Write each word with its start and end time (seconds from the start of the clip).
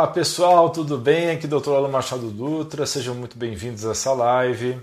Olá 0.00 0.08
pessoal, 0.08 0.70
tudo 0.70 0.96
bem? 0.96 1.28
Aqui 1.28 1.44
é 1.44 1.46
Dr. 1.46 1.72
Alan 1.72 1.88
Machado 1.88 2.30
Dutra, 2.30 2.86
sejam 2.86 3.14
muito 3.14 3.36
bem-vindos 3.36 3.84
a 3.84 3.90
essa 3.90 4.14
live. 4.14 4.82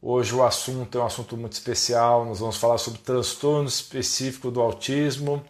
Hoje 0.00 0.34
o 0.34 0.42
assunto 0.42 0.96
é 0.96 1.02
um 1.02 1.04
assunto 1.04 1.36
muito 1.36 1.52
especial, 1.52 2.24
nós 2.24 2.40
vamos 2.40 2.56
falar 2.56 2.78
sobre 2.78 3.00
transtorno 3.00 3.68
específico 3.68 4.50
do 4.50 4.62
autismo, 4.62 5.44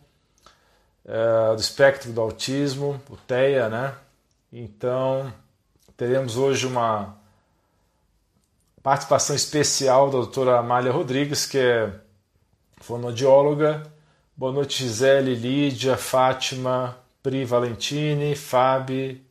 é, 1.05 1.55
do 1.55 1.61
espectro 1.61 2.11
do 2.11 2.21
autismo, 2.21 3.01
o 3.09 3.17
TEA, 3.17 3.69
né? 3.69 3.95
Então, 4.53 5.33
teremos 5.97 6.37
hoje 6.37 6.67
uma 6.67 7.17
participação 8.83 9.37
especial 9.37 10.07
da 10.07 10.19
doutora 10.19 10.59
Amália 10.59 10.91
Rodrigues, 10.91 11.47
que 11.47 11.59
é 11.59 11.93
fonoaudióloga. 12.81 13.85
Boa 14.37 14.51
noite, 14.51 14.83
Gisele, 14.83 15.37
Lídia, 15.37 15.97
Fátima, 15.97 16.99
Pri 17.23 17.45
Valentini, 17.45 18.35
Fabi, 18.35 19.23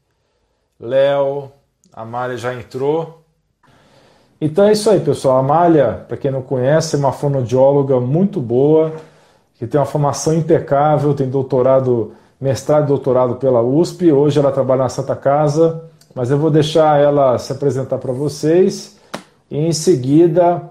Léo, 0.79 1.51
a 1.91 2.03
Amália 2.03 2.37
já 2.37 2.53
entrou. 2.53 3.23
Então 4.39 4.65
é 4.65 4.71
isso 4.71 4.89
aí, 4.89 4.99
pessoal. 4.99 5.37
A 5.37 5.39
Amália, 5.39 6.05
para 6.07 6.15
quem 6.15 6.31
não 6.31 6.41
conhece, 6.41 6.95
é 6.95 6.99
uma 6.99 7.11
fonoaudióloga 7.11 7.99
muito 7.99 8.39
boa, 8.39 8.93
que 9.55 9.67
tem 9.67 9.79
uma 9.79 9.85
formação 9.85 10.33
impecável, 10.33 11.13
tem 11.13 11.29
doutorado, 11.29 12.13
mestrado 12.39 12.85
e 12.85 12.87
doutorado 12.87 13.35
pela 13.35 13.61
USP. 13.61 14.11
Hoje 14.11 14.39
ela 14.39 14.51
trabalha 14.51 14.83
na 14.83 14.89
Santa 14.89 15.15
Casa, 15.15 15.83
mas 16.13 16.31
eu 16.31 16.37
vou 16.37 16.49
deixar 16.49 16.99
ela 16.99 17.37
se 17.37 17.51
apresentar 17.51 17.97
para 17.97 18.13
vocês 18.13 18.97
e 19.49 19.57
em 19.57 19.73
seguida 19.73 20.61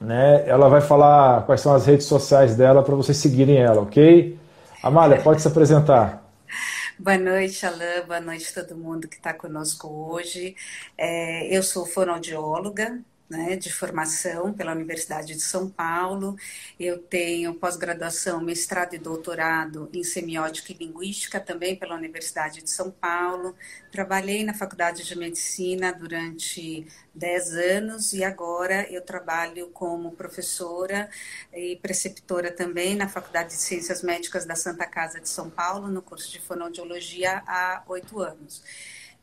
né, 0.00 0.44
ela 0.46 0.68
vai 0.68 0.80
falar 0.80 1.46
quais 1.46 1.60
são 1.60 1.72
as 1.72 1.86
redes 1.86 2.06
sociais 2.06 2.56
dela 2.56 2.82
para 2.82 2.94
vocês 2.94 3.16
seguirem 3.16 3.56
ela, 3.56 3.82
ok? 3.82 4.36
Amália, 4.86 5.20
pode 5.20 5.42
se 5.42 5.48
apresentar. 5.48 6.22
Boa 6.96 7.18
noite, 7.18 7.66
Alain. 7.66 8.06
Boa 8.06 8.20
noite 8.20 8.48
a 8.56 8.62
todo 8.64 8.78
mundo 8.78 9.08
que 9.08 9.16
está 9.16 9.34
conosco 9.34 9.88
hoje. 9.88 10.54
É, 10.96 11.48
eu 11.54 11.60
sou 11.64 11.84
fonoaudióloga, 11.84 13.00
né, 13.28 13.56
de 13.56 13.72
formação 13.72 14.52
pela 14.52 14.72
Universidade 14.72 15.34
de 15.34 15.42
São 15.42 15.68
Paulo. 15.68 16.36
Eu 16.78 16.98
tenho 16.98 17.54
pós-graduação, 17.54 18.40
mestrado 18.40 18.94
e 18.94 18.98
doutorado 18.98 19.90
em 19.92 20.04
semiótica 20.04 20.72
e 20.72 20.76
linguística 20.76 21.40
também 21.40 21.76
pela 21.76 21.96
Universidade 21.96 22.62
de 22.62 22.70
São 22.70 22.90
Paulo. 22.90 23.54
Trabalhei 23.90 24.44
na 24.44 24.54
Faculdade 24.54 25.04
de 25.04 25.18
Medicina 25.18 25.92
durante 25.92 26.86
10 27.14 27.54
anos 27.54 28.12
e 28.12 28.22
agora 28.22 28.86
eu 28.90 29.02
trabalho 29.02 29.68
como 29.70 30.12
professora 30.12 31.08
e 31.52 31.76
preceptora 31.76 32.50
também 32.50 32.94
na 32.94 33.08
Faculdade 33.08 33.50
de 33.50 33.54
Ciências 33.60 34.02
Médicas 34.02 34.44
da 34.44 34.54
Santa 34.54 34.86
Casa 34.86 35.20
de 35.20 35.28
São 35.28 35.50
Paulo, 35.50 35.88
no 35.88 36.02
curso 36.02 36.30
de 36.30 36.40
fonoaudiologia 36.40 37.42
há 37.46 37.82
oito 37.88 38.20
anos. 38.20 38.62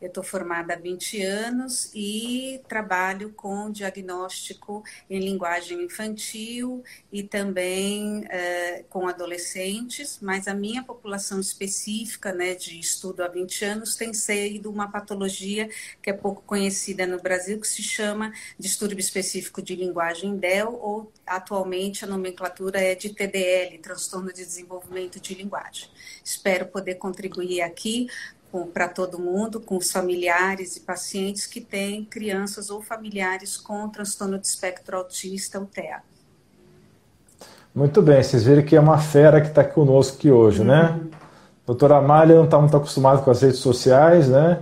Eu 0.03 0.09
estou 0.09 0.21
formada 0.21 0.73
há 0.73 0.75
20 0.75 1.23
anos 1.23 1.89
e 1.95 2.59
trabalho 2.67 3.31
com 3.31 3.71
diagnóstico 3.71 4.83
em 5.09 5.17
linguagem 5.17 5.81
infantil 5.81 6.83
e 7.09 7.23
também 7.23 8.25
é, 8.29 8.83
com 8.89 9.07
adolescentes, 9.07 10.19
mas 10.21 10.49
a 10.49 10.53
minha 10.53 10.83
população 10.83 11.39
específica 11.39 12.33
né, 12.33 12.53
de 12.53 12.77
estudo 12.77 13.23
há 13.23 13.29
20 13.29 13.63
anos 13.63 13.95
tem 13.95 14.13
sido 14.13 14.69
uma 14.69 14.91
patologia 14.91 15.69
que 16.01 16.09
é 16.09 16.13
pouco 16.13 16.41
conhecida 16.41 17.07
no 17.07 17.21
Brasil, 17.21 17.57
que 17.57 17.67
se 17.67 17.81
chama 17.81 18.33
distúrbio 18.59 18.99
específico 18.99 19.61
de 19.61 19.73
linguagem 19.73 20.35
DEL, 20.35 20.77
ou 20.81 21.13
atualmente 21.25 22.03
a 22.03 22.07
nomenclatura 22.09 22.77
é 22.81 22.93
de 22.93 23.07
TDL, 23.13 23.77
transtorno 23.77 24.33
de 24.33 24.43
desenvolvimento 24.43 25.17
de 25.21 25.33
linguagem. 25.33 25.87
Espero 26.21 26.65
poder 26.65 26.95
contribuir 26.95 27.61
aqui 27.61 28.09
para 28.61 28.87
todo 28.87 29.19
mundo, 29.19 29.59
com 29.59 29.77
os 29.77 29.91
familiares 29.91 30.77
e 30.77 30.81
pacientes 30.81 31.45
que 31.47 31.59
têm 31.59 32.05
crianças 32.05 32.69
ou 32.69 32.81
familiares 32.81 33.57
com 33.57 33.89
transtorno 33.89 34.37
de 34.37 34.45
espectro 34.45 34.97
autista, 34.97 35.59
o 35.59 35.65
TEA. 35.65 36.01
Muito 37.73 38.01
bem, 38.01 38.21
vocês 38.21 38.43
viram 38.43 38.61
que 38.61 38.75
é 38.75 38.79
uma 38.79 38.99
fera 38.99 39.41
que 39.41 39.47
está 39.47 39.63
conosco 39.63 40.17
aqui 40.17 40.29
hoje, 40.29 40.63
né? 40.63 40.83
uhum. 40.83 40.97
né? 40.97 41.09
Doutora 41.65 41.97
Amália 41.97 42.35
não 42.35 42.45
está 42.45 42.59
muito 42.59 42.75
acostumada 42.75 43.21
com 43.21 43.31
as 43.31 43.41
redes 43.41 43.59
sociais, 43.59 44.27
né? 44.27 44.59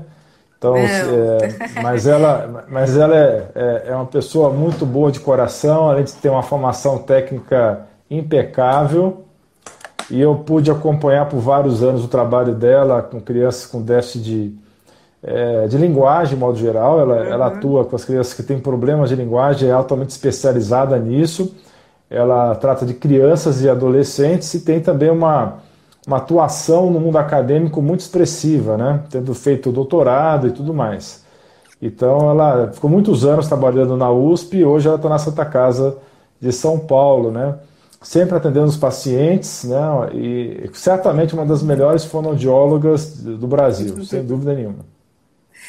Então, 0.57 0.77
é, 0.77 1.81
mas 1.81 2.05
ela, 2.05 2.65
mas 2.69 2.95
ela 2.95 3.17
é, 3.17 3.51
é, 3.55 3.83
é 3.87 3.95
uma 3.95 4.05
pessoa 4.05 4.51
muito 4.51 4.85
boa 4.85 5.11
de 5.11 5.19
coração, 5.19 5.89
além 5.89 6.03
de 6.03 6.13
ter 6.13 6.29
uma 6.29 6.43
formação 6.43 6.99
técnica 6.99 7.87
impecável 8.09 9.25
e 10.11 10.19
eu 10.19 10.35
pude 10.35 10.69
acompanhar 10.69 11.27
por 11.29 11.39
vários 11.39 11.81
anos 11.81 12.03
o 12.03 12.07
trabalho 12.07 12.53
dela 12.53 13.01
com 13.01 13.21
crianças 13.21 13.65
com 13.65 13.81
déficit 13.81 14.23
de, 14.23 14.55
é, 15.23 15.67
de 15.67 15.77
linguagem, 15.77 16.35
de 16.35 16.39
modo 16.39 16.57
geral. 16.57 16.99
Ela, 16.99 17.15
uhum. 17.15 17.23
ela 17.23 17.47
atua 17.47 17.85
com 17.85 17.95
as 17.95 18.03
crianças 18.03 18.33
que 18.33 18.43
têm 18.43 18.59
problemas 18.59 19.09
de 19.09 19.15
linguagem, 19.15 19.69
é 19.69 19.71
altamente 19.71 20.11
especializada 20.11 20.99
nisso. 20.99 21.55
Ela 22.09 22.53
trata 22.55 22.85
de 22.85 22.93
crianças 22.93 23.61
e 23.61 23.69
adolescentes 23.69 24.53
e 24.53 24.59
tem 24.59 24.81
também 24.81 25.09
uma, 25.09 25.59
uma 26.05 26.17
atuação 26.17 26.91
no 26.91 26.99
mundo 26.99 27.17
acadêmico 27.17 27.81
muito 27.81 28.01
expressiva, 28.01 28.75
né? 28.75 29.01
tendo 29.09 29.33
feito 29.33 29.71
doutorado 29.71 30.47
e 30.47 30.51
tudo 30.51 30.73
mais. 30.73 31.23
Então, 31.81 32.29
ela 32.29 32.69
ficou 32.73 32.89
muitos 32.89 33.25
anos 33.25 33.47
trabalhando 33.47 33.95
na 33.95 34.11
USP 34.11 34.57
e 34.57 34.65
hoje 34.65 34.87
ela 34.87 34.97
está 34.97 35.07
na 35.07 35.17
Santa 35.17 35.45
Casa 35.45 35.97
de 36.39 36.51
São 36.51 36.77
Paulo, 36.77 37.31
né? 37.31 37.55
Sempre 38.01 38.35
atendendo 38.35 38.65
os 38.65 38.77
pacientes, 38.77 39.63
né? 39.63 39.77
E 40.13 40.69
certamente 40.73 41.35
uma 41.35 41.45
das 41.45 41.61
melhores 41.61 42.03
fonoaudiólogas 42.03 43.17
do 43.21 43.47
Brasil, 43.47 44.03
sem 44.03 44.25
dúvida 44.25 44.55
nenhuma. 44.55 44.85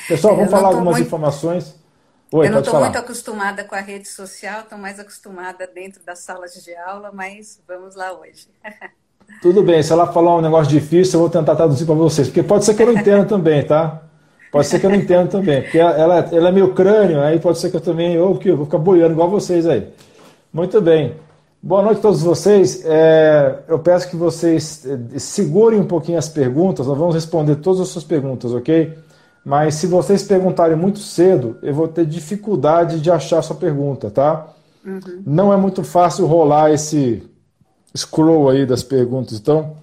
Pessoal, 0.08 0.34
vamos 0.34 0.50
falar 0.50 0.68
algumas 0.68 0.96
muito... 0.96 1.06
informações. 1.06 1.80
Oi, 2.32 2.46
eu 2.46 2.52
não 2.52 2.60
estou 2.60 2.80
muito 2.80 2.96
acostumada 2.96 3.62
com 3.62 3.74
a 3.74 3.80
rede 3.80 4.08
social, 4.08 4.60
estou 4.60 4.78
mais 4.78 4.98
acostumada 4.98 5.66
dentro 5.72 6.02
das 6.02 6.20
salas 6.20 6.54
de 6.54 6.74
aula, 6.74 7.10
mas 7.12 7.60
vamos 7.68 7.94
lá 7.94 8.18
hoje. 8.18 8.48
Tudo 9.42 9.62
bem, 9.62 9.82
se 9.82 9.92
ela 9.92 10.10
falar 10.10 10.36
um 10.36 10.40
negócio 10.40 10.72
difícil, 10.72 11.18
eu 11.18 11.20
vou 11.20 11.30
tentar 11.30 11.54
traduzir 11.54 11.84
para 11.84 11.94
vocês, 11.94 12.28
porque 12.28 12.42
pode 12.42 12.64
ser 12.64 12.74
que 12.74 12.82
eu 12.82 12.86
não 12.86 12.94
entenda 12.94 13.24
também, 13.26 13.64
tá? 13.64 14.02
Pode 14.50 14.66
ser 14.66 14.80
que 14.80 14.86
eu 14.86 14.90
não 14.90 14.96
entenda 14.96 15.26
também, 15.28 15.62
porque 15.62 15.78
ela, 15.78 16.18
ela 16.18 16.48
é 16.48 16.52
meio 16.52 16.74
crânio, 16.74 17.20
aí 17.20 17.38
pode 17.38 17.58
ser 17.58 17.70
que 17.70 17.76
eu 17.76 17.80
também, 17.80 18.18
ou 18.18 18.38
que 18.38 18.48
eu 18.48 18.56
vou 18.56 18.66
ficar 18.66 18.78
boiando 18.78 19.12
igual 19.12 19.30
vocês 19.30 19.66
aí. 19.66 19.92
Muito 20.52 20.80
bem. 20.80 21.16
Boa 21.64 21.80
noite 21.80 21.98
a 21.98 22.02
todos 22.02 22.22
vocês. 22.22 22.84
É, 22.84 23.60
eu 23.68 23.78
peço 23.78 24.10
que 24.10 24.16
vocês 24.16 24.84
é, 24.84 25.16
segurem 25.16 25.78
um 25.78 25.86
pouquinho 25.86 26.18
as 26.18 26.28
perguntas, 26.28 26.88
nós 26.88 26.98
vamos 26.98 27.14
responder 27.14 27.54
todas 27.54 27.82
as 27.82 27.88
suas 27.88 28.02
perguntas, 28.02 28.52
ok? 28.52 28.98
Mas 29.44 29.76
se 29.76 29.86
vocês 29.86 30.24
perguntarem 30.24 30.76
muito 30.76 30.98
cedo, 30.98 31.56
eu 31.62 31.72
vou 31.72 31.86
ter 31.86 32.04
dificuldade 32.04 33.00
de 33.00 33.12
achar 33.12 33.38
a 33.38 33.42
sua 33.42 33.54
pergunta, 33.54 34.10
tá? 34.10 34.48
Uhum. 34.84 35.22
Não 35.24 35.52
é 35.52 35.56
muito 35.56 35.84
fácil 35.84 36.26
rolar 36.26 36.72
esse 36.72 37.22
scroll 37.96 38.50
aí 38.50 38.66
das 38.66 38.82
perguntas, 38.82 39.38
então 39.38 39.76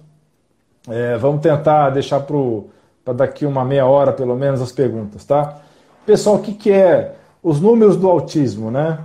é, 0.86 1.16
vamos 1.16 1.40
tentar 1.40 1.88
deixar 1.88 2.20
para 2.20 3.14
daqui 3.14 3.46
uma 3.46 3.64
meia 3.64 3.86
hora 3.86 4.12
pelo 4.12 4.36
menos 4.36 4.60
as 4.60 4.70
perguntas, 4.70 5.24
tá? 5.24 5.62
Pessoal, 6.04 6.36
o 6.36 6.40
que, 6.40 6.52
que 6.52 6.70
é 6.70 7.14
os 7.42 7.58
números 7.58 7.96
do 7.96 8.06
autismo, 8.06 8.70
né? 8.70 8.98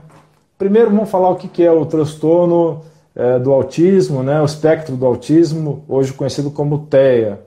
Primeiro 0.58 0.90
vamos 0.90 1.10
falar 1.10 1.30
o 1.30 1.36
que 1.36 1.62
é 1.62 1.70
o 1.70 1.86
transtorno 1.86 2.82
é, 3.14 3.38
do 3.38 3.52
autismo, 3.52 4.24
né, 4.24 4.42
o 4.42 4.46
espectro 4.46 4.96
do 4.96 5.06
autismo, 5.06 5.84
hoje 5.86 6.14
conhecido 6.14 6.50
como 6.50 6.80
TEA. 6.80 7.42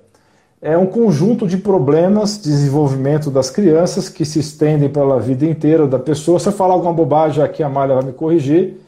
É 0.61 0.77
um 0.77 0.85
conjunto 0.85 1.47
de 1.47 1.57
problemas 1.57 2.37
de 2.37 2.51
desenvolvimento 2.51 3.31
das 3.31 3.49
crianças 3.49 4.11
que 4.11 4.27
se 4.27 4.41
estendem 4.41 4.91
pela 4.91 5.19
vida 5.19 5.47
inteira 5.47 5.87
da 5.87 5.99
pessoa. 5.99 6.39
Se 6.39 6.49
eu 6.49 6.53
falar 6.53 6.75
alguma 6.75 6.93
bobagem 6.93 7.43
aqui, 7.43 7.63
a 7.63 7.69
Malha 7.69 7.95
vai 7.95 8.05
me 8.05 8.13
corrigir, 8.13 8.79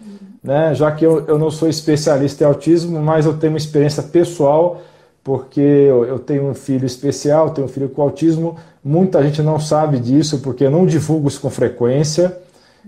né, 0.45 0.75
já 0.75 0.93
que 0.93 1.03
eu, 1.03 1.25
eu 1.27 1.39
não 1.39 1.51
sou 1.51 1.67
especialista 1.67 2.45
em 2.45 2.47
autismo, 2.47 3.01
mas 3.01 3.25
eu 3.25 3.39
tenho 3.39 3.55
uma 3.55 3.59
experiência 3.59 4.03
pessoal, 4.03 4.83
porque 5.25 5.61
eu, 5.61 6.05
eu 6.05 6.19
tenho 6.19 6.45
um 6.47 6.55
filho 6.55 6.85
especial, 6.85 7.51
tenho 7.51 7.67
um 7.67 7.71
filho 7.71 7.89
com 7.89 8.03
autismo. 8.03 8.57
Muita 8.85 9.23
gente 9.23 9.41
não 9.41 9.59
sabe 9.59 9.99
disso, 9.99 10.41
porque 10.41 10.65
eu 10.65 10.71
não 10.71 10.85
divulgo 10.85 11.29
isso 11.29 11.41
com 11.41 11.49
frequência. 11.49 12.37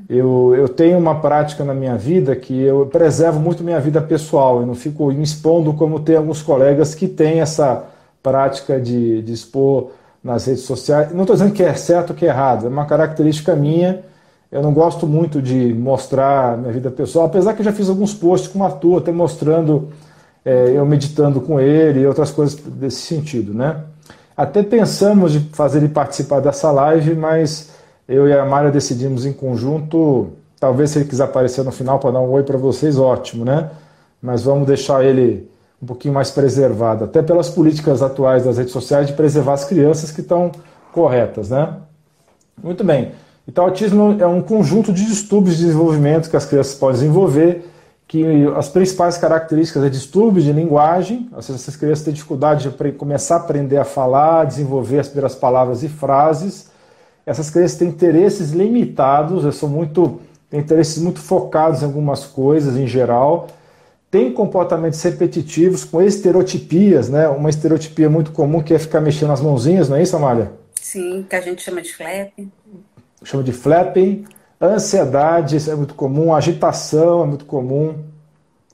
Eu, 0.09 0.55
eu 0.57 0.69
tenho 0.69 0.99
uma 0.99 1.21
prática 1.21 1.65
na 1.65 1.75
minha 1.75 1.97
vida 1.97 2.35
que 2.35 2.61
eu 2.61 2.87
preservo 2.87 3.41
muito 3.41 3.63
minha 3.63 3.81
vida 3.81 4.01
pessoal, 4.01 4.61
eu 4.61 4.67
não 4.67 4.75
fico 4.75 5.07
me 5.07 5.23
expondo 5.23 5.73
como 5.75 6.01
tem 6.01 6.17
alguns 6.17 6.43
colegas 6.43 6.95
que 6.95 7.09
têm 7.09 7.41
essa 7.41 7.85
prática 8.23 8.81
de, 8.81 9.23
de 9.23 9.33
expor 9.33 9.91
nas 10.23 10.47
redes 10.47 10.63
sociais. 10.63 11.13
Não 11.13 11.23
estou 11.23 11.37
dizendo 11.37 11.53
que 11.53 11.63
é 11.63 11.75
certo 11.75 12.11
ou 12.11 12.17
que 12.17 12.25
é 12.25 12.29
errado, 12.29 12.67
é 12.67 12.69
uma 12.69 12.87
característica 12.87 13.57
minha. 13.57 14.01
Eu 14.51 14.63
não 14.63 14.73
gosto 14.73 15.07
muito 15.07 15.41
de 15.41 15.73
mostrar 15.73 16.59
minha 16.59 16.73
vida 16.73 16.91
pessoal, 16.91 17.27
apesar 17.27 17.55
que 17.55 17.61
eu 17.61 17.65
já 17.65 17.73
fiz 17.73 17.89
alguns 17.89 18.13
posts 18.13 18.51
com 18.53 18.59
o 18.59 18.65
Arthur, 18.65 18.99
até 18.99 19.11
mostrando 19.11 19.89
é, 20.45 20.73
eu 20.75 20.85
meditando 20.85 21.41
com 21.41 21.59
ele 21.59 22.01
e 22.01 22.07
outras 22.07 22.31
coisas 22.31 22.55
desse 22.55 23.01
sentido, 23.01 23.55
né? 23.55 23.77
Até 24.37 24.63
pensamos 24.63 25.33
de 25.33 25.41
fazer 25.53 25.79
ele 25.79 25.89
participar 25.89 26.41
dessa 26.41 26.71
live, 26.71 27.15
mas 27.15 27.71
eu 28.09 28.29
e 28.29 28.33
a 28.33 28.45
Mária 28.45 28.71
decidimos 28.71 29.25
em 29.25 29.33
conjunto, 29.33 30.31
talvez 30.59 30.91
se 30.91 30.99
ele 30.99 31.09
quiser 31.09 31.25
aparecer 31.25 31.65
no 31.65 31.73
final 31.73 31.99
para 31.99 32.13
dar 32.13 32.21
um 32.21 32.31
oi 32.31 32.43
para 32.43 32.59
vocês, 32.59 32.99
ótimo, 32.99 33.45
né? 33.45 33.71
Mas 34.21 34.43
vamos 34.43 34.67
deixar 34.67 35.05
ele 35.05 35.51
um 35.83 35.87
pouquinho 35.87 36.15
mais 36.15 36.31
preservada, 36.31 37.07
até 37.07 37.23
pelas 37.23 37.51
políticas 37.51 38.03
atuais 38.03 38.45
das 38.45 38.59
redes 38.59 38.73
sociais 38.73 39.09
de 39.09 39.15
preservar 39.15 39.55
as 39.55 39.65
crianças 39.65 40.13
que 40.13 40.21
estão 40.21 40.53
corretas, 40.93 41.51
né? 41.51 41.77
Muito 42.63 42.85
bem. 42.85 43.13
Então, 43.49 43.65
autismo 43.65 44.17
é 44.21 44.27
um 44.27 44.41
conjunto 44.41 44.93
de 44.93 45.05
distúrbios 45.05 45.57
de 45.57 45.65
desenvolvimento 45.65 46.31
que 46.31 46.37
as 46.37 46.47
crianças 46.47 46.75
podem 46.75 47.01
desenvolver, 47.01 47.69
que 48.07 48.25
as 48.57 48.69
principais 48.69 49.17
características 49.17 49.83
é 49.83 49.89
distúrbios 49.89 50.45
de 50.45 50.53
linguagem, 50.53 51.29
ou 51.35 51.43
seja, 51.43 51.59
essas 51.59 51.75
crianças 51.75 52.05
têm 52.05 52.15
dificuldade 52.15 52.69
de 52.69 52.93
começar 52.93 53.37
a 53.37 53.39
aprender 53.39 53.79
a 53.79 53.85
falar, 53.85 54.45
desenvolver 54.45 55.01
as 55.01 55.09
primeiras 55.09 55.35
palavras 55.35 55.83
e 55.83 55.89
frases. 55.89 56.71
Essas 57.25 57.51
crianças 57.51 57.79
têm 57.79 57.89
interesses 57.89 58.51
limitados, 58.51 59.55
são 59.57 59.69
muito, 59.69 60.21
têm 60.51 60.61
interesses 60.61 60.99
muito 60.99 61.21
focados 61.21 61.83
em 61.83 61.85
algumas 61.85 62.25
coisas 62.25 62.77
em 62.77 62.87
geral, 62.87 63.49
têm 64.11 64.33
comportamentos 64.33 65.01
repetitivos 65.03 65.85
com 65.85 66.03
estereotipias, 66.03 67.09
né? 67.09 67.29
Uma 67.29 67.49
estereotipia 67.49 68.11
muito 68.11 68.33
comum 68.33 68.63
que 68.63 68.75
é 68.75 68.79
ficar 68.79 69.01
mexendo 69.01 69.33
as 69.33 69.41
mãozinhas, 69.41 69.89
não 69.89 69.97
é 69.97 70.03
isso, 70.03 70.17
Amália? 70.17 70.53
Sim, 70.75 71.25
que 71.29 71.37
a 71.37 71.41
gente 71.41 71.63
chama 71.63 71.81
de 71.81 71.95
flapping. 71.95 72.51
Chama 73.25 73.43
de 73.43 73.53
flapping. 73.53 74.25
Ansiedade, 74.61 75.57
isso 75.57 75.71
é 75.71 75.75
muito 75.75 75.95
comum. 75.95 76.35
Agitação 76.35 77.23
é 77.23 77.27
muito 77.27 77.45
comum. 77.45 77.95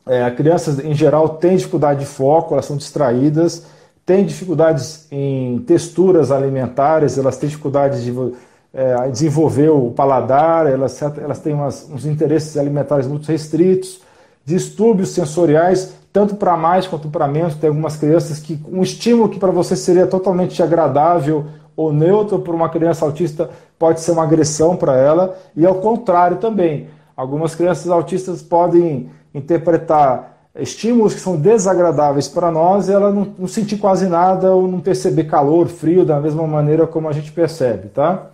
É, 0.07 0.31
crianças, 0.31 0.79
em 0.79 0.95
geral, 0.95 1.29
têm 1.37 1.57
dificuldade 1.57 2.01
de 2.01 2.07
foco, 2.07 2.55
elas 2.55 2.65
são 2.65 2.77
distraídas. 2.77 3.67
Têm 4.09 4.25
dificuldades 4.25 5.07
em 5.13 5.59
texturas 5.67 6.33
alimentares, 6.33 7.19
elas 7.19 7.37
têm 7.37 7.47
dificuldade 7.47 8.03
de 8.03 8.33
é, 8.73 9.07
desenvolver 9.11 9.69
o 9.69 9.91
paladar, 9.91 10.67
elas, 10.67 10.99
elas 11.03 11.41
têm 11.41 11.53
umas, 11.53 11.87
uns 11.91 12.07
interesses 12.07 12.57
alimentares 12.57 13.07
muito 13.07 13.31
restritos. 13.31 14.01
Distúrbios 14.47 15.11
sensoriais, 15.11 15.93
tanto 16.11 16.37
para 16.37 16.57
mais 16.57 16.87
quanto 16.87 17.11
para 17.11 17.29
menos. 17.29 17.57
Tem 17.57 17.69
algumas 17.69 17.97
crianças 17.97 18.39
que 18.39 18.59
um 18.73 18.83
estímulo 18.83 19.29
que 19.29 19.39
para 19.39 19.51
você 19.51 19.77
seria 19.77 20.07
totalmente 20.07 20.63
agradável 20.63 21.45
ou 21.77 21.93
neutro 21.93 22.39
para 22.39 22.55
uma 22.55 22.71
criança 22.71 23.05
autista 23.05 23.51
pode 23.79 24.01
ser 24.01 24.13
uma 24.13 24.23
agressão 24.23 24.75
para 24.75 24.97
ela, 24.97 25.37
e 25.55 25.67
ao 25.67 25.75
contrário 25.75 26.39
também. 26.39 26.89
Algumas 27.15 27.55
crianças 27.55 27.91
autistas 27.91 28.41
podem 28.41 29.11
interpretar 29.35 30.38
estímulos 30.59 31.15
que 31.15 31.21
são 31.21 31.37
desagradáveis 31.37 32.29
para 32.29 32.51
nós 32.51 32.89
e 32.89 32.93
ela 32.93 33.13
não, 33.13 33.33
não, 33.39 33.47
sentir 33.49 33.77
quase 33.79 34.07
nada 34.09 34.53
ou 34.55 34.67
não 34.67 34.81
perceber 34.81 35.25
calor, 35.25 35.69
frio 35.69 36.05
da 36.05 36.21
mesma 36.21 36.47
maneira 36.47 36.87
como 36.87 37.09
a 37.09 37.13
gente 37.13 37.33
percebe, 37.33 37.89
tá? 37.89 38.27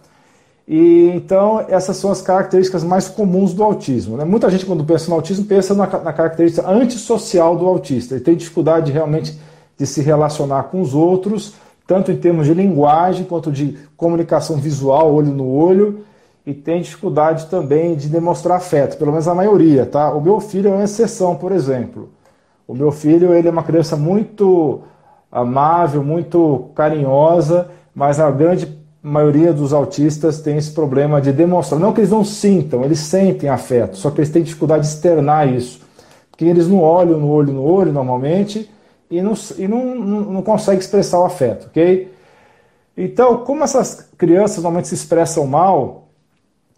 E 0.66 1.10
então 1.14 1.64
essas 1.68 1.96
são 1.98 2.10
as 2.10 2.22
características 2.22 2.82
mais 2.82 3.06
comuns 3.08 3.52
do 3.52 3.62
autismo. 3.62 4.16
Né? 4.16 4.24
Muita 4.24 4.50
gente 4.50 4.64
quando 4.64 4.82
pensa 4.84 5.10
no 5.10 5.16
autismo 5.16 5.44
pensa 5.44 5.74
na, 5.74 5.86
na 5.86 6.12
característica 6.12 6.66
antissocial 6.66 7.56
do 7.56 7.66
autista. 7.66 8.14
Ele 8.14 8.24
tem 8.24 8.34
dificuldade 8.34 8.90
realmente 8.90 9.38
de 9.76 9.86
se 9.86 10.00
relacionar 10.00 10.64
com 10.64 10.80
os 10.80 10.94
outros 10.94 11.54
tanto 11.86 12.10
em 12.10 12.16
termos 12.16 12.46
de 12.46 12.54
linguagem 12.54 13.24
quanto 13.24 13.52
de 13.52 13.78
comunicação 13.96 14.56
visual, 14.56 15.12
olho 15.12 15.32
no 15.32 15.48
olho, 15.48 16.04
e 16.46 16.52
tem 16.52 16.80
dificuldade 16.80 17.46
também 17.46 17.94
de 17.94 18.08
demonstrar 18.08 18.58
afeto, 18.58 18.98
pelo 18.98 19.10
menos 19.10 19.26
a 19.26 19.34
maioria, 19.34 19.86
tá? 19.86 20.12
O 20.12 20.20
meu 20.20 20.40
filho 20.40 20.68
é 20.68 20.72
uma 20.72 20.84
exceção, 20.84 21.36
por 21.36 21.52
exemplo. 21.52 22.10
O 22.66 22.74
meu 22.74 22.90
filho, 22.90 23.34
ele 23.34 23.48
é 23.48 23.50
uma 23.50 23.62
criança 23.62 23.96
muito 23.96 24.82
amável, 25.30 26.02
muito 26.02 26.70
carinhosa, 26.74 27.68
mas 27.94 28.18
a 28.18 28.30
grande 28.30 28.78
maioria 29.02 29.52
dos 29.52 29.72
autistas 29.72 30.40
tem 30.40 30.56
esse 30.56 30.70
problema 30.72 31.20
de 31.20 31.30
demonstrar. 31.30 31.78
Não 31.78 31.92
que 31.92 32.00
eles 32.00 32.10
não 32.10 32.24
sintam, 32.24 32.82
eles 32.84 33.00
sentem 33.00 33.50
afeto, 33.50 33.96
só 33.98 34.10
que 34.10 34.20
eles 34.20 34.30
têm 34.30 34.42
dificuldade 34.42 34.82
de 34.82 34.88
externar 34.88 35.46
isso. 35.52 35.80
Porque 36.30 36.44
eles 36.46 36.66
não 36.66 36.80
olham 36.80 37.18
no 37.20 37.28
olho 37.28 37.52
no 37.52 37.62
olho 37.62 37.92
normalmente, 37.92 38.70
e 39.10 39.20
não, 39.20 39.34
e 39.58 39.68
não, 39.68 39.94
não, 39.94 40.20
não 40.20 40.42
consegue 40.42 40.80
expressar 40.80 41.20
o 41.20 41.24
afeto, 41.24 41.66
ok? 41.66 42.12
Então, 42.96 43.38
como 43.44 43.62
essas 43.62 44.08
crianças 44.16 44.56
normalmente 44.56 44.88
se 44.88 44.94
expressam 44.94 45.46
mal, 45.46 46.03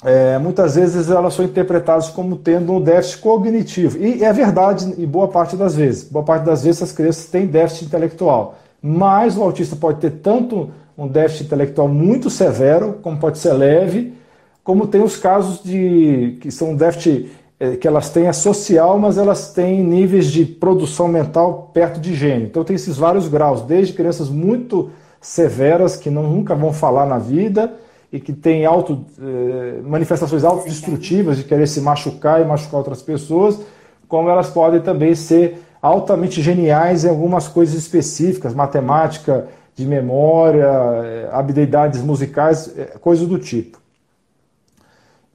é, 0.06 0.38
muitas 0.38 0.76
vezes 0.76 1.10
elas 1.10 1.34
são 1.34 1.44
interpretadas 1.44 2.08
como 2.08 2.36
tendo 2.36 2.72
um 2.72 2.80
déficit 2.80 3.18
cognitivo. 3.18 3.98
E 3.98 4.22
é 4.22 4.32
verdade 4.32 4.94
em 4.96 5.04
boa 5.04 5.26
parte 5.26 5.56
das 5.56 5.74
vezes. 5.74 6.04
Boa 6.04 6.24
parte 6.24 6.44
das 6.44 6.62
vezes 6.62 6.80
essas 6.80 6.94
crianças 6.94 7.26
têm 7.26 7.44
déficit 7.44 7.86
intelectual. 7.86 8.54
Mas 8.80 9.36
o 9.36 9.42
autista 9.42 9.74
pode 9.74 9.98
ter 9.98 10.12
tanto 10.12 10.70
um 10.96 11.08
déficit 11.08 11.46
intelectual 11.46 11.88
muito 11.88 12.30
severo, 12.30 13.00
como 13.02 13.18
pode 13.18 13.38
ser 13.38 13.52
leve, 13.52 14.14
como 14.62 14.86
tem 14.86 15.02
os 15.02 15.16
casos 15.16 15.60
de 15.60 16.38
que 16.40 16.52
são 16.52 16.76
déficit 16.76 17.28
é, 17.58 17.74
que 17.74 17.88
elas 17.88 18.08
têm 18.08 18.28
é 18.28 18.32
social, 18.32 19.00
mas 19.00 19.18
elas 19.18 19.52
têm 19.52 19.82
níveis 19.82 20.26
de 20.26 20.44
produção 20.44 21.08
mental 21.08 21.72
perto 21.74 21.98
de 21.98 22.14
gênio. 22.14 22.46
Então 22.46 22.62
tem 22.62 22.76
esses 22.76 22.96
vários 22.96 23.26
graus, 23.26 23.62
desde 23.62 23.92
crianças 23.92 24.28
muito 24.28 24.88
severas 25.20 25.96
que 25.96 26.10
não, 26.10 26.22
nunca 26.22 26.54
vão 26.54 26.72
falar 26.72 27.06
na 27.06 27.18
vida 27.18 27.74
e 28.16 28.20
que 28.20 28.32
têm 28.32 28.64
auto, 28.64 29.04
eh, 29.20 29.82
manifestações 29.84 30.42
autodestrutivas 30.42 31.36
de 31.36 31.44
querer 31.44 31.68
se 31.68 31.82
machucar 31.82 32.40
e 32.40 32.46
machucar 32.46 32.78
outras 32.78 33.02
pessoas, 33.02 33.60
como 34.08 34.30
elas 34.30 34.48
podem 34.48 34.80
também 34.80 35.14
ser 35.14 35.58
altamente 35.82 36.40
geniais 36.40 37.04
em 37.04 37.10
algumas 37.10 37.46
coisas 37.46 37.74
específicas, 37.74 38.54
matemática, 38.54 39.48
de 39.74 39.84
memória, 39.84 40.64
eh, 40.64 41.28
habilidades 41.30 42.00
musicais, 42.00 42.72
eh, 42.74 42.96
coisas 43.02 43.28
do 43.28 43.38
tipo. 43.38 43.78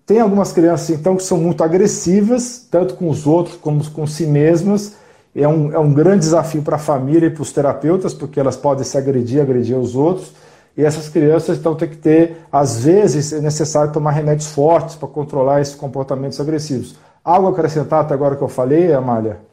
Tem 0.03 0.19
algumas 0.19 0.51
crianças, 0.51 0.89
então, 0.89 1.15
que 1.15 1.21
são 1.21 1.37
muito 1.37 1.63
agressivas, 1.63 2.67
tanto 2.71 2.95
com 2.95 3.07
os 3.11 3.27
outros 3.27 3.57
como 3.57 3.87
com 3.91 4.07
si 4.07 4.25
mesmas. 4.25 4.95
É 5.35 5.47
um, 5.47 5.71
é 5.71 5.77
um 5.77 5.93
grande 5.93 6.21
desafio 6.21 6.63
para 6.63 6.77
a 6.77 6.79
família 6.79 7.27
e 7.27 7.29
para 7.29 7.43
os 7.43 7.53
terapeutas, 7.53 8.11
porque 8.11 8.39
elas 8.39 8.57
podem 8.57 8.83
se 8.83 8.97
agredir, 8.97 9.39
agredir 9.39 9.77
os 9.77 9.95
outros. 9.95 10.33
E 10.77 10.83
essas 10.83 11.09
crianças 11.09 11.57
então 11.57 11.75
têm 11.75 11.89
que 11.89 11.97
ter, 11.97 12.45
às 12.51 12.83
vezes, 12.83 13.33
é 13.33 13.41
necessário 13.41 13.91
tomar 13.91 14.11
remédios 14.11 14.51
fortes 14.51 14.95
para 14.95 15.07
controlar 15.07 15.61
esses 15.61 15.75
comportamentos 15.75 16.39
agressivos. 16.39 16.95
Algo 17.23 17.47
a 17.47 17.51
acrescentar 17.51 18.01
até 18.01 18.13
agora 18.13 18.35
que 18.35 18.41
eu 18.41 18.47
falei, 18.47 18.93
Amália? 18.93 19.50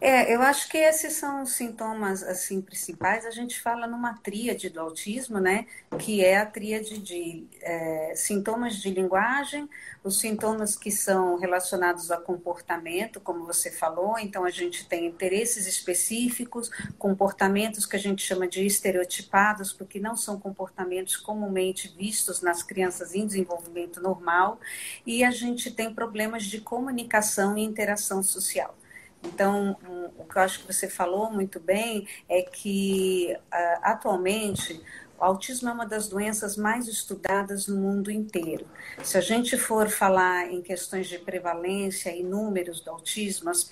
É, 0.00 0.32
eu 0.32 0.40
acho 0.42 0.68
que 0.68 0.78
esses 0.78 1.14
são 1.14 1.42
os 1.42 1.54
sintomas 1.54 2.22
assim 2.22 2.60
principais. 2.60 3.26
A 3.26 3.32
gente 3.32 3.60
fala 3.60 3.84
numa 3.84 4.14
tríade 4.14 4.70
do 4.70 4.78
autismo, 4.78 5.40
né? 5.40 5.66
Que 5.98 6.24
é 6.24 6.38
a 6.38 6.46
tríade 6.46 6.98
de 6.98 7.44
é, 7.60 8.12
sintomas 8.14 8.76
de 8.76 8.90
linguagem, 8.90 9.68
os 10.04 10.20
sintomas 10.20 10.76
que 10.76 10.92
são 10.92 11.36
relacionados 11.36 12.12
a 12.12 12.16
comportamento, 12.16 13.20
como 13.20 13.44
você 13.44 13.72
falou. 13.72 14.16
Então 14.20 14.44
a 14.44 14.50
gente 14.50 14.86
tem 14.86 15.04
interesses 15.04 15.66
específicos, 15.66 16.70
comportamentos 16.96 17.84
que 17.84 17.96
a 17.96 17.98
gente 17.98 18.22
chama 18.22 18.46
de 18.46 18.64
estereotipados, 18.64 19.72
porque 19.72 19.98
não 19.98 20.16
são 20.16 20.38
comportamentos 20.38 21.16
comumente 21.16 21.92
vistos 21.98 22.40
nas 22.40 22.62
crianças 22.62 23.16
em 23.16 23.26
desenvolvimento 23.26 24.00
normal, 24.00 24.60
e 25.04 25.24
a 25.24 25.32
gente 25.32 25.72
tem 25.72 25.92
problemas 25.92 26.44
de 26.44 26.60
comunicação 26.60 27.58
e 27.58 27.64
interação 27.64 28.22
social. 28.22 28.77
Então, 29.22 29.76
o 30.16 30.24
que 30.24 30.36
eu 30.36 30.42
acho 30.42 30.60
que 30.60 30.72
você 30.72 30.88
falou 30.88 31.30
muito 31.30 31.58
bem 31.58 32.06
é 32.28 32.42
que 32.42 33.36
uh, 33.36 33.80
atualmente 33.82 34.80
o 35.18 35.24
autismo 35.24 35.68
é 35.68 35.72
uma 35.72 35.84
das 35.84 36.06
doenças 36.06 36.56
mais 36.56 36.86
estudadas 36.86 37.66
no 37.66 37.76
mundo 37.76 38.08
inteiro. 38.08 38.64
Se 39.02 39.18
a 39.18 39.20
gente 39.20 39.58
for 39.58 39.88
falar 39.88 40.52
em 40.52 40.62
questões 40.62 41.08
de 41.08 41.18
prevalência 41.18 42.14
e 42.14 42.22
números 42.22 42.80
do 42.80 42.90
autismo, 42.90 43.50
as 43.50 43.68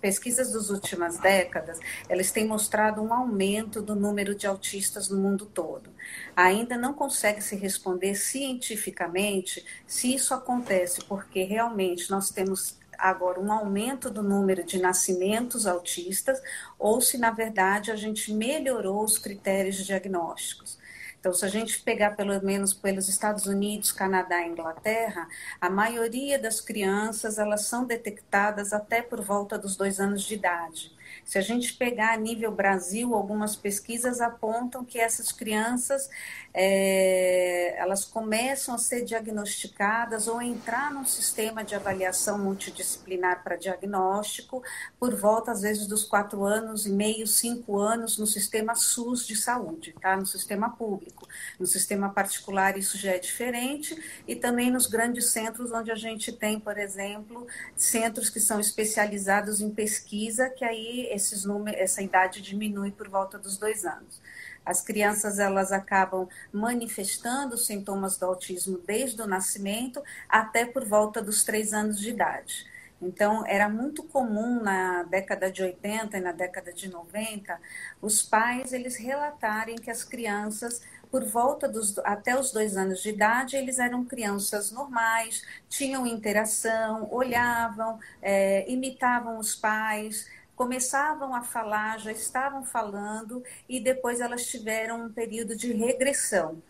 pesquisas 0.00 0.52
das 0.52 0.70
últimas 0.70 1.18
décadas, 1.18 1.78
elas 2.08 2.32
têm 2.32 2.44
mostrado 2.44 3.00
um 3.00 3.14
aumento 3.14 3.80
do 3.80 3.94
número 3.94 4.34
de 4.34 4.44
autistas 4.44 5.08
no 5.08 5.18
mundo 5.18 5.46
todo. 5.46 5.88
Ainda 6.34 6.76
não 6.76 6.92
consegue 6.92 7.40
se 7.40 7.54
responder 7.54 8.16
cientificamente 8.16 9.64
se 9.86 10.12
isso 10.12 10.34
acontece 10.34 11.04
porque 11.04 11.44
realmente 11.44 12.10
nós 12.10 12.30
temos 12.30 12.81
agora 13.02 13.40
um 13.40 13.52
aumento 13.52 14.08
do 14.08 14.22
número 14.22 14.62
de 14.62 14.78
nascimentos 14.78 15.66
autistas 15.66 16.40
ou 16.78 17.00
se, 17.00 17.18
na 17.18 17.32
verdade, 17.32 17.90
a 17.90 17.96
gente 17.96 18.32
melhorou 18.32 19.02
os 19.02 19.18
critérios 19.18 19.84
diagnósticos. 19.84 20.78
Então, 21.18 21.32
se 21.32 21.44
a 21.44 21.48
gente 21.48 21.80
pegar 21.82 22.16
pelo 22.16 22.40
menos 22.44 22.74
pelos 22.74 23.08
Estados 23.08 23.46
Unidos, 23.46 23.92
Canadá 23.92 24.42
e 24.42 24.50
Inglaterra, 24.50 25.28
a 25.60 25.70
maioria 25.70 26.36
das 26.36 26.60
crianças 26.60 27.38
elas 27.38 27.62
são 27.62 27.84
detectadas 27.84 28.72
até 28.72 29.02
por 29.02 29.20
volta 29.20 29.56
dos 29.58 29.76
dois 29.76 30.00
anos 30.00 30.22
de 30.22 30.34
idade. 30.34 30.92
Se 31.24 31.38
a 31.38 31.40
gente 31.40 31.74
pegar 31.74 32.12
a 32.12 32.16
nível 32.16 32.50
Brasil, 32.50 33.14
algumas 33.14 33.54
pesquisas 33.54 34.20
apontam 34.20 34.84
que 34.84 34.98
essas 34.98 35.30
crianças 35.30 36.08
é, 36.54 37.74
elas 37.78 38.04
começam 38.04 38.74
a 38.74 38.78
ser 38.78 39.04
diagnosticadas 39.04 40.28
ou 40.28 40.40
entrar 40.42 40.92
num 40.92 41.04
sistema 41.04 41.64
de 41.64 41.74
avaliação 41.74 42.38
multidisciplinar 42.38 43.42
para 43.42 43.56
diagnóstico 43.56 44.62
por 44.98 45.14
volta, 45.14 45.50
às 45.52 45.62
vezes, 45.62 45.86
dos 45.86 46.04
quatro 46.04 46.44
anos 46.44 46.86
e 46.86 46.90
meio, 46.90 47.26
cinco 47.26 47.78
anos 47.78 48.18
no 48.18 48.26
sistema 48.26 48.74
SUS 48.74 49.26
de 49.26 49.34
saúde, 49.34 49.94
tá? 50.00 50.16
no 50.16 50.26
sistema 50.26 50.70
público. 50.70 51.26
No 51.58 51.66
sistema 51.66 52.10
particular, 52.10 52.76
isso 52.76 52.98
já 52.98 53.12
é 53.12 53.18
diferente, 53.18 54.22
e 54.28 54.36
também 54.36 54.70
nos 54.70 54.86
grandes 54.86 55.30
centros, 55.30 55.72
onde 55.72 55.90
a 55.90 55.96
gente 55.96 56.32
tem, 56.32 56.60
por 56.60 56.76
exemplo, 56.76 57.46
centros 57.74 58.28
que 58.28 58.40
são 58.40 58.60
especializados 58.60 59.60
em 59.60 59.70
pesquisa, 59.70 60.50
que 60.50 60.64
aí 60.64 61.08
esses 61.10 61.44
números, 61.44 61.80
essa 61.80 62.02
idade 62.02 62.42
diminui 62.42 62.90
por 62.90 63.08
volta 63.08 63.38
dos 63.38 63.56
dois 63.56 63.84
anos. 63.84 64.20
As 64.64 64.80
crianças 64.80 65.38
elas 65.38 65.72
acabam 65.72 66.28
manifestando 66.52 67.56
sintomas 67.56 68.16
do 68.16 68.26
autismo 68.26 68.78
desde 68.78 69.20
o 69.20 69.26
nascimento 69.26 70.02
até 70.28 70.64
por 70.64 70.84
volta 70.84 71.20
dos 71.20 71.44
três 71.44 71.72
anos 71.72 71.98
de 71.98 72.10
idade. 72.10 72.72
Então, 73.02 73.44
era 73.46 73.68
muito 73.68 74.04
comum 74.04 74.62
na 74.62 75.02
década 75.02 75.50
de 75.50 75.60
80 75.60 76.16
e 76.16 76.20
na 76.20 76.30
década 76.30 76.72
de 76.72 76.88
90 76.88 77.58
os 78.00 78.22
pais 78.22 78.72
eles 78.72 78.94
relatarem 78.96 79.74
que 79.74 79.90
as 79.90 80.04
crianças, 80.04 80.80
por 81.10 81.24
volta 81.24 81.68
dos 81.68 81.98
até 81.98 82.38
os 82.38 82.52
dois 82.52 82.76
anos 82.76 83.02
de 83.02 83.08
idade, 83.08 83.56
eles 83.56 83.80
eram 83.80 84.04
crianças 84.04 84.70
normais, 84.70 85.44
tinham 85.68 86.06
interação, 86.06 87.08
olhavam, 87.10 87.98
é, 88.22 88.70
imitavam 88.70 89.36
os 89.36 89.56
pais, 89.56 90.28
começavam 90.62 91.34
a 91.34 91.42
falar, 91.42 91.98
já 91.98 92.12
estavam 92.12 92.64
falando 92.64 93.42
e 93.68 93.80
depois 93.80 94.20
elas 94.20 94.46
tiveram 94.46 95.06
um 95.06 95.12
período 95.12 95.56
de 95.56 95.72
regressão. 95.72 96.62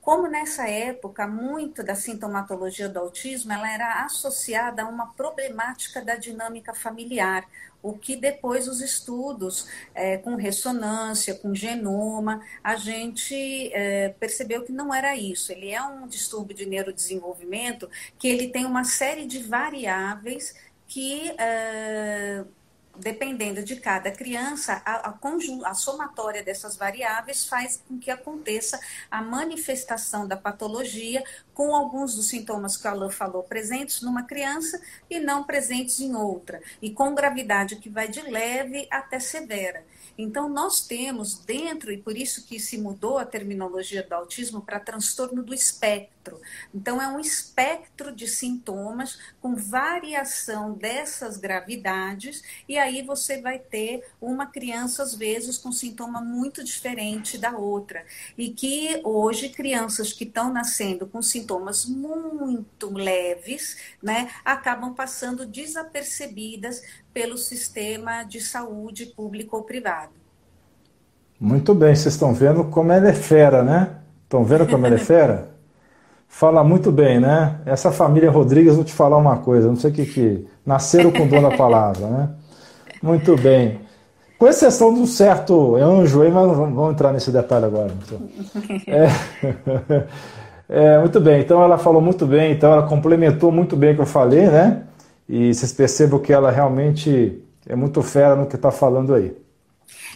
Como 0.00 0.28
nessa 0.28 0.68
época 0.68 1.26
muito 1.26 1.82
da 1.82 1.96
sintomatologia 1.96 2.88
do 2.88 3.00
autismo 3.00 3.52
ela 3.52 3.68
era 3.68 4.04
associada 4.04 4.84
a 4.84 4.88
uma 4.88 5.08
problemática 5.14 6.00
da 6.00 6.14
dinâmica 6.14 6.72
familiar, 6.72 7.44
o 7.82 7.94
que 7.94 8.14
depois 8.14 8.68
os 8.68 8.80
estudos 8.80 9.68
é, 9.92 10.18
com 10.18 10.36
ressonância, 10.36 11.34
com 11.34 11.52
genoma, 11.52 12.40
a 12.62 12.76
gente 12.76 13.72
é, 13.72 14.10
percebeu 14.20 14.62
que 14.62 14.70
não 14.70 14.94
era 14.94 15.16
isso. 15.16 15.50
Ele 15.50 15.70
é 15.70 15.82
um 15.82 16.06
distúrbio 16.06 16.54
de 16.54 16.64
neurodesenvolvimento 16.64 17.90
que 18.20 18.28
ele 18.28 18.46
tem 18.50 18.64
uma 18.64 18.84
série 18.84 19.26
de 19.26 19.40
variáveis 19.40 20.54
que 20.86 21.34
é, 21.36 22.44
dependendo 22.98 23.62
de 23.62 23.76
cada 23.76 24.10
criança, 24.10 24.82
a, 24.84 25.10
a, 25.10 25.18
a, 25.64 25.74
somatória 25.74 26.42
dessas 26.42 26.76
variáveis 26.76 27.46
faz 27.46 27.82
com 27.86 27.98
que 27.98 28.10
aconteça 28.10 28.80
a 29.10 29.22
manifestação 29.22 30.26
da 30.26 30.36
patologia 30.36 31.22
com 31.54 31.74
alguns 31.74 32.14
dos 32.14 32.28
sintomas 32.28 32.76
que 32.76 32.86
a 32.86 32.90
Alain 32.90 33.10
falou 33.10 33.42
presentes 33.42 34.02
numa 34.02 34.22
criança 34.22 34.80
e 35.08 35.18
não 35.18 35.44
presentes 35.44 36.00
em 36.00 36.14
outra, 36.14 36.60
e 36.80 36.90
com 36.90 37.14
gravidade 37.14 37.76
que 37.76 37.88
vai 37.88 38.08
de 38.08 38.22
leve 38.22 38.86
até 38.90 39.18
severa. 39.18 39.84
Então, 40.18 40.48
nós 40.48 40.80
temos 40.80 41.38
dentro, 41.38 41.92
e 41.92 41.98
por 41.98 42.16
isso 42.16 42.46
que 42.46 42.58
se 42.58 42.78
mudou 42.78 43.18
a 43.18 43.26
terminologia 43.26 44.02
do 44.02 44.14
autismo 44.14 44.62
para 44.62 44.80
transtorno 44.80 45.42
do 45.42 45.54
espectro. 45.54 46.15
Então, 46.74 47.00
é 47.00 47.08
um 47.08 47.20
espectro 47.20 48.14
de 48.14 48.26
sintomas 48.26 49.18
com 49.40 49.54
variação 49.54 50.72
dessas 50.72 51.36
gravidades, 51.36 52.42
e 52.68 52.78
aí 52.78 53.02
você 53.02 53.40
vai 53.40 53.58
ter 53.58 54.04
uma 54.20 54.46
criança, 54.46 55.02
às 55.02 55.14
vezes, 55.14 55.58
com 55.58 55.70
sintoma 55.72 56.20
muito 56.20 56.64
diferente 56.64 57.38
da 57.38 57.56
outra. 57.56 58.04
E 58.36 58.50
que 58.50 59.00
hoje, 59.04 59.48
crianças 59.48 60.12
que 60.12 60.24
estão 60.24 60.52
nascendo 60.52 61.06
com 61.06 61.22
sintomas 61.22 61.84
muito 61.84 62.92
leves, 62.92 63.76
né, 64.02 64.30
acabam 64.44 64.94
passando 64.94 65.46
desapercebidas 65.46 66.82
pelo 67.12 67.38
sistema 67.38 68.22
de 68.22 68.40
saúde 68.40 69.06
público 69.06 69.56
ou 69.56 69.62
privado. 69.62 70.12
Muito 71.38 71.74
bem, 71.74 71.94
vocês 71.94 72.14
estão 72.14 72.32
vendo 72.32 72.64
como 72.64 72.92
ela 72.92 73.08
é 73.08 73.12
fera, 73.12 73.62
né? 73.62 73.96
Estão 74.24 74.42
vendo 74.42 74.66
como 74.66 74.86
ela 74.86 74.96
é 74.96 74.98
fera? 74.98 75.50
Fala 76.28 76.62
muito 76.62 76.92
bem, 76.92 77.18
né? 77.18 77.56
Essa 77.64 77.90
família 77.90 78.30
Rodrigues, 78.30 78.74
vou 78.74 78.84
te 78.84 78.92
falar 78.92 79.16
uma 79.16 79.38
coisa, 79.38 79.68
não 79.68 79.76
sei 79.76 79.90
o 79.90 79.94
que 79.94 80.06
que. 80.06 80.46
Nasceram 80.64 81.10
com 81.10 81.26
dona 81.26 81.50
da 81.50 81.56
palavra, 81.58 82.06
né? 82.06 82.28
Muito 83.02 83.36
bem. 83.36 83.80
Com 84.38 84.46
exceção 84.46 84.92
de 84.92 85.00
um 85.00 85.06
certo 85.06 85.76
anjo 85.76 86.20
aí, 86.20 86.30
mas 86.30 86.56
vamos 86.56 86.92
entrar 86.92 87.12
nesse 87.12 87.30
detalhe 87.30 87.64
agora. 87.64 87.90
É, 88.86 89.06
é, 90.94 90.98
muito 90.98 91.20
bem, 91.20 91.40
então 91.40 91.62
ela 91.62 91.78
falou 91.78 92.02
muito 92.02 92.26
bem, 92.26 92.52
então 92.52 92.70
ela 92.70 92.82
complementou 92.82 93.50
muito 93.50 93.74
bem 93.76 93.92
o 93.92 93.94
que 93.94 94.02
eu 94.02 94.06
falei, 94.06 94.46
né? 94.46 94.82
E 95.26 95.54
vocês 95.54 95.72
percebam 95.72 96.20
que 96.20 96.32
ela 96.32 96.50
realmente 96.50 97.42
é 97.66 97.74
muito 97.74 98.02
fera 98.02 98.36
no 98.36 98.46
que 98.46 98.56
está 98.56 98.70
falando 98.70 99.14
aí. 99.14 99.34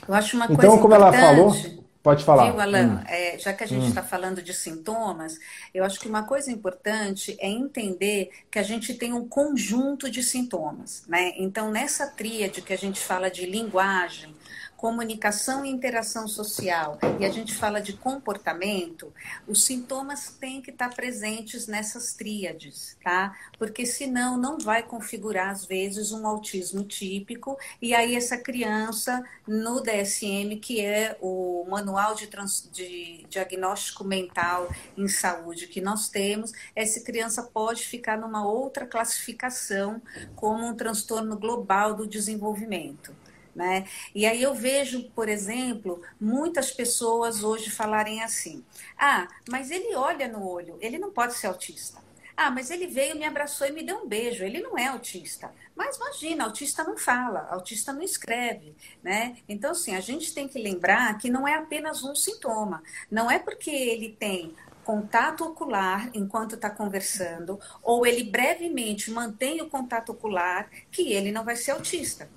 Eu 0.07 0.15
acho 0.15 0.37
uma 0.37 0.47
então, 0.51 0.77
como 0.79 0.95
ela 0.95 1.13
falou, 1.13 1.55
pode 2.03 2.25
falar. 2.25 2.51
Viu, 2.51 2.61
Alan? 2.61 3.01
Hum. 3.01 3.05
É, 3.07 3.39
já 3.39 3.53
que 3.53 3.65
a 3.65 3.67
gente 3.67 3.87
está 3.87 4.01
hum. 4.01 4.07
falando 4.07 4.43
de 4.43 4.55
sintomas, 4.55 5.39
eu 5.73 5.85
acho 5.85 5.99
que 6.01 6.09
uma 6.09 6.25
coisa 6.25 6.51
importante 6.51 7.37
é 7.41 7.49
entender 7.49 8.31
que 8.51 8.59
a 8.59 8.63
gente 8.63 8.95
tem 8.95 9.13
um 9.13 9.29
conjunto 9.29 10.11
de 10.11 10.23
sintomas, 10.23 11.05
né? 11.07 11.33
Então, 11.37 11.71
nessa 11.71 12.07
tríade 12.07 12.63
que 12.63 12.73
a 12.73 12.79
gente 12.79 13.01
fala 13.01 13.31
de 13.31 13.47
linguagem, 13.47 14.35
comunicação 14.81 15.63
e 15.63 15.69
interação 15.69 16.27
social, 16.27 16.99
e 17.19 17.27
a 17.27 17.29
gente 17.29 17.55
fala 17.55 17.83
de 17.83 17.93
comportamento, 17.93 19.13
os 19.47 19.63
sintomas 19.67 20.35
têm 20.41 20.63
que 20.63 20.71
estar 20.71 20.89
presentes 20.95 21.67
nessas 21.67 22.15
tríades, 22.15 22.97
tá? 23.05 23.37
Porque 23.59 23.85
senão 23.85 24.39
não 24.39 24.57
vai 24.57 24.83
configurar, 24.83 25.51
às 25.51 25.67
vezes, 25.67 26.13
um 26.13 26.27
autismo 26.27 26.83
típico, 26.83 27.59
e 27.83 27.93
aí 27.95 28.17
essa 28.17 28.39
criança, 28.39 29.23
no 29.47 29.83
DSM, 29.83 30.59
que 30.59 30.81
é 30.81 31.15
o 31.21 31.67
Manual 31.69 32.15
de, 32.15 32.27
Trans... 32.29 32.67
de 32.73 33.27
Diagnóstico 33.29 34.03
Mental 34.03 34.67
em 34.97 35.09
Saúde 35.09 35.67
que 35.67 35.83
nós 35.83 36.09
temos, 36.09 36.53
essa 36.75 37.01
criança 37.01 37.43
pode 37.43 37.83
ficar 37.83 38.17
numa 38.17 38.47
outra 38.47 38.87
classificação, 38.87 40.01
como 40.35 40.67
um 40.67 40.75
transtorno 40.75 41.37
global 41.37 41.93
do 41.93 42.07
desenvolvimento. 42.07 43.20
Né? 43.55 43.87
E 44.15 44.27
aí 44.27 44.41
eu 44.41 44.55
vejo, 44.55 45.11
por 45.11 45.29
exemplo, 45.29 46.01
muitas 46.21 46.71
pessoas 46.71 47.43
hoje 47.43 47.69
falarem 47.69 48.23
assim: 48.23 48.65
ah, 48.97 49.27
mas 49.49 49.71
ele 49.71 49.95
olha 49.95 50.29
no 50.29 50.47
olho, 50.47 50.79
ele 50.81 50.99
não 50.99 51.11
pode 51.11 51.35
ser 51.35 51.49
autista. 51.49 52.01
Ah, 52.37 52.51
mas 52.51 52.71
ele 52.71 52.87
veio, 52.87 53.17
me 53.17 53.27
abraçou 53.27 53.67
e 53.67 53.73
me 53.73 53.83
deu 53.83 53.99
um 53.99 54.09
beijo. 54.09 54.43
Ele 54.43 54.63
não 54.63 54.79
é 54.79 54.87
autista. 54.87 55.53
Mas 55.77 55.97
imagina, 55.97 56.45
autista 56.45 56.83
não 56.83 56.97
fala, 56.97 57.47
autista 57.51 57.93
não 57.93 58.03
escreve, 58.03 58.75
né? 59.03 59.37
Então, 59.47 59.73
assim, 59.73 59.95
a 59.95 60.01
gente 60.01 60.33
tem 60.33 60.49
que 60.49 60.59
lembrar 60.59 61.19
que 61.19 61.29
não 61.29 61.47
é 61.47 61.55
apenas 61.55 62.03
um 62.03 62.15
sintoma. 62.15 62.83
Não 63.11 63.31
é 63.31 63.39
porque 63.39 63.71
ele 63.71 64.17
tem 64.19 64.55
contato 64.85 65.45
ocular 65.45 66.11
enquanto 66.15 66.55
está 66.55 66.71
conversando, 66.71 67.61
ou 67.83 68.07
ele 68.07 68.25
brevemente 68.25 69.11
mantém 69.11 69.61
o 69.61 69.69
contato 69.69 70.11
ocular, 70.13 70.69
que 70.91 71.13
ele 71.13 71.31
não 71.31 71.45
vai 71.45 71.57
ser 71.57 71.73
autista. 71.73 72.29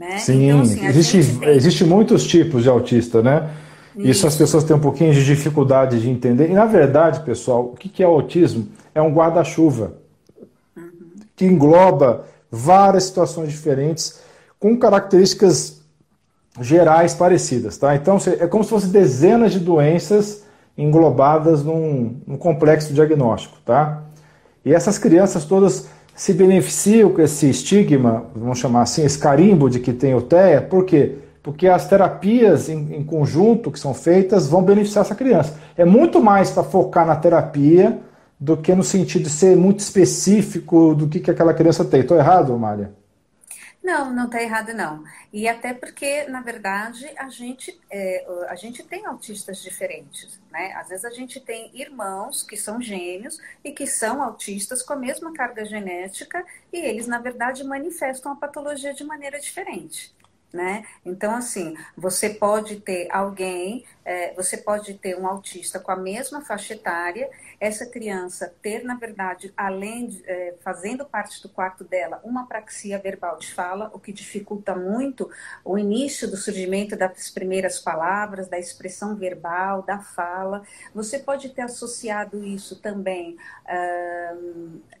Né? 0.00 0.16
Sim, 0.16 0.48
então, 0.48 0.62
assim, 0.62 0.86
existe, 0.86 1.38
tem... 1.38 1.48
existe 1.50 1.84
muitos 1.84 2.26
tipos 2.26 2.62
de 2.62 2.70
autista, 2.70 3.20
né? 3.20 3.50
Isso. 3.94 4.10
Isso. 4.10 4.26
as 4.26 4.34
pessoas 4.34 4.64
têm 4.64 4.74
um 4.74 4.80
pouquinho 4.80 5.12
de 5.12 5.22
dificuldade 5.22 6.00
de 6.00 6.08
entender. 6.08 6.48
E 6.48 6.54
na 6.54 6.64
verdade, 6.64 7.20
pessoal, 7.20 7.66
o 7.66 7.76
que 7.76 8.02
é 8.02 8.08
o 8.08 8.12
autismo? 8.12 8.66
É 8.94 9.02
um 9.02 9.12
guarda-chuva 9.12 9.92
uhum. 10.74 10.90
que 11.36 11.44
engloba 11.44 12.24
várias 12.50 13.04
situações 13.04 13.50
diferentes 13.50 14.20
com 14.58 14.74
características 14.78 15.82
gerais 16.62 17.12
parecidas, 17.12 17.76
tá? 17.76 17.94
Então 17.94 18.16
é 18.40 18.46
como 18.46 18.64
se 18.64 18.70
fosse 18.70 18.86
dezenas 18.86 19.52
de 19.52 19.58
doenças 19.58 20.44
englobadas 20.78 21.62
num, 21.62 22.16
num 22.26 22.38
complexo 22.38 22.94
diagnóstico, 22.94 23.58
tá? 23.66 24.02
E 24.64 24.72
essas 24.72 24.96
crianças 24.96 25.44
todas 25.44 25.90
se 26.20 26.34
beneficiam 26.34 27.08
com 27.08 27.22
esse 27.22 27.48
estigma, 27.48 28.26
vamos 28.36 28.58
chamar 28.58 28.82
assim, 28.82 29.02
esse 29.02 29.18
carimbo 29.18 29.70
de 29.70 29.80
que 29.80 29.90
tem 29.90 30.14
o 30.14 30.20
TEA, 30.20 30.60
por 30.60 30.84
quê? 30.84 31.14
Porque 31.42 31.66
as 31.66 31.88
terapias 31.88 32.68
em, 32.68 32.94
em 32.94 33.02
conjunto 33.02 33.70
que 33.70 33.80
são 33.80 33.94
feitas 33.94 34.46
vão 34.46 34.62
beneficiar 34.62 35.02
essa 35.02 35.14
criança. 35.14 35.54
É 35.74 35.82
muito 35.82 36.22
mais 36.22 36.50
para 36.50 36.62
focar 36.62 37.06
na 37.06 37.16
terapia 37.16 38.00
do 38.38 38.54
que 38.54 38.74
no 38.74 38.84
sentido 38.84 39.22
de 39.22 39.30
ser 39.30 39.56
muito 39.56 39.80
específico 39.80 40.94
do 40.94 41.08
que, 41.08 41.20
que 41.20 41.30
aquela 41.30 41.54
criança 41.54 41.86
tem. 41.86 42.00
Estou 42.00 42.18
errado, 42.18 42.54
Mária? 42.58 42.92
Não, 43.82 44.12
não 44.12 44.26
está 44.26 44.42
errado 44.42 44.74
não. 44.74 45.02
E 45.32 45.48
até 45.48 45.72
porque, 45.72 46.24
na 46.24 46.42
verdade, 46.42 47.10
a 47.16 47.30
gente, 47.30 47.80
é, 47.90 48.26
a 48.48 48.54
gente 48.54 48.82
tem 48.82 49.06
autistas 49.06 49.62
diferentes, 49.62 50.38
né? 50.50 50.72
Às 50.74 50.90
vezes 50.90 51.04
a 51.04 51.10
gente 51.10 51.40
tem 51.40 51.70
irmãos 51.74 52.42
que 52.42 52.58
são 52.58 52.80
gêmeos 52.80 53.38
e 53.64 53.72
que 53.72 53.86
são 53.86 54.22
autistas 54.22 54.82
com 54.82 54.92
a 54.92 54.96
mesma 54.96 55.32
carga 55.32 55.64
genética 55.64 56.44
e 56.70 56.78
eles, 56.78 57.06
na 57.06 57.18
verdade, 57.18 57.64
manifestam 57.64 58.32
a 58.32 58.36
patologia 58.36 58.92
de 58.92 59.02
maneira 59.02 59.40
diferente. 59.40 60.14
Né? 60.52 60.84
Então, 61.06 61.34
assim, 61.34 61.76
você 61.96 62.28
pode 62.28 62.80
ter 62.80 63.08
alguém, 63.10 63.84
é, 64.10 64.34
você 64.34 64.56
pode 64.56 64.94
ter 64.94 65.16
um 65.16 65.24
autista 65.24 65.78
com 65.78 65.92
a 65.92 65.96
mesma 65.96 66.40
faixa 66.40 66.74
etária, 66.74 67.30
essa 67.60 67.86
criança 67.86 68.52
ter, 68.60 68.82
na 68.82 68.96
verdade, 68.96 69.54
além 69.56 70.08
de, 70.08 70.20
é, 70.26 70.56
fazendo 70.62 71.04
parte 71.04 71.40
do 71.40 71.48
quarto 71.48 71.84
dela, 71.84 72.20
uma 72.24 72.44
praxia 72.44 72.98
verbal 72.98 73.38
de 73.38 73.54
fala, 73.54 73.88
o 73.94 74.00
que 74.00 74.12
dificulta 74.12 74.74
muito 74.74 75.30
o 75.64 75.78
início 75.78 76.28
do 76.28 76.36
surgimento 76.36 76.96
das 76.96 77.30
primeiras 77.30 77.78
palavras, 77.78 78.48
da 78.48 78.58
expressão 78.58 79.14
verbal, 79.14 79.82
da 79.82 80.00
fala. 80.00 80.64
Você 80.92 81.20
pode 81.20 81.50
ter 81.50 81.62
associado 81.62 82.44
isso 82.44 82.80
também 82.80 83.36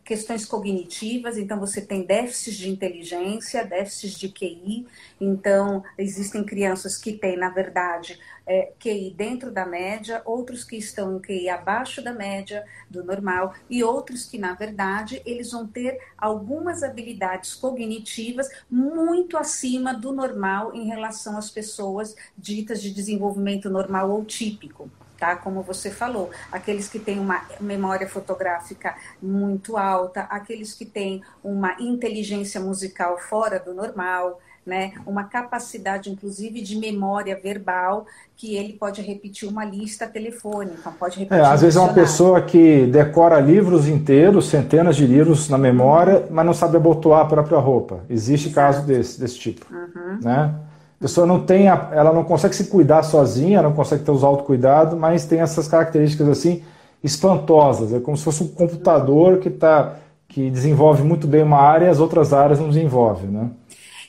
questões 0.04 0.44
cognitivas, 0.44 1.36
então 1.36 1.58
você 1.58 1.80
tem 1.80 2.04
déficits 2.04 2.56
de 2.56 2.70
inteligência, 2.70 3.64
déficits 3.64 4.18
de 4.18 4.28
QI, 4.28 4.86
então 5.20 5.82
existem 5.98 6.44
crianças 6.44 6.96
que 6.96 7.12
têm, 7.12 7.36
na 7.36 7.50
verdade, 7.50 8.18
é, 8.50 8.72
QI 8.80 9.14
dentro 9.16 9.52
da 9.52 9.64
média, 9.64 10.22
outros 10.24 10.64
que 10.64 10.74
estão 10.76 11.16
em 11.16 11.20
QI 11.20 11.48
abaixo 11.48 12.02
da 12.02 12.12
média 12.12 12.64
do 12.90 13.04
normal 13.04 13.54
e 13.70 13.84
outros 13.84 14.24
que, 14.24 14.38
na 14.38 14.54
verdade, 14.54 15.22
eles 15.24 15.52
vão 15.52 15.68
ter 15.68 16.00
algumas 16.18 16.82
habilidades 16.82 17.54
cognitivas 17.54 18.48
muito 18.68 19.36
acima 19.36 19.94
do 19.94 20.10
normal 20.10 20.74
em 20.74 20.88
relação 20.88 21.38
às 21.38 21.48
pessoas 21.48 22.16
ditas 22.36 22.82
de 22.82 22.92
desenvolvimento 22.92 23.70
normal 23.70 24.10
ou 24.10 24.24
típico 24.24 24.90
tá? 25.16 25.36
Como 25.36 25.62
você 25.62 25.90
falou, 25.90 26.30
aqueles 26.50 26.88
que 26.88 26.98
têm 26.98 27.20
uma 27.20 27.46
memória 27.60 28.08
fotográfica 28.08 28.96
muito 29.20 29.76
alta, 29.76 30.22
aqueles 30.22 30.72
que 30.72 30.86
têm 30.86 31.22
uma 31.44 31.76
inteligência 31.78 32.58
musical 32.58 33.18
fora 33.18 33.60
do 33.60 33.74
normal, 33.74 34.40
né? 34.64 34.92
Uma 35.06 35.24
capacidade, 35.24 36.10
inclusive, 36.10 36.60
de 36.60 36.76
memória 36.76 37.38
verbal, 37.42 38.06
que 38.36 38.56
ele 38.56 38.74
pode 38.74 39.00
repetir 39.02 39.48
uma 39.48 39.64
lista 39.64 40.06
telefônica, 40.06 40.90
pode 40.98 41.18
repetir. 41.18 41.42
É, 41.42 41.46
às 41.46 41.62
vezes 41.62 41.76
é 41.76 41.80
uma 41.80 41.92
pessoa 41.92 42.40
que 42.42 42.86
decora 42.86 43.40
livros 43.40 43.88
inteiros, 43.88 44.48
centenas 44.48 44.96
de 44.96 45.06
livros 45.06 45.48
na 45.48 45.58
memória, 45.58 46.26
mas 46.30 46.46
não 46.46 46.54
sabe 46.54 46.76
abotoar 46.76 47.22
a 47.22 47.24
própria 47.24 47.58
roupa. 47.58 48.00
Existe 48.08 48.48
Exato. 48.48 48.54
caso 48.54 48.86
desse, 48.86 49.18
desse 49.20 49.38
tipo, 49.38 49.66
uhum. 49.72 50.18
né? 50.22 50.54
A 50.98 51.02
pessoa 51.02 51.26
não 51.26 51.40
tem, 51.40 51.68
a, 51.68 51.88
ela 51.92 52.12
não 52.12 52.22
consegue 52.22 52.54
se 52.54 52.64
cuidar 52.64 53.02
sozinha, 53.02 53.62
não 53.62 53.72
consegue 53.72 54.04
ter 54.04 54.10
os 54.10 54.22
autocuidado, 54.22 54.96
mas 54.96 55.24
tem 55.24 55.40
essas 55.40 55.66
características 55.66 56.28
assim 56.28 56.62
espantosas. 57.02 57.92
É 57.94 58.00
como 58.00 58.16
se 58.16 58.24
fosse 58.24 58.42
um 58.42 58.48
computador 58.48 59.38
que 59.38 59.48
tá, 59.48 59.96
que 60.28 60.50
desenvolve 60.50 61.02
muito 61.02 61.26
bem 61.26 61.42
uma 61.42 61.58
área 61.58 61.86
e 61.86 61.88
as 61.88 61.98
outras 61.98 62.34
áreas 62.34 62.60
não 62.60 62.68
desenvolvem, 62.68 63.30
né? 63.30 63.50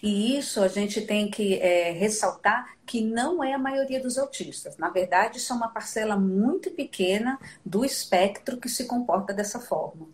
E 0.01 0.37
isso 0.37 0.61
a 0.61 0.67
gente 0.67 1.01
tem 1.01 1.29
que 1.29 1.59
é, 1.59 1.91
ressaltar 1.91 2.75
que 2.85 3.01
não 3.01 3.43
é 3.43 3.53
a 3.53 3.57
maioria 3.59 4.01
dos 4.01 4.17
autistas. 4.17 4.77
Na 4.77 4.89
verdade, 4.89 5.37
isso 5.37 5.53
é 5.53 5.55
uma 5.55 5.69
parcela 5.69 6.15
muito 6.15 6.71
pequena 6.71 7.39
do 7.63 7.85
espectro 7.85 8.57
que 8.57 8.67
se 8.67 8.85
comporta 8.85 9.33
dessa 9.33 9.59
forma. 9.59 10.07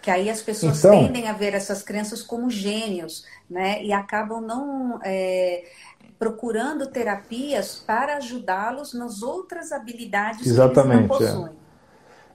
Que 0.00 0.10
aí 0.10 0.30
as 0.30 0.40
pessoas 0.40 0.78
então, 0.78 0.92
tendem 0.92 1.28
a 1.28 1.34
ver 1.34 1.52
essas 1.52 1.82
crianças 1.82 2.22
como 2.22 2.48
gênios, 2.48 3.26
né? 3.48 3.84
E 3.84 3.92
acabam 3.92 4.40
não 4.40 4.98
é, 5.04 5.64
procurando 6.18 6.86
terapias 6.86 7.76
para 7.86 8.16
ajudá-los 8.16 8.94
nas 8.94 9.22
outras 9.22 9.72
habilidades 9.72 10.46
Exatamente, 10.46 11.06
que 11.06 11.14
eles 11.14 11.34
não 11.34 11.42
possuem. 11.42 11.56
É. 11.56 11.59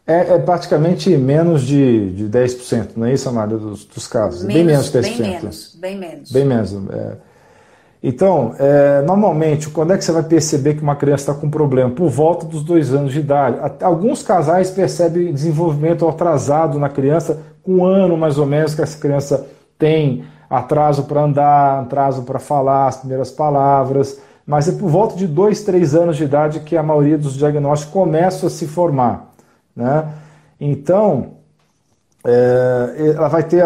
É, 0.08 0.36
é, 0.36 0.40
praticamente 0.40 1.10
menos 1.18 1.64
de, 1.64 2.12
de 2.12 2.26
10%, 2.26 2.90
não 2.96 3.08
é 3.08 3.14
isso, 3.14 3.28
Amália, 3.28 3.58
dos, 3.58 3.86
dos 3.86 4.08
casos? 4.08 4.44
Menos, 4.44 4.54
bem 4.54 4.64
menos 4.64 4.92
de 4.92 5.00
10%. 5.00 5.02
Bem 5.02 5.32
menos, 5.32 5.76
bem 5.80 5.98
menos. 5.98 6.32
Bem 6.32 6.46
menos. 6.46 6.74
É. 6.92 7.18
Então, 8.04 8.54
é, 8.60 9.02
normalmente, 9.02 9.68
quando 9.68 9.94
é 9.94 9.98
que 9.98 10.06
você 10.06 10.12
vai 10.12 10.22
perceber 10.22 10.76
que 10.76 10.84
uma 10.84 10.96
criança 10.96 11.32
está 11.32 11.34
com 11.34 11.50
problema? 11.50 11.90
Por 11.90 12.08
volta 12.08 12.46
dos 12.46 12.64
dois 12.64 12.94
anos 12.94 13.12
de 13.14 13.20
idade. 13.20 13.58
Alguns 13.82 14.22
casais 14.22 14.70
percebem 14.70 15.34
desenvolvimento 15.34 16.08
atrasado 16.08 16.78
na 16.78 16.88
criança, 16.88 17.42
com 17.64 17.78
um 17.78 17.86
ano 17.86 18.16
mais 18.16 18.38
ou 18.38 18.46
menos 18.46 18.76
que 18.76 18.84
essa 18.84 19.00
criança 19.00 19.48
tem 19.76 20.24
atraso 20.48 21.06
para 21.06 21.22
andar, 21.22 21.82
atraso 21.82 22.22
para 22.22 22.38
falar 22.38 22.90
as 22.90 22.98
primeiras 22.98 23.32
palavras, 23.32 24.22
mas 24.46 24.68
é 24.68 24.74
por 24.74 24.88
volta 24.88 25.16
de 25.16 25.26
dois, 25.26 25.64
três 25.64 25.96
anos 25.96 26.16
de 26.16 26.26
idade 26.26 26.60
que 26.60 26.78
a 26.78 26.84
maioria 26.84 27.18
dos 27.18 27.34
diagnósticos 27.34 27.92
começam 27.92 28.46
a 28.46 28.52
se 28.52 28.68
formar. 28.68 29.34
Né? 29.76 30.08
Então, 30.60 31.32
é, 32.24 33.14
ela 33.16 33.28
vai 33.28 33.44
ter 33.44 33.64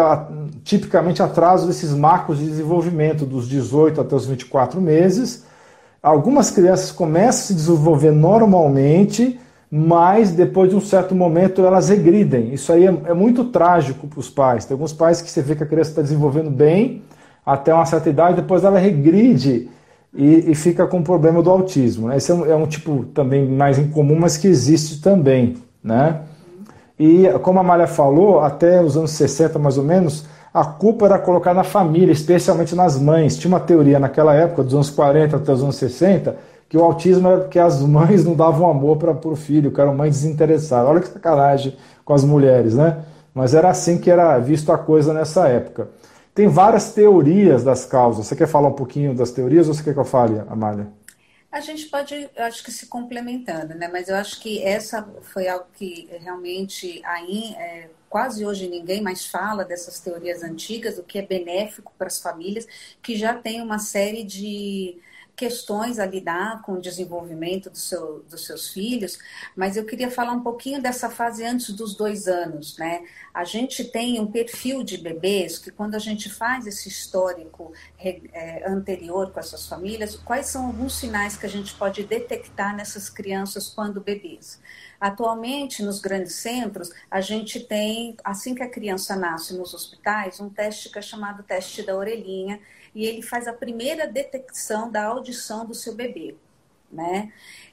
tipicamente 0.64 1.22
atraso 1.22 1.66
desses 1.66 1.94
marcos 1.94 2.38
de 2.38 2.46
desenvolvimento 2.46 3.24
dos 3.24 3.48
18 3.48 4.00
até 4.00 4.14
os 4.14 4.26
24 4.26 4.80
meses. 4.80 5.44
Algumas 6.02 6.50
crianças 6.50 6.90
começam 6.90 7.28
a 7.28 7.32
se 7.32 7.54
desenvolver 7.54 8.10
normalmente, 8.10 9.38
mas 9.70 10.32
depois 10.32 10.70
de 10.70 10.76
um 10.76 10.80
certo 10.80 11.14
momento 11.14 11.64
elas 11.64 11.88
regridem. 11.88 12.52
Isso 12.52 12.72
aí 12.72 12.86
é, 12.86 12.94
é 13.06 13.14
muito 13.14 13.44
trágico 13.44 14.06
para 14.06 14.18
os 14.18 14.28
pais. 14.28 14.64
Tem 14.64 14.74
alguns 14.74 14.92
pais 14.92 15.22
que 15.22 15.30
você 15.30 15.42
vê 15.42 15.54
que 15.54 15.62
a 15.62 15.66
criança 15.66 15.90
está 15.90 16.02
desenvolvendo 16.02 16.50
bem 16.50 17.02
até 17.44 17.72
uma 17.72 17.86
certa 17.86 18.10
idade, 18.10 18.36
depois 18.36 18.64
ela 18.64 18.78
regride 18.78 19.68
e, 20.14 20.50
e 20.50 20.54
fica 20.54 20.86
com 20.86 20.98
o 20.98 21.02
problema 21.02 21.42
do 21.42 21.50
autismo. 21.50 22.08
Né? 22.08 22.16
Esse 22.16 22.30
é 22.30 22.34
um, 22.34 22.46
é 22.46 22.56
um, 22.56 22.66
tipo 22.66 23.04
também 23.14 23.48
mais 23.48 23.78
incomum, 23.78 24.18
mas 24.18 24.36
que 24.36 24.48
existe 24.48 25.00
também. 25.00 25.56
Né? 25.82 26.20
E 26.98 27.26
como 27.42 27.58
a 27.58 27.62
Malha 27.62 27.86
falou, 27.86 28.40
até 28.40 28.82
os 28.82 28.96
anos 28.96 29.12
60 29.12 29.58
mais 29.58 29.78
ou 29.78 29.84
menos, 29.84 30.26
a 30.52 30.64
culpa 30.64 31.06
era 31.06 31.18
colocada 31.18 31.56
na 31.56 31.64
família, 31.64 32.12
especialmente 32.12 32.74
nas 32.74 33.00
mães. 33.00 33.38
Tinha 33.38 33.52
uma 33.52 33.60
teoria 33.60 33.98
naquela 33.98 34.34
época, 34.34 34.62
dos 34.62 34.74
anos 34.74 34.90
40 34.90 35.36
até 35.36 35.52
os 35.52 35.62
anos 35.62 35.76
60, 35.76 36.36
que 36.68 36.76
o 36.76 36.84
autismo 36.84 37.28
era 37.28 37.40
porque 37.40 37.58
as 37.58 37.80
mães 37.82 38.24
não 38.24 38.34
davam 38.34 38.68
amor 38.68 38.96
para 38.96 39.12
o 39.12 39.36
filho, 39.36 39.70
que 39.70 39.80
eram 39.80 39.94
mães 39.94 40.20
desinteressadas. 40.20 40.88
Olha 40.88 41.00
que 41.00 41.08
sacanagem 41.08 41.76
com 42.04 42.12
as 42.12 42.24
mulheres, 42.24 42.74
né? 42.74 42.98
Mas 43.32 43.54
era 43.54 43.70
assim 43.70 43.98
que 43.98 44.10
era 44.10 44.38
visto 44.38 44.72
a 44.72 44.78
coisa 44.78 45.14
nessa 45.14 45.48
época. 45.48 45.88
Tem 46.34 46.48
várias 46.48 46.92
teorias 46.92 47.64
das 47.64 47.84
causas. 47.84 48.26
Você 48.26 48.36
quer 48.36 48.46
falar 48.46 48.68
um 48.68 48.72
pouquinho 48.72 49.14
das 49.14 49.30
teorias 49.30 49.68
ou 49.68 49.74
você 49.74 49.82
quer 49.82 49.94
que 49.94 50.00
eu 50.00 50.04
fale, 50.04 50.40
Amália? 50.48 50.88
A 51.50 51.60
gente 51.60 51.86
pode, 51.86 52.30
acho 52.36 52.62
que 52.62 52.70
se 52.70 52.86
complementando, 52.86 53.74
né? 53.74 53.88
Mas 53.88 54.08
eu 54.08 54.14
acho 54.16 54.40
que 54.40 54.62
essa 54.62 55.02
foi 55.22 55.48
algo 55.48 55.66
que 55.74 56.08
realmente 56.20 57.02
aí 57.04 57.54
é, 57.56 57.90
quase 58.08 58.46
hoje 58.46 58.68
ninguém 58.68 59.00
mais 59.02 59.26
fala 59.26 59.64
dessas 59.64 59.98
teorias 59.98 60.44
antigas, 60.44 60.96
o 60.98 61.02
que 61.02 61.18
é 61.18 61.22
benéfico 61.26 61.92
para 61.98 62.06
as 62.06 62.20
famílias 62.20 62.66
que 63.02 63.16
já 63.16 63.34
tem 63.34 63.60
uma 63.60 63.80
série 63.80 64.22
de 64.22 64.96
questões 65.40 65.98
a 65.98 66.04
lidar 66.04 66.60
com 66.60 66.72
o 66.72 66.80
desenvolvimento 66.82 67.70
do 67.70 67.78
seu, 67.78 68.22
dos 68.28 68.44
seus 68.44 68.68
filhos, 68.68 69.18
mas 69.56 69.74
eu 69.74 69.86
queria 69.86 70.10
falar 70.10 70.32
um 70.32 70.42
pouquinho 70.42 70.82
dessa 70.82 71.08
fase 71.08 71.42
antes 71.42 71.70
dos 71.70 71.94
dois 71.94 72.28
anos, 72.28 72.76
né? 72.76 73.02
A 73.32 73.42
gente 73.42 73.82
tem 73.84 74.20
um 74.20 74.26
perfil 74.26 74.82
de 74.82 74.98
bebês 74.98 75.58
que 75.58 75.70
quando 75.70 75.94
a 75.94 75.98
gente 75.98 76.28
faz 76.28 76.66
esse 76.66 76.90
histórico 76.90 77.72
é, 77.98 78.68
anterior 78.68 79.32
com 79.32 79.40
essas 79.40 79.66
famílias, 79.66 80.14
quais 80.14 80.44
são 80.44 80.66
alguns 80.66 80.98
sinais 80.98 81.38
que 81.38 81.46
a 81.46 81.48
gente 81.48 81.72
pode 81.72 82.04
detectar 82.04 82.76
nessas 82.76 83.08
crianças 83.08 83.66
quando 83.66 83.98
bebês? 83.98 84.60
Atualmente, 85.00 85.82
nos 85.82 86.00
grandes 86.00 86.34
centros, 86.34 86.90
a 87.10 87.22
gente 87.22 87.60
tem, 87.60 88.14
assim 88.22 88.54
que 88.54 88.62
a 88.62 88.68
criança 88.68 89.16
nasce 89.16 89.54
nos 89.54 89.72
hospitais, 89.72 90.38
um 90.38 90.50
teste 90.50 90.90
que 90.90 90.98
é 90.98 91.02
chamado 91.02 91.42
teste 91.42 91.82
da 91.82 91.96
orelhinha, 91.96 92.60
e 92.94 93.06
ele 93.06 93.22
faz 93.22 93.46
a 93.46 93.52
primeira 93.52 94.06
detecção 94.06 94.90
da 94.90 95.04
audição 95.04 95.64
do 95.66 95.74
seu 95.74 95.94
bebê. 95.94 96.36
Né? 96.90 97.32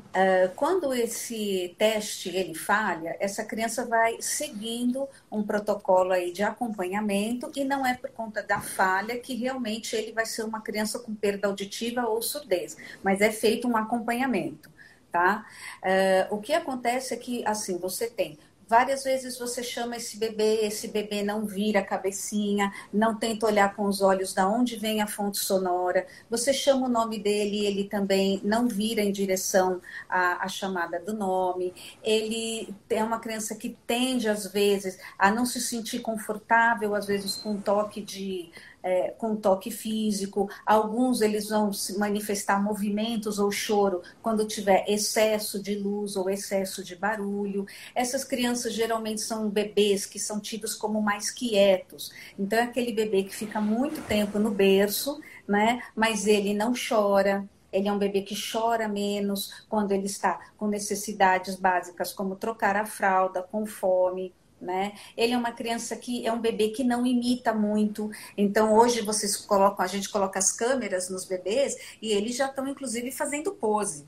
Uh, 0.09 0.53
quando 0.55 0.93
esse 0.93 1.75
teste 1.77 2.29
ele 2.29 2.53
falha, 2.53 3.17
essa 3.19 3.43
criança 3.43 3.83
vai 3.83 4.17
seguindo 4.21 5.09
um 5.31 5.41
protocolo 5.41 6.11
aí 6.11 6.31
de 6.31 6.43
acompanhamento 6.43 7.51
e 7.55 7.63
não 7.63 7.83
é 7.85 7.95
por 7.95 8.11
conta 8.11 8.43
da 8.43 8.61
falha 8.61 9.17
que 9.17 9.33
realmente 9.33 9.95
ele 9.95 10.11
vai 10.11 10.25
ser 10.25 10.43
uma 10.43 10.61
criança 10.61 10.99
com 10.99 11.15
perda 11.15 11.47
auditiva 11.47 12.05
ou 12.07 12.21
surdez, 12.21 12.77
mas 13.03 13.19
é 13.19 13.31
feito 13.31 13.67
um 13.67 13.75
acompanhamento, 13.75 14.71
tá? 15.11 15.47
Uh, 15.81 16.35
o 16.35 16.39
que 16.39 16.53
acontece 16.53 17.15
é 17.15 17.17
que 17.17 17.43
assim 17.45 17.79
você 17.79 18.07
tem 18.07 18.37
Várias 18.67 19.05
vezes 19.05 19.39
você 19.39 19.63
chama 19.63 19.95
esse 19.95 20.17
bebê, 20.17 20.65
esse 20.65 20.89
bebê 20.89 21.23
não 21.23 21.45
vira 21.45 21.79
a 21.79 21.85
cabecinha, 21.85 22.69
não 22.91 23.15
tenta 23.15 23.45
olhar 23.45 23.73
com 23.73 23.85
os 23.85 24.01
olhos 24.01 24.33
da 24.33 24.45
onde 24.45 24.75
vem 24.75 25.01
a 25.01 25.07
fonte 25.07 25.37
sonora. 25.37 26.05
Você 26.29 26.53
chama 26.53 26.87
o 26.87 26.89
nome 26.89 27.17
dele, 27.17 27.65
ele 27.65 27.85
também 27.85 28.41
não 28.43 28.67
vira 28.67 29.01
em 29.01 29.11
direção 29.11 29.81
à, 30.09 30.43
à 30.43 30.47
chamada 30.49 30.99
do 30.99 31.13
nome. 31.13 31.73
Ele 32.03 32.75
é 32.89 33.01
uma 33.01 33.19
criança 33.19 33.55
que 33.55 33.77
tende, 33.87 34.27
às 34.27 34.45
vezes, 34.45 34.99
a 35.17 35.31
não 35.31 35.45
se 35.45 35.61
sentir 35.61 35.99
confortável, 35.99 36.93
às 36.93 37.05
vezes 37.05 37.37
com 37.37 37.51
um 37.51 37.61
toque 37.61 38.01
de 38.01 38.51
é, 38.83 39.09
com 39.17 39.35
toque 39.35 39.71
físico, 39.71 40.49
alguns 40.65 41.21
eles 41.21 41.49
vão 41.49 41.73
se 41.73 41.97
manifestar 41.97 42.61
movimentos 42.61 43.39
ou 43.39 43.51
choro 43.51 44.01
quando 44.21 44.47
tiver 44.47 44.85
excesso 44.87 45.61
de 45.61 45.75
luz 45.75 46.15
ou 46.15 46.29
excesso 46.29 46.83
de 46.83 46.95
barulho. 46.95 47.65
Essas 47.93 48.23
crianças 48.23 48.73
geralmente 48.73 49.21
são 49.21 49.49
bebês 49.49 50.05
que 50.05 50.19
são 50.19 50.39
tidos 50.39 50.73
como 50.73 51.01
mais 51.01 51.29
quietos. 51.31 52.11
Então 52.37 52.59
é 52.59 52.63
aquele 52.63 52.93
bebê 52.93 53.23
que 53.23 53.35
fica 53.35 53.59
muito 53.59 54.01
tempo 54.07 54.39
no 54.39 54.51
berço, 54.51 55.19
né? 55.47 55.81
Mas 55.95 56.27
ele 56.27 56.53
não 56.53 56.73
chora, 56.73 57.47
ele 57.71 57.87
é 57.87 57.91
um 57.91 57.97
bebê 57.97 58.21
que 58.21 58.35
chora 58.35 58.87
menos 58.87 59.65
quando 59.67 59.91
ele 59.91 60.05
está 60.05 60.39
com 60.57 60.67
necessidades 60.67 61.55
básicas, 61.55 62.13
como 62.13 62.35
trocar 62.35 62.75
a 62.75 62.85
fralda, 62.85 63.43
com 63.43 63.65
fome. 63.65 64.33
Né? 64.59 64.93
Ele 65.15 65.33
é 65.33 65.37
uma 65.37 65.51
criança 65.51 65.95
que 65.95 66.25
é 66.25 66.31
um 66.31 66.41
bebê 66.41 66.69
que 66.69 66.83
não 66.83 67.05
imita 67.05 67.53
muito. 67.53 68.09
Então 68.35 68.73
hoje 68.73 69.01
vocês 69.01 69.35
colocam, 69.35 69.85
a 69.85 69.87
gente 69.87 70.09
coloca 70.09 70.39
as 70.39 70.51
câmeras 70.51 71.09
nos 71.09 71.25
bebês 71.25 71.75
e 72.01 72.11
eles 72.11 72.35
já 72.35 72.47
estão 72.47 72.67
inclusive 72.67 73.11
fazendo 73.11 73.53
pose 73.53 74.05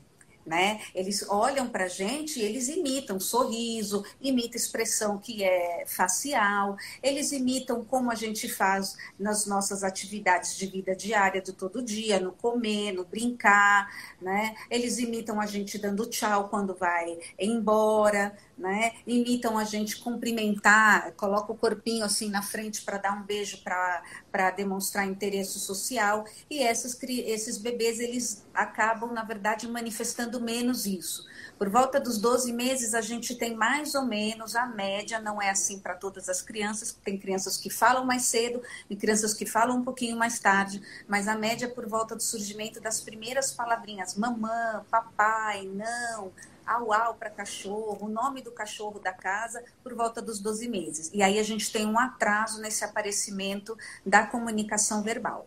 né? 0.50 0.80
Eles 0.94 1.24
olham 1.28 1.68
para 1.68 1.84
a 1.84 1.88
gente 1.88 2.40
e 2.40 2.42
eles 2.42 2.68
imitam 2.68 3.20
sorriso, 3.20 4.04
imitam 4.20 4.56
expressão 4.56 5.18
que 5.18 5.44
é 5.44 5.84
facial, 5.86 6.76
eles 7.02 7.32
imitam 7.32 7.84
como 7.84 8.10
a 8.10 8.14
gente 8.14 8.48
faz 8.48 8.96
nas 9.18 9.46
nossas 9.46 9.84
atividades 9.84 10.56
de 10.56 10.66
vida 10.66 10.94
diária 10.94 11.42
do 11.42 11.52
todo 11.52 11.82
dia, 11.82 12.18
no 12.18 12.32
comer, 12.32 12.92
no 12.92 13.04
brincar, 13.04 13.88
né? 14.20 14.54
Eles 14.70 14.98
imitam 14.98 15.40
a 15.40 15.46
gente 15.46 15.78
dando 15.78 16.06
tchau 16.06 16.48
quando 16.48 16.74
vai 16.74 17.18
embora, 17.38 18.36
né? 18.60 18.92
Imitam 19.06 19.56
a 19.56 19.64
gente 19.64 19.96
cumprimentar, 19.96 21.12
coloca 21.12 21.50
o 21.50 21.56
corpinho 21.56 22.04
assim 22.04 22.28
na 22.28 22.42
frente 22.42 22.82
para 22.82 22.98
dar 22.98 23.12
um 23.12 23.22
beijo 23.22 23.62
para 23.64 24.50
demonstrar 24.50 25.06
interesse 25.06 25.58
social. 25.58 26.24
E 26.48 26.62
essas, 26.62 26.96
esses 27.02 27.56
bebês, 27.56 27.98
eles 27.98 28.46
acabam, 28.52 29.12
na 29.12 29.24
verdade, 29.24 29.66
manifestando 29.66 30.40
menos 30.40 30.84
isso. 30.84 31.26
Por 31.58 31.70
volta 31.70 31.98
dos 31.98 32.18
12 32.18 32.52
meses, 32.52 32.94
a 32.94 33.00
gente 33.00 33.34
tem 33.34 33.54
mais 33.54 33.94
ou 33.94 34.04
menos 34.04 34.54
a 34.54 34.66
média, 34.66 35.18
não 35.18 35.40
é 35.40 35.50
assim 35.50 35.78
para 35.78 35.94
todas 35.94 36.28
as 36.28 36.42
crianças, 36.42 36.92
tem 37.04 37.18
crianças 37.18 37.56
que 37.56 37.70
falam 37.70 38.04
mais 38.04 38.24
cedo 38.24 38.62
e 38.88 38.96
crianças 38.96 39.32
que 39.32 39.46
falam 39.46 39.78
um 39.78 39.84
pouquinho 39.84 40.16
mais 40.16 40.38
tarde, 40.38 40.82
mas 41.08 41.28
a 41.28 41.36
média 41.36 41.66
é 41.66 41.68
por 41.68 41.86
volta 41.86 42.14
do 42.14 42.22
surgimento 42.22 42.80
das 42.80 43.00
primeiras 43.00 43.52
palavrinhas, 43.52 44.14
mamã, 44.16 44.84
papai, 44.90 45.66
não, 45.66 46.32
au-au 46.70 47.14
para 47.14 47.30
cachorro, 47.30 47.98
o 48.00 48.08
nome 48.08 48.42
do 48.42 48.52
cachorro 48.52 49.00
da 49.00 49.12
casa, 49.12 49.62
por 49.82 49.94
volta 49.94 50.22
dos 50.22 50.38
12 50.38 50.68
meses. 50.68 51.10
E 51.12 51.22
aí 51.22 51.38
a 51.38 51.42
gente 51.42 51.72
tem 51.72 51.84
um 51.84 51.98
atraso 51.98 52.60
nesse 52.60 52.84
aparecimento 52.84 53.76
da 54.06 54.24
comunicação 54.24 55.02
verbal. 55.02 55.46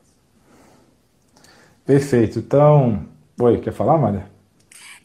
Perfeito. 1.86 2.40
Então, 2.40 3.08
oi, 3.40 3.62
quer 3.62 3.74
falar, 3.74 3.98
Maria? 3.98 4.32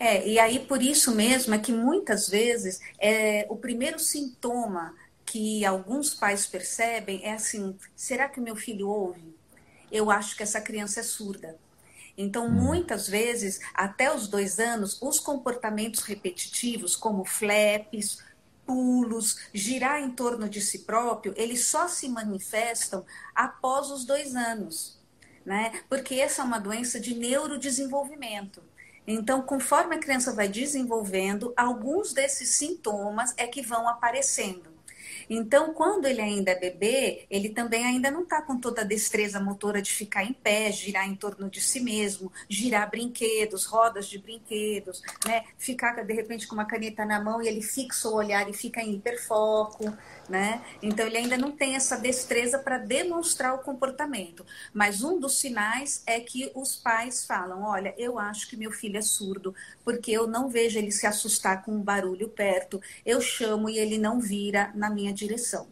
É, 0.00 0.28
e 0.28 0.38
aí 0.38 0.60
por 0.60 0.80
isso 0.80 1.14
mesmo 1.14 1.54
é 1.54 1.58
que 1.58 1.72
muitas 1.72 2.28
vezes 2.28 2.80
é, 3.00 3.46
o 3.48 3.56
primeiro 3.56 3.98
sintoma 3.98 4.94
que 5.24 5.64
alguns 5.64 6.14
pais 6.14 6.46
percebem 6.46 7.20
é 7.24 7.32
assim: 7.32 7.76
será 7.94 8.28
que 8.28 8.40
meu 8.40 8.56
filho 8.56 8.88
ouve? 8.88 9.36
Eu 9.90 10.10
acho 10.10 10.36
que 10.36 10.42
essa 10.42 10.60
criança 10.60 11.00
é 11.00 11.02
surda. 11.02 11.56
Então, 12.18 12.46
hum. 12.46 12.50
muitas 12.50 13.08
vezes, 13.08 13.60
até 13.72 14.12
os 14.12 14.26
dois 14.26 14.58
anos, 14.58 15.00
os 15.00 15.20
comportamentos 15.20 16.02
repetitivos, 16.02 16.96
como 16.96 17.24
flaps, 17.24 18.18
pulos, 18.66 19.38
girar 19.54 20.02
em 20.02 20.10
torno 20.10 20.48
de 20.48 20.60
si 20.60 20.80
próprio, 20.80 21.32
eles 21.36 21.64
só 21.64 21.86
se 21.86 22.08
manifestam 22.08 23.06
após 23.34 23.90
os 23.90 24.04
dois 24.04 24.34
anos, 24.34 25.00
né? 25.46 25.80
Porque 25.88 26.16
essa 26.16 26.42
é 26.42 26.44
uma 26.44 26.58
doença 26.58 26.98
de 27.00 27.14
neurodesenvolvimento. 27.14 28.62
Então, 29.06 29.40
conforme 29.40 29.94
a 29.94 29.98
criança 29.98 30.34
vai 30.34 30.48
desenvolvendo, 30.48 31.54
alguns 31.56 32.12
desses 32.12 32.50
sintomas 32.50 33.32
é 33.38 33.46
que 33.46 33.62
vão 33.62 33.88
aparecendo. 33.88 34.67
Então, 35.28 35.74
quando 35.74 36.06
ele 36.06 36.20
ainda 36.20 36.52
é 36.52 36.58
bebê, 36.58 37.26
ele 37.30 37.50
também 37.50 37.84
ainda 37.84 38.10
não 38.10 38.22
está 38.22 38.40
com 38.42 38.58
toda 38.58 38.82
a 38.82 38.84
destreza 38.84 39.40
motora 39.40 39.82
de 39.82 39.92
ficar 39.92 40.24
em 40.24 40.32
pé, 40.32 40.70
girar 40.72 41.08
em 41.08 41.14
torno 41.14 41.50
de 41.50 41.60
si 41.60 41.80
mesmo, 41.80 42.32
girar 42.48 42.90
brinquedos, 42.90 43.64
rodas 43.64 44.06
de 44.06 44.18
brinquedos, 44.18 45.02
né? 45.26 45.44
Ficar 45.56 46.02
de 46.04 46.12
repente 46.12 46.46
com 46.46 46.54
uma 46.54 46.64
caneta 46.64 47.04
na 47.04 47.20
mão 47.20 47.42
e 47.42 47.48
ele 47.48 47.62
fixa 47.62 48.08
o 48.08 48.14
olhar 48.14 48.48
e 48.48 48.52
fica 48.52 48.80
em 48.80 48.94
hiperfoco, 48.94 49.92
né? 50.28 50.60
Então 50.82 51.06
ele 51.06 51.16
ainda 51.16 51.36
não 51.36 51.52
tem 51.52 51.74
essa 51.74 51.96
destreza 51.96 52.58
para 52.58 52.78
demonstrar 52.78 53.54
o 53.54 53.58
comportamento. 53.58 54.44
Mas 54.72 55.02
um 55.02 55.18
dos 55.18 55.38
sinais 55.38 56.02
é 56.06 56.20
que 56.20 56.50
os 56.54 56.76
pais 56.76 57.24
falam: 57.24 57.62
olha, 57.62 57.94
eu 57.96 58.18
acho 58.18 58.48
que 58.48 58.56
meu 58.56 58.70
filho 58.70 58.98
é 58.98 59.02
surdo, 59.02 59.54
porque 59.84 60.10
eu 60.10 60.26
não 60.26 60.48
vejo 60.48 60.78
ele 60.78 60.90
se 60.90 61.06
assustar 61.06 61.64
com 61.64 61.72
um 61.72 61.82
barulho 61.82 62.28
perto, 62.28 62.80
eu 63.04 63.20
chamo 63.20 63.68
e 63.68 63.78
ele 63.78 63.98
não 63.98 64.20
vira 64.20 64.70
na 64.74 64.90
minha 64.90 65.12
direção. 65.12 65.66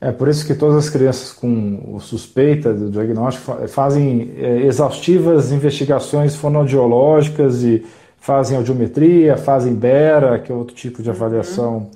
É 0.00 0.12
por 0.12 0.28
isso 0.28 0.46
que 0.46 0.54
todas 0.54 0.76
as 0.76 0.88
crianças 0.88 1.32
com 1.32 1.98
suspeita 1.98 2.72
do 2.72 2.88
diagnóstico 2.88 3.66
fazem 3.66 4.32
é, 4.36 4.62
exaustivas 4.62 5.50
investigações 5.50 6.36
fonoaudiológicas 6.36 7.64
e 7.64 7.84
fazem 8.20 8.56
audiometria, 8.56 9.36
fazem 9.36 9.74
BERA, 9.74 10.38
que 10.38 10.52
é 10.52 10.54
outro 10.54 10.74
tipo 10.74 11.02
de 11.02 11.10
avaliação 11.10 11.76
uhum. 11.76 11.90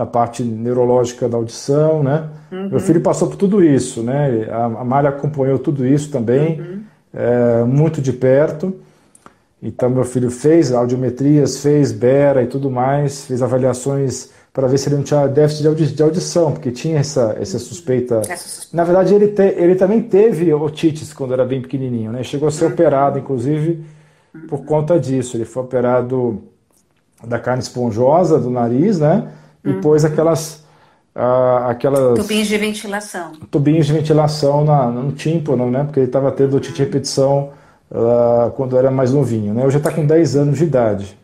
Da 0.00 0.06
parte 0.06 0.42
neurológica 0.42 1.28
da 1.28 1.36
audição, 1.36 2.02
né? 2.02 2.26
Uhum. 2.50 2.70
Meu 2.70 2.80
filho 2.80 3.02
passou 3.02 3.28
por 3.28 3.36
tudo 3.36 3.62
isso, 3.62 4.02
né? 4.02 4.48
A, 4.50 4.64
a 4.64 4.84
Malha 4.84 5.10
acompanhou 5.10 5.58
tudo 5.58 5.86
isso 5.86 6.10
também, 6.10 6.58
uhum. 6.58 6.80
é, 7.12 7.64
muito 7.64 8.00
de 8.00 8.10
perto. 8.10 8.74
Então 9.62 9.90
meu 9.90 10.04
filho 10.04 10.30
fez 10.30 10.72
audiometrias, 10.72 11.58
fez 11.58 11.92
BERA 11.92 12.42
e 12.42 12.46
tudo 12.46 12.70
mais, 12.70 13.26
fez 13.26 13.42
avaliações 13.42 14.30
para 14.54 14.66
ver 14.66 14.78
se 14.78 14.88
ele 14.88 14.96
não 14.96 15.02
tinha 15.02 15.26
déficit 15.26 15.60
de, 15.60 15.68
audi 15.68 15.86
de 15.94 16.02
audição, 16.02 16.50
porque 16.52 16.70
tinha 16.70 16.98
essa, 16.98 17.36
essa 17.38 17.58
suspeita. 17.58 18.22
Na 18.72 18.84
verdade, 18.84 19.14
ele, 19.14 19.28
te, 19.28 19.42
ele 19.42 19.74
também 19.74 20.00
teve 20.00 20.50
otites 20.54 21.12
quando 21.12 21.34
era 21.34 21.44
bem 21.44 21.60
pequenininho, 21.60 22.10
né? 22.10 22.22
Chegou 22.22 22.48
a 22.48 22.50
ser 22.50 22.64
operado, 22.64 23.18
inclusive, 23.18 23.84
por 24.48 24.64
conta 24.64 24.98
disso. 24.98 25.36
Ele 25.36 25.44
foi 25.44 25.62
operado 25.62 26.42
da 27.22 27.38
carne 27.38 27.62
esponjosa 27.62 28.38
do 28.38 28.48
nariz, 28.48 28.98
né? 28.98 29.30
E 29.64 29.70
uhum. 29.70 29.80
pôs 29.80 30.04
aquelas. 30.04 30.64
Uh, 31.14 31.68
aquelas 31.68 32.18
tubinhos 32.18 32.46
de 32.46 32.56
ventilação. 32.56 33.32
Tubinhos 33.50 33.86
de 33.86 33.92
ventilação 33.92 34.64
na, 34.64 34.86
no 34.86 35.12
tímpano, 35.12 35.70
né? 35.70 35.82
Porque 35.84 36.00
ele 36.00 36.06
estava 36.06 36.30
tendo 36.30 36.56
otite 36.56 36.74
de 36.74 36.84
repetição 36.84 37.52
uh, 37.90 38.50
quando 38.52 38.78
era 38.78 38.90
mais 38.90 39.12
novinho, 39.12 39.52
né? 39.52 39.66
Hoje 39.66 39.78
está 39.78 39.90
com 39.90 40.06
10 40.06 40.36
anos 40.36 40.58
de 40.58 40.64
idade. 40.64 41.18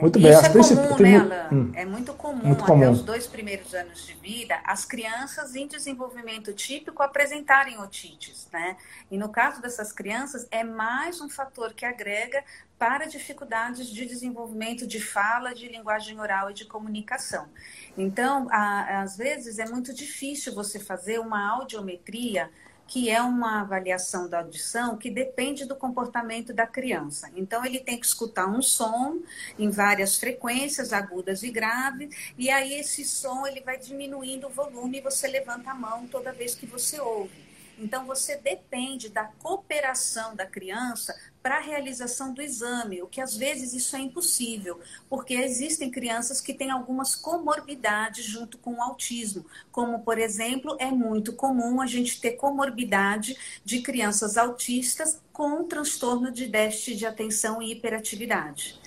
Muito 0.00 0.18
bem. 0.18 0.30
Isso 0.32 0.72
é 0.72 0.76
comum, 0.76 0.96
tem... 0.96 1.12
né, 1.12 1.18
Alan? 1.18 1.48
Hum. 1.52 1.72
É 1.74 1.84
muito 1.84 2.12
comum, 2.14 2.44
muito 2.44 2.64
comum, 2.64 2.82
até 2.82 2.90
os 2.90 3.02
dois 3.02 3.26
primeiros 3.26 3.74
anos 3.74 4.06
de 4.06 4.14
vida, 4.14 4.58
as 4.64 4.84
crianças 4.84 5.54
em 5.54 5.66
desenvolvimento 5.66 6.52
típico 6.52 7.02
apresentarem 7.02 7.80
otites, 7.80 8.48
né? 8.52 8.76
E 9.10 9.18
no 9.18 9.28
caso 9.28 9.60
dessas 9.60 9.92
crianças, 9.92 10.46
é 10.50 10.62
mais 10.62 11.20
um 11.20 11.28
fator 11.28 11.72
que 11.72 11.84
agrega 11.84 12.42
para 12.78 13.06
dificuldades 13.06 13.88
de 13.88 14.06
desenvolvimento 14.06 14.86
de 14.86 15.00
fala, 15.00 15.52
de 15.54 15.68
linguagem 15.68 16.20
oral 16.20 16.50
e 16.50 16.54
de 16.54 16.64
comunicação. 16.64 17.48
Então, 17.96 18.46
a, 18.50 19.02
às 19.02 19.16
vezes, 19.16 19.58
é 19.58 19.66
muito 19.66 19.92
difícil 19.92 20.54
você 20.54 20.78
fazer 20.78 21.18
uma 21.18 21.50
audiometria 21.50 22.50
que 22.86 23.10
é 23.10 23.20
uma 23.20 23.60
avaliação 23.60 24.30
da 24.30 24.38
audição 24.38 24.96
que 24.96 25.10
depende 25.10 25.66
do 25.66 25.76
comportamento 25.76 26.54
da 26.54 26.66
criança. 26.66 27.30
Então, 27.36 27.62
ele 27.62 27.80
tem 27.80 28.00
que 28.00 28.06
escutar 28.06 28.46
um 28.46 28.62
som 28.62 29.20
em 29.58 29.70
várias 29.70 30.16
frequências, 30.16 30.90
agudas 30.90 31.42
e 31.42 31.50
graves, 31.50 32.32
e 32.38 32.48
aí 32.48 32.72
esse 32.72 33.04
som 33.04 33.46
ele 33.46 33.60
vai 33.60 33.76
diminuindo 33.76 34.46
o 34.46 34.50
volume 34.50 34.98
e 34.98 35.02
você 35.02 35.28
levanta 35.28 35.70
a 35.70 35.74
mão 35.74 36.06
toda 36.06 36.32
vez 36.32 36.54
que 36.54 36.64
você 36.64 36.98
ouve. 36.98 37.47
Então, 37.80 38.04
você 38.04 38.36
depende 38.36 39.08
da 39.08 39.24
cooperação 39.24 40.34
da 40.34 40.44
criança 40.44 41.14
para 41.42 41.58
a 41.58 41.60
realização 41.60 42.34
do 42.34 42.42
exame, 42.42 43.00
o 43.00 43.06
que 43.06 43.20
às 43.20 43.36
vezes 43.36 43.72
isso 43.72 43.96
é 43.96 44.00
impossível, 44.00 44.80
porque 45.08 45.34
existem 45.34 45.90
crianças 45.90 46.40
que 46.40 46.52
têm 46.52 46.70
algumas 46.70 47.14
comorbidades 47.14 48.24
junto 48.24 48.58
com 48.58 48.74
o 48.74 48.82
autismo, 48.82 49.46
como, 49.70 50.00
por 50.00 50.18
exemplo, 50.18 50.76
é 50.78 50.90
muito 50.90 51.32
comum 51.32 51.80
a 51.80 51.86
gente 51.86 52.20
ter 52.20 52.32
comorbidade 52.32 53.36
de 53.64 53.80
crianças 53.80 54.36
autistas 54.36 55.20
com 55.32 55.62
transtorno 55.62 56.32
de 56.32 56.46
déficit 56.48 56.96
de 56.96 57.06
atenção 57.06 57.62
e 57.62 57.72
hiperatividade. 57.72 58.78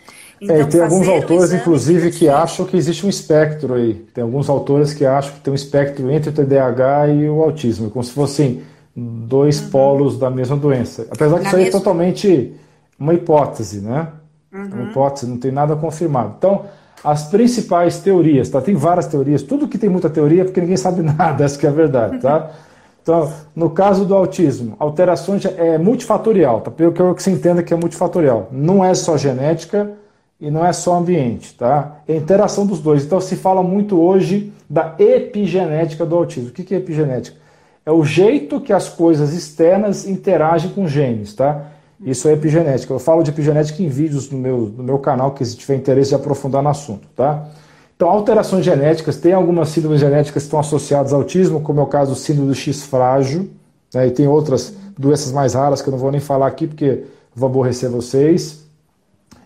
Então, 0.42 0.56
é, 0.56 0.66
tem 0.66 0.82
alguns 0.82 1.08
autores, 1.08 1.54
inclusive, 1.54 2.12
que 2.12 2.28
acham 2.28 2.66
que 2.66 2.76
existe 2.76 3.06
um 3.06 3.10
espectro 3.10 3.74
aí. 3.74 3.94
Tem 4.14 4.24
alguns 4.24 4.50
autores 4.50 4.94
que 4.94 5.06
acham 5.06 5.34
que 5.36 5.40
tem 5.40 5.52
um 5.52 5.56
espectro 5.56 6.12
entre 6.12 6.30
o 6.30 6.34
TDAH 6.34 7.08
e 7.08 7.30
o 7.30 7.42
autismo, 7.42 7.90
como 7.90 8.04
se 8.04 8.12
fossem 8.12 8.64
dois 8.96 9.62
uhum. 9.62 9.70
polos 9.70 10.18
da 10.18 10.30
mesma 10.30 10.58
doença. 10.58 11.08
Apesar 11.10 11.38
que 11.38 11.44
Na 11.44 11.48
isso 11.48 11.56
aí 11.56 11.68
é 11.68 11.72
totalmente 11.72 12.54
uma 13.00 13.14
hipótese, 13.14 13.82
né? 13.82 14.08
Uhum. 14.54 14.66
Uma 14.66 14.84
hipótese, 14.90 15.28
não 15.28 15.38
tem 15.38 15.52
nada 15.52 15.76
confirmado. 15.76 16.36
Então, 16.38 16.66
as 17.04 17.24
principais 17.24 18.00
teorias, 18.00 18.50
tá? 18.50 18.62
Tem 18.62 18.76
várias 18.76 19.08
teorias, 19.08 19.42
tudo 19.42 19.68
que 19.68 19.78
tem 19.78 19.90
muita 19.90 20.10
teoria 20.10 20.42
é 20.42 20.46
porque 20.46 20.62
ninguém 20.62 20.78
sabe 20.78 21.02
nada, 21.04 21.44
essa 21.44 21.58
que 21.58 21.66
é 21.66 21.70
a 21.70 21.74
verdade, 21.74 22.20
tá? 22.20 22.52
Então, 23.04 23.34
no 23.56 23.72
caso 23.72 24.06
do 24.06 24.14
autismo, 24.14 24.76
alterações 24.78 25.44
é 25.44 25.76
multifatorial, 25.76 26.62
tá? 26.62 26.70
Pelo 26.70 26.92
que 26.92 27.02
eu 27.02 27.16
que 27.16 27.24
você 27.24 27.32
entenda 27.32 27.64
que 27.64 27.74
é 27.74 27.76
multifatorial. 27.76 28.48
Não 28.52 28.86
é 28.86 28.94
só 28.94 29.18
genética 29.18 29.94
e 30.40 30.52
não 30.52 30.64
é 30.64 30.72
só 30.72 31.00
ambiente, 31.00 31.56
tá? 31.56 31.98
É 32.08 32.16
interação 32.16 32.64
dos 32.64 32.80
dois. 32.80 33.04
Então, 33.04 33.20
se 33.20 33.36
fala 33.36 33.64
muito 33.64 34.00
hoje 34.00 34.54
da 34.70 34.94
epigenética 35.00 36.06
do 36.06 36.16
autismo. 36.16 36.50
O 36.50 36.52
que 36.52 36.76
é 36.76 36.78
epigenética? 36.78 37.38
É 37.86 37.92
o 37.92 38.04
jeito 38.04 38.62
que 38.62 38.72
as 38.72 38.90
coisas 38.90 39.34
externas 39.34 40.08
interagem 40.08 40.72
com 40.72 40.88
genes, 40.88 41.34
tá? 41.34 41.66
Isso 42.04 42.28
é 42.28 42.34
epigenética. 42.34 42.94
Eu 42.94 43.00
falo 43.00 43.24
de 43.24 43.30
epigenética 43.30 43.82
em 43.82 43.88
vídeos 43.88 44.30
no 44.30 44.38
meu, 44.38 44.58
no 44.76 44.84
meu 44.84 45.00
canal, 45.00 45.32
que 45.32 45.46
se 45.46 45.56
tiver 45.56 45.76
interesse 45.76 46.10
de 46.10 46.16
aprofundar 46.16 46.62
no 46.62 46.70
assunto, 46.70 47.08
tá? 47.16 47.48
Então, 47.96 48.10
alterações 48.10 48.66
genéticas, 48.66 49.18
tem 49.18 49.34
algumas 49.34 49.70
síndromes 49.70 50.00
genéticas 50.00 50.42
que 50.42 50.48
estão 50.48 50.60
associadas 50.60 51.14
ao 51.14 51.20
autismo, 51.20 51.62
como 51.62 51.80
é 51.80 51.84
o 51.84 51.88
caso 51.88 52.14
do 52.14 52.18
síndrome 52.18 52.50
do 52.50 52.56
X 52.56 52.84
frágil, 52.84 53.52
né, 53.94 54.08
e 54.08 54.12
tem 54.12 54.28
outras 54.28 54.74
doenças 54.98 55.32
mais 55.32 55.54
raras 55.54 55.84
que 55.84 55.90
eu 55.90 55.92
não 55.92 56.00
vou 56.00 56.12
nem 56.12 56.20
falar 56.20 56.48
aqui 56.48 56.66
porque 56.66 57.04
vou 57.36 57.48
aborrecer 57.48 57.92
vocês. 57.92 58.66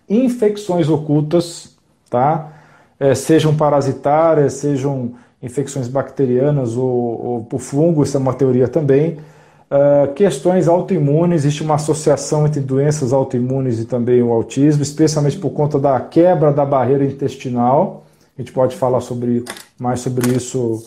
Infecções 0.08 0.88
ocultas, 0.88 1.76
tá? 2.10 2.54
É, 2.98 3.14
sejam 3.14 3.54
parasitárias, 3.58 4.54
sejam 4.54 5.16
infecções 5.42 5.88
bacterianas 5.88 6.76
ou, 6.76 7.48
ou 7.52 7.60
fungo, 7.60 8.04
isso 8.04 8.18
é 8.18 8.20
uma 8.20 8.34
teoria 8.34 8.68
também. 8.68 9.18
Uh, 9.66 10.14
questões 10.14 10.68
autoimunes, 10.68 11.44
existe 11.44 11.64
uma 11.64 11.76
associação 11.76 12.46
entre 12.46 12.60
doenças 12.62 13.12
autoimunes 13.12 13.80
e 13.80 13.86
também 13.86 14.22
o 14.22 14.32
autismo, 14.32 14.84
especialmente 14.84 15.38
por 15.38 15.50
conta 15.50 15.80
da 15.80 16.00
quebra 16.00 16.52
da 16.52 16.64
barreira 16.64 17.04
intestinal. 17.04 18.04
A 18.38 18.42
gente 18.42 18.52
pode 18.52 18.76
falar 18.76 19.02
sobre, 19.02 19.44
mais 19.80 20.02
sobre 20.02 20.36
isso 20.36 20.84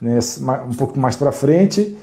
nesse, 0.00 0.42
um 0.42 0.74
pouco 0.76 0.98
mais 0.98 1.16
para 1.16 1.32
frente. 1.32 1.96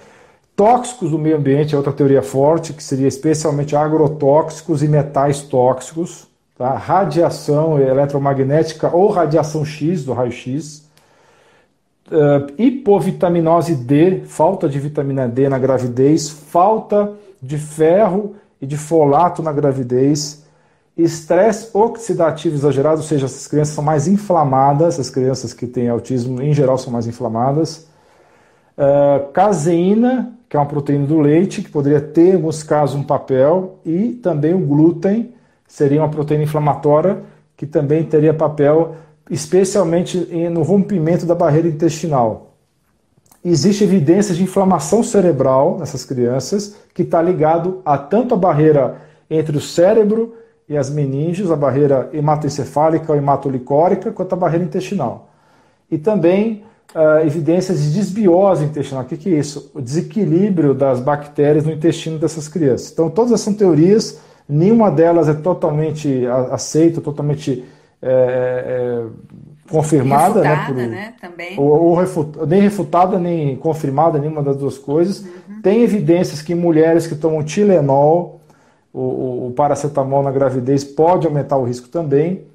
Tóxicos 0.55 1.11
do 1.11 1.19
meio 1.19 1.37
ambiente 1.37 1.75
é 1.75 1.77
outra 1.77 1.93
teoria 1.93 2.21
forte, 2.21 2.73
que 2.73 2.83
seria 2.83 3.07
especialmente 3.07 3.75
agrotóxicos 3.75 4.81
e 4.81 4.87
metais 4.87 5.41
tóxicos. 5.41 6.27
Tá? 6.57 6.73
Radiação 6.75 7.79
eletromagnética 7.79 8.89
ou 8.95 9.09
radiação 9.09 9.65
X, 9.65 10.05
do 10.05 10.13
raio-X. 10.13 10.84
Uh, 12.07 12.53
hipovitaminose 12.57 13.75
D, 13.75 14.21
falta 14.25 14.69
de 14.69 14.79
vitamina 14.79 15.27
D 15.27 15.49
na 15.49 15.57
gravidez, 15.57 16.29
falta 16.29 17.13
de 17.41 17.57
ferro 17.57 18.35
e 18.61 18.67
de 18.67 18.77
folato 18.77 19.41
na 19.41 19.51
gravidez, 19.51 20.45
Estresse 20.97 21.71
oxidativo 21.73 22.55
exagerado, 22.55 23.01
ou 23.01 23.03
seja, 23.03 23.25
essas 23.25 23.47
crianças 23.47 23.75
são 23.75 23.83
mais 23.83 24.07
inflamadas, 24.07 24.97
as 24.97 25.09
crianças 25.09 25.53
que 25.53 25.67
têm 25.67 25.89
autismo 25.89 26.41
em 26.41 26.53
geral 26.53 26.77
são 26.77 26.91
mais 26.91 27.05
inflamadas. 27.05 27.85
Uh, 28.77 29.29
caseína, 29.33 30.33
que 30.47 30.55
é 30.55 30.59
uma 30.59 30.65
proteína 30.65 31.05
do 31.05 31.19
leite, 31.19 31.61
que 31.61 31.69
poderia 31.69 31.99
ter, 31.99 32.29
em 32.29 32.35
alguns 32.35 32.63
casos, 32.63 32.95
um 32.95 33.03
papel, 33.03 33.77
e 33.85 34.11
também 34.23 34.53
o 34.53 34.59
glúten, 34.59 35.33
seria 35.67 36.01
uma 36.01 36.07
proteína 36.07 36.45
inflamatória, 36.45 37.17
que 37.57 37.65
também 37.65 38.05
teria 38.05 38.33
papel, 38.33 38.95
especialmente 39.29 40.17
no 40.51 40.61
rompimento 40.61 41.25
da 41.25 41.35
barreira 41.35 41.67
intestinal. 41.67 42.53
Existe 43.43 43.83
evidência 43.83 44.33
de 44.33 44.43
inflamação 44.43 45.03
cerebral 45.03 45.77
nessas 45.77 46.03
crianças, 46.03 46.75
que 46.93 47.03
está 47.03 47.21
ligado 47.21 47.81
a 47.85 47.97
tanto 47.97 48.33
a 48.33 48.37
barreira 48.37 48.97
entre 49.29 49.55
o 49.55 49.61
cérebro 49.61 50.33
e 50.67 50.75
as 50.75 50.89
meninges, 50.89 51.51
a 51.51 51.55
barreira 51.55 52.09
hematoencefálica 52.11 53.11
ou 53.11 53.17
hematolicórica, 53.17 54.11
quanto 54.11 54.33
a 54.33 54.35
barreira 54.35 54.65
intestinal. 54.65 55.29
E 55.91 55.97
também 55.97 56.63
uh, 56.95 57.25
evidências 57.25 57.83
de 57.83 57.93
desbiose 57.93 58.65
intestinal. 58.65 59.03
O 59.03 59.05
que, 59.05 59.17
que 59.17 59.33
é 59.33 59.37
isso? 59.37 59.71
O 59.75 59.81
desequilíbrio 59.81 60.73
das 60.73 60.99
bactérias 60.99 61.65
no 61.65 61.71
intestino 61.71 62.17
dessas 62.17 62.47
crianças. 62.47 62.91
Então, 62.91 63.11
todas 63.11 63.31
essas 63.31 63.45
são 63.45 63.53
teorias, 63.53 64.19
nenhuma 64.49 64.89
delas 64.89 65.29
é 65.29 65.33
totalmente 65.35 66.25
aceita, 66.51 66.99
totalmente 66.99 67.63
é, 68.07 68.63
é, 68.67 69.05
confirmada. 69.69 70.41
Né, 70.41 70.53
refutada, 70.53 70.73
né, 70.73 70.83
por, 70.83 70.91
né? 70.91 71.13
Também. 71.19 71.59
Ou, 71.59 71.83
ou 71.83 71.95
refutada, 71.95 72.45
nem 72.45 72.61
refutada, 72.61 73.19
nem 73.19 73.55
confirmada, 73.57 74.19
nenhuma 74.19 74.43
das 74.43 74.55
duas 74.55 74.77
coisas. 74.77 75.21
Uhum. 75.21 75.61
Tem 75.61 75.81
evidências 75.81 76.41
que 76.41 76.53
mulheres 76.53 77.07
que 77.07 77.15
tomam 77.15 77.43
Tilenol 77.43 78.35
o, 78.95 79.47
o, 79.47 79.53
paracetamol 79.53 80.23
na 80.23 80.31
gravidez 80.31 80.85
pode 80.85 81.27
aumentar 81.27 81.57
o 81.57 81.65
risco 81.65 81.89
também. 81.89 82.45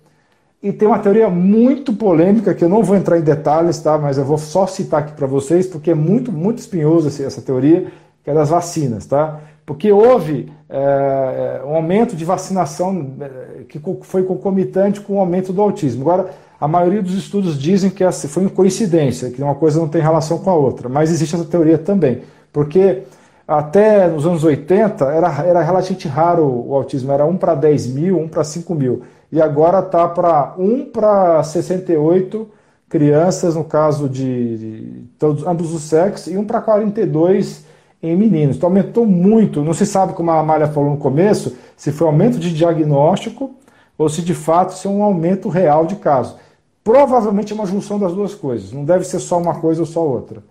E 0.63 0.73
tem 0.73 0.89
uma 0.89 0.99
teoria 0.99 1.29
muito 1.29 1.93
polêmica, 1.93 2.55
que 2.55 2.65
eu 2.65 2.69
não 2.69 2.83
vou 2.83 2.97
entrar 2.97 3.19
em 3.19 3.23
detalhes, 3.23 3.79
tá? 3.79 3.99
mas 3.99 4.17
eu 4.17 4.25
vou 4.25 4.39
só 4.39 4.67
citar 4.67 5.01
aqui 5.01 5.13
para 5.13 5.27
vocês, 5.27 5.67
porque 5.67 5.91
é 5.91 5.95
muito, 5.95 6.33
muito 6.33 6.59
espinhoso 6.59 7.09
essa 7.23 7.43
teoria, 7.43 7.93
que 8.25 8.31
é 8.31 8.35
das 8.35 8.49
vacinas. 8.49 9.05
Tá? 9.05 9.41
Porque 9.71 9.93
houve 9.93 10.53
é, 10.69 11.63
um 11.65 11.77
aumento 11.77 12.17
de 12.17 12.25
vacinação 12.25 13.15
é, 13.21 13.63
que 13.69 13.81
foi 14.03 14.25
concomitante 14.25 15.01
com 15.01 15.15
o 15.15 15.21
aumento 15.21 15.53
do 15.53 15.63
autismo. 15.63 16.03
Agora, 16.03 16.31
a 16.61 16.67
maioria 16.67 17.01
dos 17.01 17.15
estudos 17.15 17.57
dizem 17.57 17.89
que 17.89 18.03
foi 18.11 18.43
uma 18.43 18.51
coincidência, 18.51 19.31
que 19.31 19.41
uma 19.41 19.55
coisa 19.55 19.79
não 19.79 19.87
tem 19.87 20.03
relação 20.03 20.39
com 20.39 20.51
a 20.51 20.55
outra, 20.57 20.89
mas 20.89 21.13
existe 21.13 21.37
essa 21.37 21.45
teoria 21.45 21.79
também. 21.79 22.23
Porque 22.53 23.05
até 23.47 24.09
nos 24.09 24.27
anos 24.27 24.43
80 24.43 25.05
era, 25.05 25.29
era 25.45 25.63
relativamente 25.63 26.09
raro 26.09 26.45
o 26.67 26.75
autismo, 26.75 27.13
era 27.13 27.25
1 27.25 27.37
para 27.37 27.55
10 27.55 27.87
mil, 27.95 28.19
1 28.19 28.29
para 28.29 28.43
5 28.43 28.75
mil. 28.75 29.03
E 29.31 29.41
agora 29.41 29.79
está 29.79 30.09
para 30.09 30.53
1 30.59 30.87
para 30.87 31.45
68 31.45 32.45
crianças, 32.89 33.55
no 33.55 33.63
caso 33.63 34.09
de, 34.09 34.59
de 34.59 35.05
todos, 35.17 35.47
ambos 35.47 35.73
os 35.73 35.83
sexos, 35.83 36.27
e 36.27 36.37
1 36.37 36.45
para 36.45 36.61
42 36.61 37.70
em 38.03 38.17
meninos. 38.17 38.57
Então 38.57 38.69
aumentou 38.69 39.07
muito. 39.07 39.63
Não 39.63 39.75
se 39.75 39.87
sabe, 39.87 40.13
como 40.13 40.31
a 40.31 40.39
Amália 40.39 40.69
falou 40.69 40.91
no 40.91 40.97
começo, 40.97 41.57
se 41.77 41.93
foi 41.93 42.07
aumento 42.07 42.39
de 42.39 42.53
diagnóstico 42.53 43.55
ou 43.97 44.09
se 44.09 44.23
de 44.23 44.35
fato 44.35 44.75
isso 44.75 44.89
é 44.89 44.91
um 44.91 45.03
aumento 45.03 45.49
real 45.49 45.87
de 45.87 45.97
casos. 45.97 46.37
Provavelmente 46.83 47.53
é 47.53 47.55
uma 47.55 47.67
junção 47.67 47.99
das 47.99 48.13
duas 48.13 48.35
coisas. 48.35 48.73
Não 48.73 48.85
deve 48.85 49.05
ser 49.05 49.19
só 49.19 49.39
uma 49.39 49.61
coisa 49.61 49.83
ou 49.83 49.87
só 49.87 50.03
outra. 50.03 50.43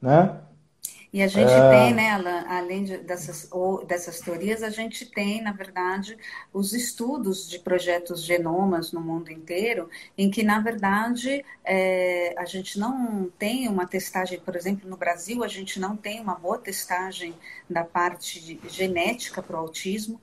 Né? 0.00 0.30
E 1.12 1.22
a 1.22 1.28
gente 1.28 1.52
é... 1.52 1.68
tem, 1.68 1.92
né, 1.94 2.10
Alan, 2.10 2.46
além 2.48 2.84
de, 2.84 2.96
dessas, 2.96 3.46
ou, 3.50 3.84
dessas 3.84 4.20
teorias, 4.20 4.62
a 4.62 4.70
gente 4.70 5.04
tem, 5.04 5.42
na 5.42 5.52
verdade, 5.52 6.16
os 6.54 6.72
estudos 6.72 7.46
de 7.50 7.58
projetos 7.58 8.24
genomas 8.24 8.92
no 8.92 9.00
mundo 9.00 9.30
inteiro, 9.30 9.90
em 10.16 10.30
que, 10.30 10.42
na 10.42 10.60
verdade, 10.60 11.44
é, 11.64 12.34
a 12.38 12.46
gente 12.46 12.78
não 12.78 13.30
tem 13.38 13.68
uma 13.68 13.86
testagem, 13.86 14.40
por 14.40 14.56
exemplo, 14.56 14.88
no 14.88 14.96
Brasil, 14.96 15.44
a 15.44 15.48
gente 15.48 15.78
não 15.78 15.98
tem 15.98 16.18
uma 16.18 16.34
boa 16.34 16.56
testagem 16.56 17.34
da 17.68 17.84
parte 17.84 18.40
de, 18.40 18.58
genética 18.70 19.42
para 19.42 19.56
o 19.56 19.60
autismo. 19.60 20.18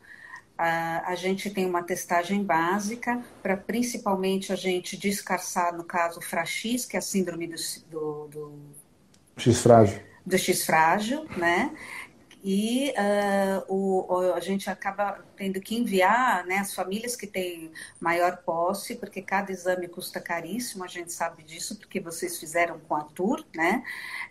A, 0.58 1.12
a 1.12 1.16
gente 1.16 1.52
tem 1.52 1.68
uma 1.68 1.84
testagem 1.84 2.44
básica 2.44 3.24
para 3.44 3.56
principalmente 3.56 4.52
a 4.52 4.56
gente 4.56 4.98
descarçar, 4.98 5.72
no 5.72 5.84
caso, 5.84 6.20
FRAX, 6.20 6.88
que 6.88 6.96
é 6.96 7.00
a 7.00 7.02
síndrome 7.02 7.48
do, 7.48 7.56
do, 7.92 8.28
do 8.28 8.60
X 9.38 9.62
frágil 9.62 10.09
do 10.30 10.38
X 10.38 10.66
frágil, 10.66 11.26
né? 11.36 11.72
E 12.44 12.94
uh, 12.98 13.74
o, 13.74 14.34
a 14.34 14.40
gente 14.40 14.70
acaba 14.70 15.20
tendo 15.36 15.60
que 15.60 15.76
enviar 15.76 16.46
né, 16.46 16.58
as 16.58 16.74
famílias 16.74 17.16
que 17.16 17.28
têm 17.28 17.72
maior 18.00 18.38
posse, 18.38 18.96
porque 18.96 19.22
cada 19.22 19.52
exame 19.52 19.88
custa 19.88 20.22
caríssimo, 20.22 20.84
a 20.84 20.88
gente 20.88 21.12
sabe 21.12 21.44
disso, 21.44 21.78
porque 21.78 22.00
vocês 22.00 22.40
fizeram 22.40 22.80
com 22.80 22.96
a 22.96 23.04
Tour, 23.04 23.44
né? 23.54 23.84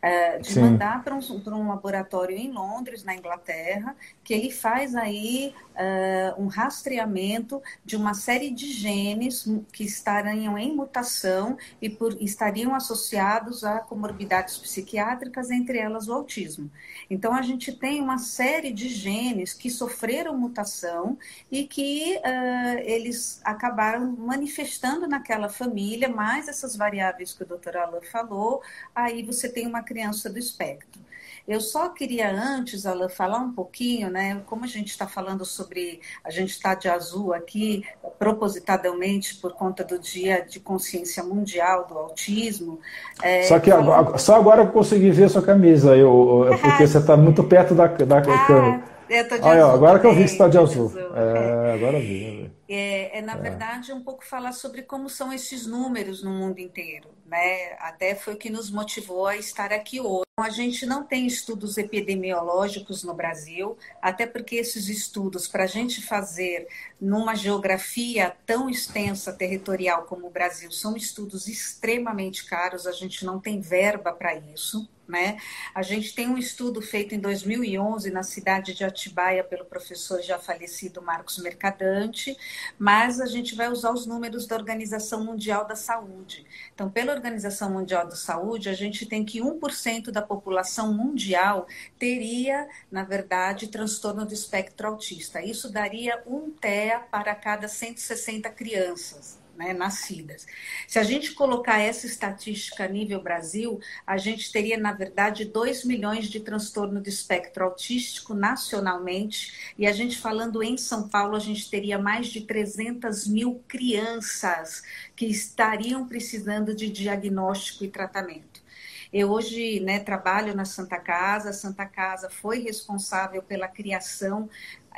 Uh, 0.02 0.42
de 0.42 0.52
Sim. 0.52 0.60
mandar 0.60 1.04
para 1.04 1.14
um, 1.14 1.20
um 1.20 1.68
laboratório 1.68 2.36
em 2.36 2.50
Londres, 2.50 3.04
na 3.04 3.14
Inglaterra, 3.14 3.94
que 4.24 4.32
ele 4.32 4.50
faz 4.50 4.94
aí 4.94 5.54
uh, 5.74 6.42
um 6.42 6.46
rastreamento 6.46 7.62
de 7.84 7.96
uma 7.96 8.14
série 8.14 8.50
de 8.50 8.72
genes 8.72 9.46
que 9.72 9.84
estariam 9.84 10.56
em 10.56 10.74
mutação 10.74 11.56
e 11.80 11.90
por, 11.90 12.16
estariam 12.22 12.74
associados 12.74 13.64
a 13.64 13.80
comorbidades 13.80 14.56
psiquiátricas, 14.58 15.50
entre 15.50 15.78
elas 15.78 16.08
o 16.08 16.12
autismo. 16.12 16.70
Então, 17.10 17.34
a 17.34 17.42
gente 17.42 17.72
tem 17.72 17.97
uma 18.00 18.18
série 18.18 18.72
de 18.72 18.88
genes 18.88 19.52
que 19.52 19.70
sofreram 19.70 20.36
mutação 20.36 21.18
e 21.50 21.66
que 21.66 22.16
uh, 22.16 22.78
eles 22.84 23.40
acabaram 23.44 24.14
manifestando 24.16 25.06
naquela 25.06 25.48
família, 25.48 26.08
mais 26.08 26.48
essas 26.48 26.76
variáveis 26.76 27.32
que 27.32 27.42
o 27.42 27.46
doutor 27.46 27.76
Alain 27.76 28.02
falou, 28.02 28.62
aí 28.94 29.22
você 29.22 29.48
tem 29.48 29.66
uma 29.66 29.82
criança 29.82 30.30
do 30.30 30.38
espectro. 30.38 31.07
Eu 31.48 31.62
só 31.62 31.88
queria 31.88 32.30
antes, 32.30 32.84
Alain, 32.84 33.08
falar 33.08 33.38
um 33.38 33.52
pouquinho, 33.52 34.10
né? 34.10 34.42
Como 34.44 34.64
a 34.64 34.68
gente 34.68 34.88
está 34.88 35.06
falando 35.06 35.46
sobre. 35.46 35.98
A 36.22 36.30
gente 36.30 36.50
está 36.50 36.74
de 36.74 36.90
azul 36.90 37.32
aqui, 37.32 37.84
propositadamente, 38.18 39.34
por 39.36 39.54
conta 39.54 39.82
do 39.82 39.98
Dia 39.98 40.44
de 40.46 40.60
Consciência 40.60 41.24
Mundial 41.24 41.86
do 41.86 41.96
Autismo. 41.96 42.78
É, 43.22 43.44
só 43.44 43.58
que 43.58 43.70
agora, 43.70 44.18
só 44.18 44.36
agora 44.36 44.62
eu 44.64 44.68
consegui 44.68 45.10
ver 45.10 45.24
a 45.24 45.28
sua 45.30 45.42
camisa, 45.42 45.96
eu, 45.96 46.50
porque 46.60 46.86
você 46.86 46.98
está 46.98 47.16
muito 47.16 47.42
perto 47.42 47.74
da, 47.74 47.86
da 47.86 48.18
ah, 48.18 48.46
câmera. 48.46 48.82
Eu 49.08 49.26
tô 49.26 49.38
de 49.38 49.42
Olha, 49.42 49.64
azul 49.64 49.74
agora 49.74 49.98
que 49.98 50.06
eu 50.06 50.14
vi 50.14 50.22
que 50.24 50.28
você 50.28 50.34
está 50.34 50.48
de 50.48 50.58
azul. 50.58 50.86
azul. 50.86 51.16
É, 51.16 51.72
agora 51.72 51.96
eu 51.96 52.02
vi. 52.02 52.57
É, 52.68 53.18
é 53.18 53.22
na 53.22 53.34
é. 53.34 53.40
verdade 53.40 53.92
um 53.92 54.02
pouco 54.02 54.24
falar 54.24 54.52
sobre 54.52 54.82
como 54.82 55.08
são 55.08 55.32
esses 55.32 55.66
números 55.66 56.22
no 56.22 56.30
mundo 56.30 56.58
inteiro, 56.58 57.08
né? 57.24 57.72
Até 57.78 58.14
foi 58.14 58.34
o 58.34 58.36
que 58.36 58.50
nos 58.50 58.70
motivou 58.70 59.26
a 59.26 59.36
estar 59.36 59.72
aqui 59.72 60.00
hoje. 60.00 60.24
A 60.38 60.50
gente 60.50 60.86
não 60.86 61.02
tem 61.02 61.26
estudos 61.26 61.78
epidemiológicos 61.78 63.02
no 63.02 63.12
Brasil, 63.12 63.76
até 64.00 64.26
porque 64.26 64.56
esses 64.56 64.88
estudos, 64.88 65.48
para 65.48 65.64
a 65.64 65.66
gente 65.66 66.00
fazer 66.00 66.68
numa 67.00 67.34
geografia 67.34 68.36
tão 68.44 68.68
extensa, 68.68 69.32
territorial 69.32 70.02
como 70.04 70.26
o 70.26 70.30
Brasil, 70.30 70.70
são 70.70 70.96
estudos 70.96 71.46
extremamente 71.46 72.44
caros, 72.44 72.86
a 72.86 72.92
gente 72.92 73.24
não 73.24 73.38
tem 73.38 73.60
verba 73.60 74.12
para 74.12 74.34
isso. 74.34 74.88
Né? 75.08 75.38
A 75.74 75.80
gente 75.80 76.14
tem 76.14 76.28
um 76.28 76.36
estudo 76.36 76.82
feito 76.82 77.14
em 77.14 77.18
2011 77.18 78.10
na 78.10 78.22
cidade 78.22 78.74
de 78.74 78.84
Atibaia 78.84 79.42
pelo 79.42 79.64
professor 79.64 80.20
já 80.20 80.38
falecido 80.38 81.00
Marcos 81.00 81.38
Mercadante, 81.38 82.36
mas 82.78 83.18
a 83.18 83.24
gente 83.24 83.54
vai 83.54 83.70
usar 83.70 83.90
os 83.90 84.04
números 84.04 84.46
da 84.46 84.54
Organização 84.54 85.24
Mundial 85.24 85.66
da 85.66 85.74
Saúde. 85.74 86.44
Então, 86.74 86.90
pela 86.90 87.14
Organização 87.14 87.70
Mundial 87.70 88.04
da 88.04 88.16
Saúde, 88.16 88.68
a 88.68 88.74
gente 88.74 89.06
tem 89.06 89.24
que 89.24 89.40
1% 89.40 90.10
da 90.10 90.20
população 90.20 90.92
mundial 90.92 91.66
teria, 91.98 92.68
na 92.92 93.02
verdade, 93.02 93.68
transtorno 93.68 94.26
do 94.26 94.34
espectro 94.34 94.88
autista. 94.88 95.40
Isso 95.40 95.72
daria 95.72 96.22
um 96.26 96.50
Para 96.96 97.34
cada 97.34 97.66
160 97.66 98.48
crianças 98.50 99.38
né, 99.58 99.72
nascidas. 99.72 100.46
Se 100.86 101.00
a 101.00 101.02
gente 101.02 101.32
colocar 101.32 101.80
essa 101.80 102.06
estatística 102.06 102.84
a 102.84 102.88
nível 102.88 103.20
Brasil, 103.20 103.80
a 104.06 104.16
gente 104.16 104.52
teria, 104.52 104.78
na 104.78 104.92
verdade, 104.92 105.44
2 105.44 105.84
milhões 105.84 106.28
de 106.28 106.38
transtorno 106.38 107.00
de 107.00 107.10
espectro 107.10 107.64
autístico 107.64 108.34
nacionalmente, 108.34 109.74
e 109.76 109.84
a 109.84 109.92
gente 109.92 110.16
falando 110.16 110.62
em 110.62 110.78
São 110.78 111.08
Paulo, 111.08 111.34
a 111.34 111.40
gente 111.40 111.68
teria 111.68 111.98
mais 111.98 112.28
de 112.28 112.42
300 112.42 113.26
mil 113.26 113.60
crianças 113.66 114.84
que 115.16 115.26
estariam 115.26 116.06
precisando 116.06 116.72
de 116.72 116.88
diagnóstico 116.88 117.84
e 117.84 117.88
tratamento. 117.88 118.68
Eu 119.12 119.30
hoje 119.30 119.80
né, 119.80 119.98
trabalho 119.98 120.54
na 120.54 120.66
Santa 120.66 120.98
Casa, 120.98 121.48
a 121.50 121.52
Santa 121.52 121.86
Casa 121.86 122.28
foi 122.28 122.60
responsável 122.60 123.42
pela 123.42 123.66
criação 123.66 124.50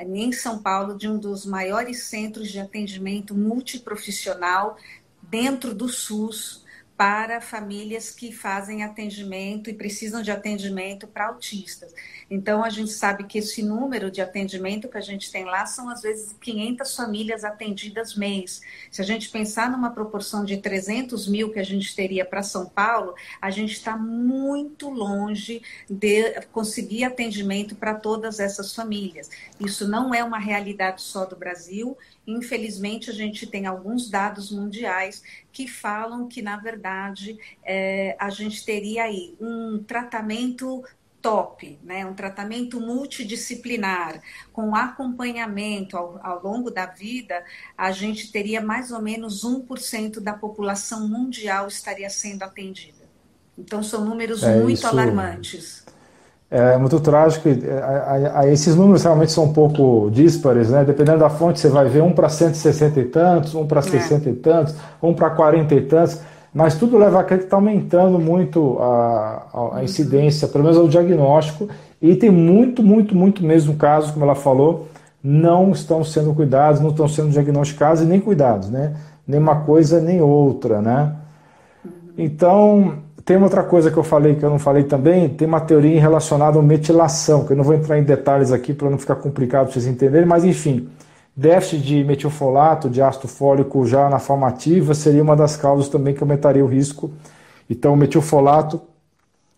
em 0.05 0.33
São 0.33 0.59
Paulo, 0.59 0.97
de 0.97 1.09
um 1.09 1.19
dos 1.19 1.45
maiores 1.45 2.05
centros 2.05 2.49
de 2.51 2.59
atendimento 2.59 3.35
multiprofissional 3.35 4.77
dentro 5.23 5.75
do 5.75 5.89
SUS, 5.89 6.60
para 7.01 7.41
famílias 7.41 8.11
que 8.11 8.31
fazem 8.31 8.85
atendimento 8.85 9.71
e 9.71 9.73
precisam 9.73 10.21
de 10.21 10.31
atendimento 10.31 11.07
para 11.07 11.29
autistas. 11.29 11.95
Então, 12.31 12.63
a 12.63 12.69
gente 12.69 12.91
sabe 12.91 13.25
que 13.25 13.39
esse 13.39 13.63
número 13.63 14.11
de 14.11 14.21
atendimento 14.21 14.87
que 14.87 14.99
a 14.99 15.01
gente 15.01 15.33
tem 15.33 15.47
lá 15.47 15.65
são, 15.65 15.89
às 15.89 16.03
vezes, 16.03 16.35
500 16.39 16.95
famílias 16.95 17.43
atendidas 17.43 18.15
mês. 18.15 18.61
Se 18.91 19.01
a 19.01 19.05
gente 19.05 19.31
pensar 19.31 19.71
numa 19.71 19.89
proporção 19.93 20.45
de 20.45 20.59
300 20.59 21.27
mil 21.27 21.51
que 21.51 21.59
a 21.59 21.65
gente 21.65 21.97
teria 21.97 22.23
para 22.23 22.43
São 22.43 22.67
Paulo, 22.67 23.15
a 23.41 23.49
gente 23.49 23.73
está 23.73 23.97
muito 23.97 24.91
longe 24.91 25.63
de 25.89 26.39
conseguir 26.53 27.05
atendimento 27.05 27.75
para 27.75 27.95
todas 27.95 28.39
essas 28.39 28.75
famílias. 28.75 29.31
Isso 29.59 29.89
não 29.89 30.15
é 30.15 30.23
uma 30.23 30.39
realidade 30.39 31.01
só 31.01 31.25
do 31.25 31.35
Brasil 31.35 31.97
Infelizmente, 32.37 33.11
a 33.11 33.12
gente 33.12 33.47
tem 33.47 33.66
alguns 33.66 34.09
dados 34.09 34.51
mundiais 34.51 35.23
que 35.53 35.66
falam 35.66 36.29
que, 36.29 36.40
na 36.40 36.57
verdade, 36.57 37.37
é, 37.64 38.16
a 38.19 38.31
gente 38.31 38.64
teria 38.64 39.05
aí 39.05 39.37
um 39.40 39.83
tratamento 39.83 40.85
top, 41.21 41.79
né? 41.83 42.07
um 42.07 42.14
tratamento 42.14 42.81
multidisciplinar, 42.81 44.23
com 44.53 44.75
acompanhamento 44.75 45.97
ao, 45.97 46.19
ao, 46.25 46.43
longo 46.43 46.71
da 46.71 46.87
vida, 46.87 47.45
a 47.77 47.93
gente 47.93 48.33
teria 48.33 48.61
mais 48.61 48.90
ou 48.90 49.03
menos 49.03 49.45
1% 49.45 50.21
da 50.21 50.33
população 50.33 51.09
mundial 51.09 51.69
estaria 51.69 52.09
sendo 52.09 52.43
atendida. 52.43 53.09
Então, 53.59 53.83
são 53.83 54.05
números 54.05 54.43
é 54.43 54.57
muito 54.57 54.79
isso... 54.79 54.87
alarmantes. 54.87 55.85
É 56.51 56.77
muito 56.77 56.99
trágico. 56.99 57.49
É, 57.49 58.53
esses 58.53 58.75
números 58.75 59.05
realmente 59.05 59.31
são 59.31 59.45
um 59.45 59.53
pouco 59.53 60.11
díspares, 60.11 60.69
né? 60.69 60.85
Dependendo 60.85 61.21
da 61.21 61.31
fonte, 61.31 61.61
você 61.61 61.69
vai 61.69 61.89
ver 61.89 62.03
um 62.03 62.13
para 62.13 62.29
160 62.29 62.99
e 62.99 63.05
tantos, 63.05 63.55
um 63.55 63.65
para 63.65 63.81
60 63.81 64.29
é. 64.29 64.33
e 64.33 64.35
tantos, 64.35 64.75
um 65.01 65.15
para 65.15 65.31
40 65.31 65.75
e 65.77 65.81
tantos, 65.83 66.21
mas 66.53 66.75
tudo 66.75 66.99
leva 66.99 67.21
a 67.21 67.25
crer 67.25 67.39
que 67.39 67.45
está 67.45 67.57
aumentando 67.57 68.19
muito 68.19 68.79
a, 68.81 69.47
a, 69.55 69.79
a, 69.79 69.85
incidência, 69.85 70.49
pelo 70.49 70.65
menos 70.65 70.77
o 70.77 70.89
diagnóstico, 70.89 71.69
e 72.03 72.17
tem 72.17 72.31
muito, 72.31 72.83
muito, 72.83 73.15
muito 73.15 73.45
mesmo 73.45 73.77
casos, 73.77 74.11
como 74.11 74.25
ela 74.25 74.35
falou, 74.35 74.89
não 75.23 75.71
estão 75.71 76.03
sendo 76.03 76.35
cuidados, 76.35 76.81
não 76.81 76.91
estão 76.91 77.07
sendo 77.07 77.31
diagnosticados 77.31 78.03
e 78.03 78.07
nem 78.07 78.19
cuidados, 78.19 78.69
né? 78.69 78.95
Nem 79.25 79.39
uma 79.39 79.61
coisa 79.61 80.01
nem 80.01 80.21
outra, 80.21 80.83
né? 80.83 81.15
Então, 82.19 82.95
tem 83.31 83.40
outra 83.40 83.62
coisa 83.62 83.93
que 83.93 83.97
eu 83.97 84.03
falei 84.03 84.35
que 84.35 84.43
eu 84.43 84.51
não 84.51 84.59
falei 84.59 84.83
também, 84.83 85.29
tem 85.29 85.47
uma 85.47 85.61
teoria 85.61 86.01
relacionada 86.01 86.59
à 86.59 86.62
metilação, 86.62 87.45
que 87.45 87.53
eu 87.53 87.57
não 87.57 87.62
vou 87.62 87.75
entrar 87.77 87.97
em 87.97 88.03
detalhes 88.03 88.51
aqui 88.51 88.75
para 88.75 88.90
não 88.90 88.99
ficar 88.99 89.14
complicado 89.14 89.66
para 89.66 89.75
vocês 89.75 89.87
entenderem, 89.87 90.27
mas 90.27 90.45
enfim, 90.45 90.88
déficit 91.37 91.81
de 91.81 92.03
metilfolato, 92.03 92.90
de 92.90 93.01
ácido 93.01 93.29
fólico 93.29 93.87
já 93.87 94.09
na 94.09 94.19
forma 94.19 94.49
ativa 94.49 94.95
seria 94.95 95.23
uma 95.23 95.37
das 95.37 95.57
causas 95.57 95.88
também 95.88 96.12
que 96.12 96.21
aumentaria 96.21 96.64
o 96.64 96.66
risco. 96.66 97.12
Então, 97.71 97.93
o 97.93 97.97
metilfolato, 97.97 98.81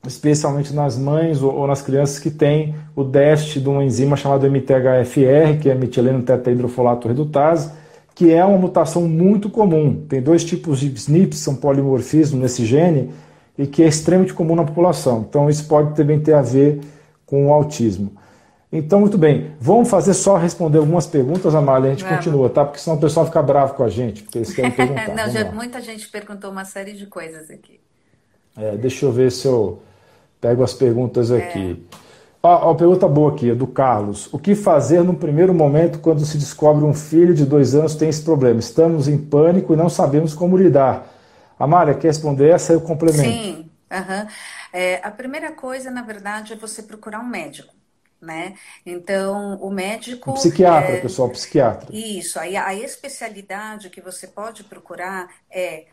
especialmente 0.06 0.74
nas 0.74 0.98
mães 0.98 1.40
ou, 1.42 1.66
nas 1.66 1.80
crianças 1.80 2.18
que 2.18 2.30
têm 2.30 2.74
o 2.94 3.02
déficit 3.02 3.62
de 3.62 3.70
uma 3.70 3.82
enzima 3.82 4.18
chamada 4.18 4.46
MTHFR, 4.50 5.58
que 5.62 5.70
é 5.70 5.74
metileno 5.74 6.20
tetrahidrofolato 6.20 7.08
redutase, 7.08 7.70
que 8.14 8.34
é 8.34 8.44
uma 8.44 8.58
mutação 8.58 9.08
muito 9.08 9.48
comum. 9.48 10.04
Tem 10.06 10.20
dois 10.20 10.44
tipos 10.44 10.78
de 10.78 10.92
SNPs, 10.92 11.38
são 11.38 11.54
polimorfismo 11.54 12.38
nesse 12.38 12.66
gene, 12.66 13.08
e 13.56 13.66
que 13.66 13.82
é 13.82 13.86
extremamente 13.86 14.34
comum 14.34 14.54
na 14.54 14.64
população. 14.64 15.26
Então, 15.28 15.48
isso 15.48 15.66
pode 15.66 15.94
também 15.94 16.20
ter 16.20 16.34
a 16.34 16.42
ver 16.42 16.80
com 17.26 17.48
o 17.48 17.52
autismo. 17.52 18.12
Então, 18.72 19.00
muito 19.00 19.18
bem. 19.18 19.52
Vamos 19.60 19.90
fazer 19.90 20.14
só 20.14 20.36
responder 20.36 20.78
algumas 20.78 21.06
perguntas, 21.06 21.54
Amália, 21.54 21.88
a 21.88 21.90
gente 21.90 22.04
Vamos. 22.04 22.18
continua, 22.18 22.48
tá? 22.48 22.64
Porque 22.64 22.80
senão 22.80 22.96
o 22.96 23.00
pessoal 23.00 23.26
fica 23.26 23.42
bravo 23.42 23.74
com 23.74 23.84
a 23.84 23.88
gente, 23.88 24.22
porque 24.22 24.38
eles 24.38 24.54
querem 24.54 24.70
perguntar. 24.72 25.14
Não, 25.14 25.30
já, 25.30 25.52
muita 25.52 25.80
gente 25.80 26.08
perguntou 26.08 26.50
uma 26.50 26.64
série 26.64 26.94
de 26.94 27.06
coisas 27.06 27.50
aqui. 27.50 27.78
É, 28.56 28.76
deixa 28.76 29.04
eu 29.04 29.12
ver 29.12 29.30
se 29.30 29.46
eu 29.46 29.80
pego 30.40 30.62
as 30.62 30.72
perguntas 30.72 31.30
é. 31.30 31.36
aqui. 31.36 31.84
É. 31.92 31.96
Ó, 32.42 32.70
ó, 32.70 32.74
pergunta 32.74 33.06
boa 33.06 33.32
aqui, 33.32 33.52
do 33.52 33.66
Carlos. 33.66 34.28
O 34.32 34.38
que 34.38 34.54
fazer 34.54 35.04
no 35.04 35.14
primeiro 35.14 35.54
momento 35.54 36.00
quando 36.00 36.24
se 36.24 36.36
descobre 36.38 36.84
um 36.84 36.92
filho 36.92 37.34
de 37.34 37.44
dois 37.44 37.74
anos 37.74 37.94
tem 37.94 38.08
esse 38.08 38.22
problema? 38.22 38.58
Estamos 38.58 39.06
em 39.06 39.16
pânico 39.16 39.74
e 39.74 39.76
não 39.76 39.88
sabemos 39.88 40.34
como 40.34 40.56
lidar. 40.56 41.11
Amália, 41.58 41.94
quer 41.94 42.08
responder 42.08 42.50
essa? 42.50 42.72
Eu 42.72 42.80
complemento. 42.80 43.22
Sim. 43.22 43.70
Uhum. 43.90 44.28
É, 44.72 45.00
a 45.02 45.10
primeira 45.10 45.52
coisa, 45.52 45.90
na 45.90 46.02
verdade, 46.02 46.54
é 46.54 46.56
você 46.56 46.82
procurar 46.82 47.20
um 47.20 47.28
médico. 47.28 47.74
Né? 48.20 48.54
Então, 48.86 49.56
o 49.56 49.68
médico. 49.68 50.30
Um 50.30 50.34
psiquiatra, 50.34 50.92
é... 50.92 51.00
pessoal, 51.00 51.28
psiquiatra. 51.30 51.88
Isso, 51.92 52.38
aí 52.38 52.56
a 52.56 52.72
especialidade 52.72 53.90
que 53.90 54.00
você 54.00 54.28
pode 54.28 54.62
procurar 54.62 55.28
é 55.50 55.86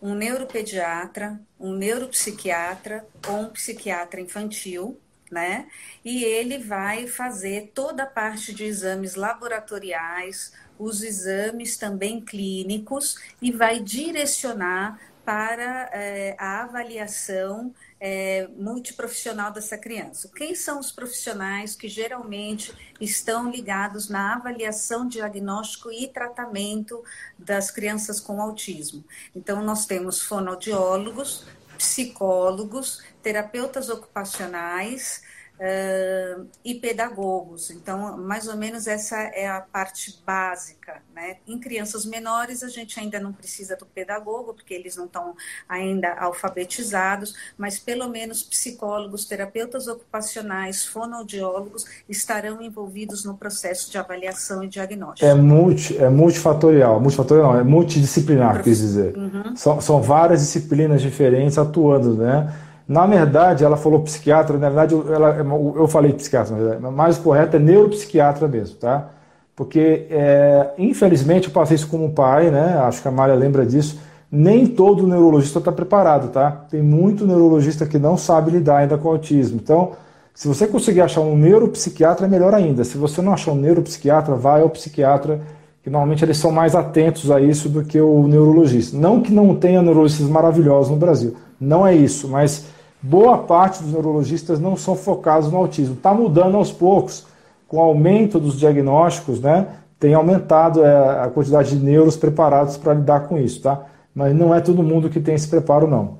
um 0.00 0.14
neuropediatra, 0.14 1.38
um 1.58 1.74
neuropsiquiatra 1.74 3.06
ou 3.28 3.40
um 3.40 3.50
psiquiatra 3.50 4.20
infantil, 4.20 4.98
né? 5.30 5.66
E 6.04 6.24
ele 6.24 6.58
vai 6.58 7.06
fazer 7.06 7.72
toda 7.74 8.04
a 8.04 8.06
parte 8.06 8.54
de 8.54 8.64
exames 8.64 9.14
laboratoriais, 9.14 10.52
os 10.80 11.02
exames 11.02 11.76
também 11.76 12.20
clínicos 12.20 13.16
e 13.40 13.52
vai 13.52 13.78
direcionar 13.80 14.98
para 15.22 15.90
é, 15.92 16.34
a 16.38 16.62
avaliação 16.62 17.72
é, 18.00 18.48
multiprofissional 18.56 19.52
dessa 19.52 19.76
criança. 19.76 20.30
Quem 20.34 20.54
são 20.54 20.80
os 20.80 20.90
profissionais 20.90 21.76
que 21.76 21.86
geralmente 21.86 22.72
estão 22.98 23.50
ligados 23.50 24.08
na 24.08 24.34
avaliação, 24.34 25.06
diagnóstico 25.06 25.92
e 25.92 26.08
tratamento 26.08 27.04
das 27.38 27.70
crianças 27.70 28.18
com 28.18 28.40
autismo? 28.40 29.04
Então, 29.36 29.62
nós 29.62 29.84
temos 29.84 30.22
fonoaudiólogos, 30.22 31.46
psicólogos, 31.76 33.02
terapeutas 33.22 33.90
ocupacionais, 33.90 35.22
uh, 35.60 36.46
e 36.64 36.74
pedagogos. 36.74 37.70
Então, 37.70 38.16
mais 38.16 38.48
ou 38.48 38.56
menos 38.56 38.86
essa 38.86 39.16
é 39.16 39.48
a 39.48 39.60
parte 39.60 40.20
básica. 40.26 41.02
Né? 41.14 41.36
Em 41.46 41.58
crianças 41.58 42.06
menores, 42.06 42.62
a 42.62 42.68
gente 42.68 42.98
ainda 42.98 43.20
não 43.20 43.32
precisa 43.32 43.76
do 43.76 43.84
pedagogo, 43.84 44.54
porque 44.54 44.72
eles 44.72 44.96
não 44.96 45.04
estão 45.04 45.34
ainda 45.68 46.14
alfabetizados, 46.14 47.34
mas 47.58 47.78
pelo 47.78 48.08
menos 48.08 48.42
psicólogos, 48.42 49.24
terapeutas 49.24 49.86
ocupacionais, 49.86 50.84
fonoaudiólogos 50.86 51.84
estarão 52.08 52.62
envolvidos 52.62 53.24
no 53.24 53.36
processo 53.36 53.90
de 53.90 53.98
avaliação 53.98 54.64
e 54.64 54.68
diagnóstico. 54.68 55.26
É, 55.26 55.34
multi, 55.34 55.96
é 55.98 56.08
multifatorial, 56.08 57.00
multifatorial 57.00 57.40
não, 57.40 57.58
é 57.58 57.64
multidisciplinar, 57.64 58.62
quis 58.62 58.78
dizer. 58.78 59.16
Uhum. 59.16 59.56
São, 59.56 59.80
são 59.80 60.02
várias 60.02 60.40
disciplinas 60.40 61.02
diferentes 61.02 61.58
atuando, 61.58 62.14
né? 62.14 62.52
Na 62.90 63.06
verdade, 63.06 63.64
ela 63.64 63.76
falou 63.76 64.00
psiquiatra, 64.00 64.58
na 64.58 64.68
verdade, 64.68 64.96
ela, 65.12 65.36
eu 65.76 65.86
falei 65.86 66.12
psiquiatra, 66.12 66.56
na 66.56 66.58
verdade, 66.60 66.82
mas 66.82 66.92
mais 66.92 67.18
correto 67.18 67.54
é 67.54 67.60
neuropsiquiatra 67.60 68.48
mesmo, 68.48 68.78
tá? 68.78 69.10
Porque, 69.54 70.08
é, 70.10 70.70
infelizmente, 70.76 71.46
eu 71.46 71.54
passei 71.54 71.76
isso 71.76 71.86
como 71.86 72.10
pai, 72.10 72.50
né? 72.50 72.80
Acho 72.82 73.00
que 73.00 73.06
a 73.06 73.12
Maria 73.12 73.36
lembra 73.36 73.64
disso. 73.64 74.00
Nem 74.28 74.66
todo 74.66 75.06
neurologista 75.06 75.60
está 75.60 75.70
preparado, 75.70 76.32
tá? 76.32 76.50
Tem 76.68 76.82
muito 76.82 77.24
neurologista 77.24 77.86
que 77.86 77.96
não 77.96 78.16
sabe 78.16 78.50
lidar 78.50 78.78
ainda 78.78 78.98
com 78.98 79.06
o 79.06 79.12
autismo. 79.12 79.60
Então, 79.62 79.92
se 80.34 80.48
você 80.48 80.66
conseguir 80.66 81.02
achar 81.02 81.20
um 81.20 81.36
neuropsiquiatra, 81.36 82.26
é 82.26 82.28
melhor 82.28 82.52
ainda. 82.54 82.82
Se 82.82 82.98
você 82.98 83.22
não 83.22 83.32
achar 83.32 83.52
um 83.52 83.56
neuropsiquiatra, 83.56 84.34
vai 84.34 84.62
ao 84.62 84.68
psiquiatra, 84.68 85.40
que 85.80 85.88
normalmente 85.88 86.24
eles 86.24 86.38
são 86.38 86.50
mais 86.50 86.74
atentos 86.74 87.30
a 87.30 87.40
isso 87.40 87.68
do 87.68 87.84
que 87.84 88.00
o 88.00 88.26
neurologista. 88.26 88.96
Não 88.96 89.20
que 89.20 89.32
não 89.32 89.54
tenha 89.54 89.80
neurologistas 89.80 90.28
maravilhosos 90.28 90.90
no 90.90 90.96
Brasil, 90.96 91.36
não 91.60 91.86
é 91.86 91.94
isso, 91.94 92.26
mas 92.26 92.79
boa 93.02 93.38
parte 93.38 93.82
dos 93.82 93.92
neurologistas 93.92 94.60
não 94.60 94.76
são 94.76 94.94
focados 94.94 95.50
no 95.50 95.58
autismo. 95.58 95.94
Está 95.94 96.12
mudando 96.12 96.56
aos 96.56 96.72
poucos, 96.72 97.26
com 97.66 97.78
o 97.78 97.80
aumento 97.80 98.38
dos 98.38 98.58
diagnósticos, 98.58 99.40
né? 99.40 99.66
Tem 99.98 100.14
aumentado 100.14 100.84
é, 100.84 101.24
a 101.24 101.28
quantidade 101.28 101.78
de 101.78 101.84
neuros 101.84 102.16
preparados 102.16 102.76
para 102.76 102.94
lidar 102.94 103.28
com 103.28 103.38
isso, 103.38 103.62
tá? 103.62 103.82
Mas 104.14 104.34
não 104.34 104.54
é 104.54 104.60
todo 104.60 104.82
mundo 104.82 105.08
que 105.08 105.20
tem 105.20 105.34
esse 105.34 105.46
preparo, 105.46 105.86
não. 105.86 106.14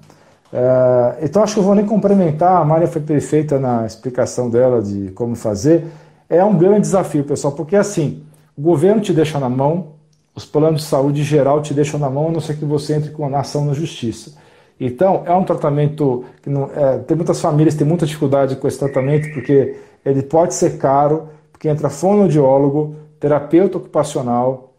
É, 0.53 1.19
então 1.23 1.43
acho 1.43 1.55
que 1.55 1.61
eu 1.61 1.65
vou 1.65 1.75
nem 1.75 1.87
complementar, 1.87 2.61
a 2.61 2.65
Maria 2.65 2.89
foi 2.89 3.01
perfeita 3.01 3.59
na 3.59 3.87
explicação 3.87 4.49
dela 4.51 4.83
de 4.83 5.11
como 5.13 5.35
fazer. 5.35 5.87
É 6.29 6.45
um 6.45 6.57
grande 6.57 6.83
desafio, 6.83 7.25
pessoal, 7.25 7.53
porque 7.53 7.75
assim, 7.75 8.23
o 8.57 8.63
governo 8.63 9.01
te 9.01 9.13
deixa 9.13 9.39
na 9.39 9.49
mão, 9.49 9.89
os 10.35 10.45
planos 10.45 10.83
de 10.83 10.87
saúde 10.87 11.23
geral 11.25 11.61
te 11.61 11.75
deixam 11.75 11.99
na 11.99 12.09
mão, 12.09 12.29
a 12.29 12.33
não 12.33 12.41
ser 12.41 12.57
que 12.57 12.65
você 12.65 12.95
entre 12.95 13.11
com 13.11 13.27
a 13.35 13.41
ação 13.41 13.65
na 13.65 13.73
justiça. 13.73 14.35
Então, 14.81 15.23
é 15.27 15.35
um 15.35 15.45
tratamento 15.45 16.25
que 16.43 16.49
não, 16.49 16.71
é, 16.75 16.99
tem 16.99 17.15
muitas 17.15 17.39
famílias 17.39 17.75
têm 17.75 17.87
muita 17.87 18.07
dificuldade 18.07 18.57
com 18.57 18.67
esse 18.67 18.79
tratamento, 18.79 19.31
porque 19.35 19.77
ele 20.03 20.23
pode 20.23 20.55
ser 20.55 20.79
caro, 20.79 21.29
porque 21.53 21.69
entra 21.69 21.91
fonoaudiólogo, 21.91 22.97
terapeuta 23.21 23.77
ocupacional, 23.77 24.73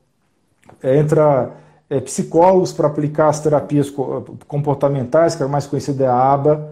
entra 0.84 1.52
é, 1.88 2.00
psicólogos 2.00 2.74
para 2.74 2.88
aplicar 2.88 3.28
as 3.28 3.40
terapias 3.40 3.94
comportamentais, 4.48 5.36
que 5.36 5.44
é 5.44 5.46
mais 5.46 5.68
conhecida 5.68 6.06
é 6.06 6.08
a 6.08 6.16
ABA. 6.16 6.72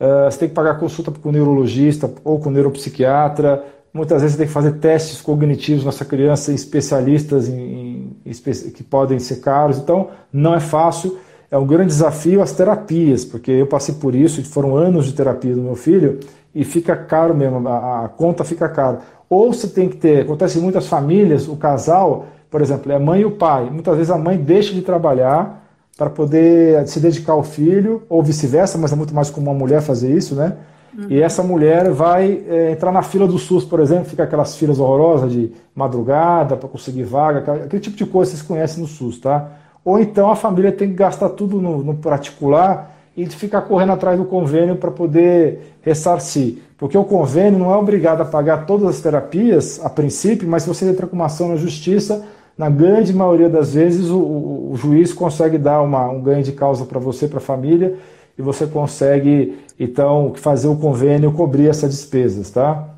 É, 0.00 0.30
você 0.30 0.38
tem 0.38 0.48
que 0.48 0.54
pagar 0.54 0.78
consulta 0.78 1.10
com 1.10 1.28
o 1.28 1.32
neurologista 1.32 2.10
ou 2.24 2.38
com 2.38 2.48
o 2.48 2.52
neuropsiquiatra. 2.52 3.62
Muitas 3.92 4.22
vezes 4.22 4.36
você 4.36 4.38
tem 4.38 4.46
que 4.46 4.52
fazer 4.52 4.72
testes 4.78 5.20
cognitivos 5.20 5.84
nessa 5.84 6.04
criança, 6.04 6.50
especialistas 6.50 7.46
em, 7.48 8.16
em, 8.24 8.32
que 8.72 8.82
podem 8.82 9.18
ser 9.18 9.36
caros. 9.36 9.76
Então, 9.76 10.08
não 10.32 10.54
é 10.54 10.60
fácil. 10.60 11.18
É 11.50 11.58
um 11.58 11.66
grande 11.66 11.88
desafio 11.88 12.42
as 12.42 12.52
terapias, 12.52 13.24
porque 13.24 13.50
eu 13.50 13.66
passei 13.66 13.94
por 13.94 14.14
isso, 14.14 14.42
foram 14.44 14.76
anos 14.76 15.06
de 15.06 15.12
terapia 15.12 15.54
do 15.54 15.62
meu 15.62 15.76
filho, 15.76 16.20
e 16.54 16.64
fica 16.64 16.96
caro 16.96 17.34
mesmo, 17.34 17.68
a, 17.68 18.04
a 18.04 18.08
conta 18.08 18.44
fica 18.44 18.68
cara. 18.68 19.00
Ou 19.28 19.52
você 19.52 19.68
tem 19.68 19.88
que 19.88 19.96
ter, 19.96 20.22
acontece 20.22 20.58
em 20.58 20.62
muitas 20.62 20.86
famílias, 20.86 21.48
o 21.48 21.56
casal 21.56 22.26
por 22.54 22.62
exemplo, 22.62 22.92
é 22.92 22.94
a 22.94 23.00
mãe 23.00 23.22
e 23.22 23.24
o 23.24 23.32
pai. 23.32 23.68
Muitas 23.68 23.96
vezes 23.96 24.12
a 24.12 24.16
mãe 24.16 24.38
deixa 24.38 24.72
de 24.72 24.80
trabalhar 24.80 25.66
para 25.98 26.08
poder 26.08 26.86
se 26.86 27.00
dedicar 27.00 27.32
ao 27.32 27.42
filho, 27.42 28.04
ou 28.08 28.22
vice-versa, 28.22 28.78
mas 28.78 28.92
é 28.92 28.94
muito 28.94 29.12
mais 29.12 29.28
comum 29.28 29.50
uma 29.50 29.58
mulher 29.58 29.82
fazer 29.82 30.16
isso, 30.16 30.36
né? 30.36 30.56
Uhum. 30.96 31.06
E 31.08 31.20
essa 31.20 31.42
mulher 31.42 31.90
vai 31.90 32.44
é, 32.48 32.70
entrar 32.70 32.92
na 32.92 33.02
fila 33.02 33.26
do 33.26 33.40
SUS, 33.40 33.64
por 33.64 33.80
exemplo, 33.80 34.04
fica 34.04 34.22
aquelas 34.22 34.54
filas 34.54 34.78
horrorosas 34.78 35.32
de 35.32 35.50
madrugada 35.74 36.56
para 36.56 36.68
conseguir 36.68 37.02
vaga, 37.02 37.40
aquele 37.64 37.82
tipo 37.82 37.96
de 37.96 38.06
coisa 38.06 38.30
vocês 38.30 38.42
conhecem 38.42 38.80
no 38.80 38.86
SUS, 38.86 39.18
tá? 39.18 39.48
Ou 39.84 39.98
então 39.98 40.30
a 40.30 40.36
família 40.36 40.72
tem 40.72 40.88
que 40.88 40.94
gastar 40.94 41.28
tudo 41.30 41.60
no, 41.60 41.82
no 41.82 41.94
particular 41.94 42.94
e 43.16 43.26
ficar 43.26 43.62
correndo 43.62 43.92
atrás 43.92 44.18
do 44.18 44.24
convênio 44.24 44.76
para 44.76 44.90
poder 44.90 45.76
ressarcir. 45.82 46.58
Porque 46.78 46.96
o 46.96 47.04
convênio 47.04 47.58
não 47.58 47.72
é 47.72 47.76
obrigado 47.76 48.22
a 48.22 48.24
pagar 48.24 48.66
todas 48.66 48.88
as 48.88 49.00
terapias, 49.00 49.80
a 49.84 49.90
princípio, 49.90 50.48
mas 50.48 50.62
se 50.62 50.68
você 50.68 50.88
entra 50.88 51.06
com 51.06 51.14
uma 51.14 51.26
ação 51.26 51.48
na 51.48 51.56
justiça, 51.56 52.26
na 52.56 52.68
grande 52.70 53.12
maioria 53.12 53.48
das 53.48 53.74
vezes, 53.74 54.10
o, 54.10 54.18
o, 54.18 54.72
o 54.72 54.76
juiz 54.76 55.12
consegue 55.12 55.58
dar 55.58 55.82
uma, 55.82 56.08
um 56.08 56.20
ganho 56.20 56.42
de 56.42 56.52
causa 56.52 56.84
para 56.84 56.98
você, 56.98 57.28
para 57.28 57.38
a 57.38 57.42
família, 57.42 57.96
e 58.36 58.42
você 58.42 58.66
consegue, 58.66 59.58
então, 59.78 60.32
fazer 60.36 60.68
o 60.68 60.76
convênio 60.76 61.32
cobrir 61.32 61.68
essas 61.68 61.90
despesas, 61.90 62.50
tá? 62.50 62.93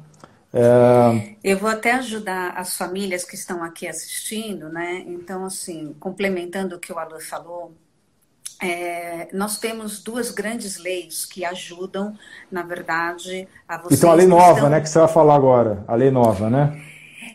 É... 0.57 1.37
Eu 1.45 1.59
vou 1.59 1.69
até 1.69 1.93
ajudar 1.93 2.55
as 2.57 2.77
famílias 2.77 3.25
que 3.25 3.35
estão 3.35 3.63
aqui 3.63 3.87
assistindo, 3.87 4.71
né? 4.71 5.05
Então, 5.07 5.45
assim, 5.45 5.95
complementando 6.01 6.77
o 6.77 6.79
que 6.79 6.91
o 6.91 6.99
Alan 6.99 7.21
falou, 7.21 7.75
é, 8.63 9.29
nós 9.35 9.59
temos 9.59 10.03
duas 10.03 10.31
grandes 10.31 10.79
leis 10.79 11.27
que 11.27 11.45
ajudam, 11.45 12.15
na 12.51 12.63
verdade, 12.63 13.47
a 13.69 13.77
vocês. 13.77 13.99
Então, 13.99 14.11
a 14.11 14.15
lei 14.15 14.27
nova, 14.27 14.53
estão... 14.53 14.71
né, 14.71 14.81
que 14.81 14.89
você 14.89 14.99
vai 14.99 15.09
falar 15.09 15.35
agora, 15.35 15.85
a 15.87 15.95
lei 15.95 16.11
nova, 16.11 16.49
né? 16.49 16.83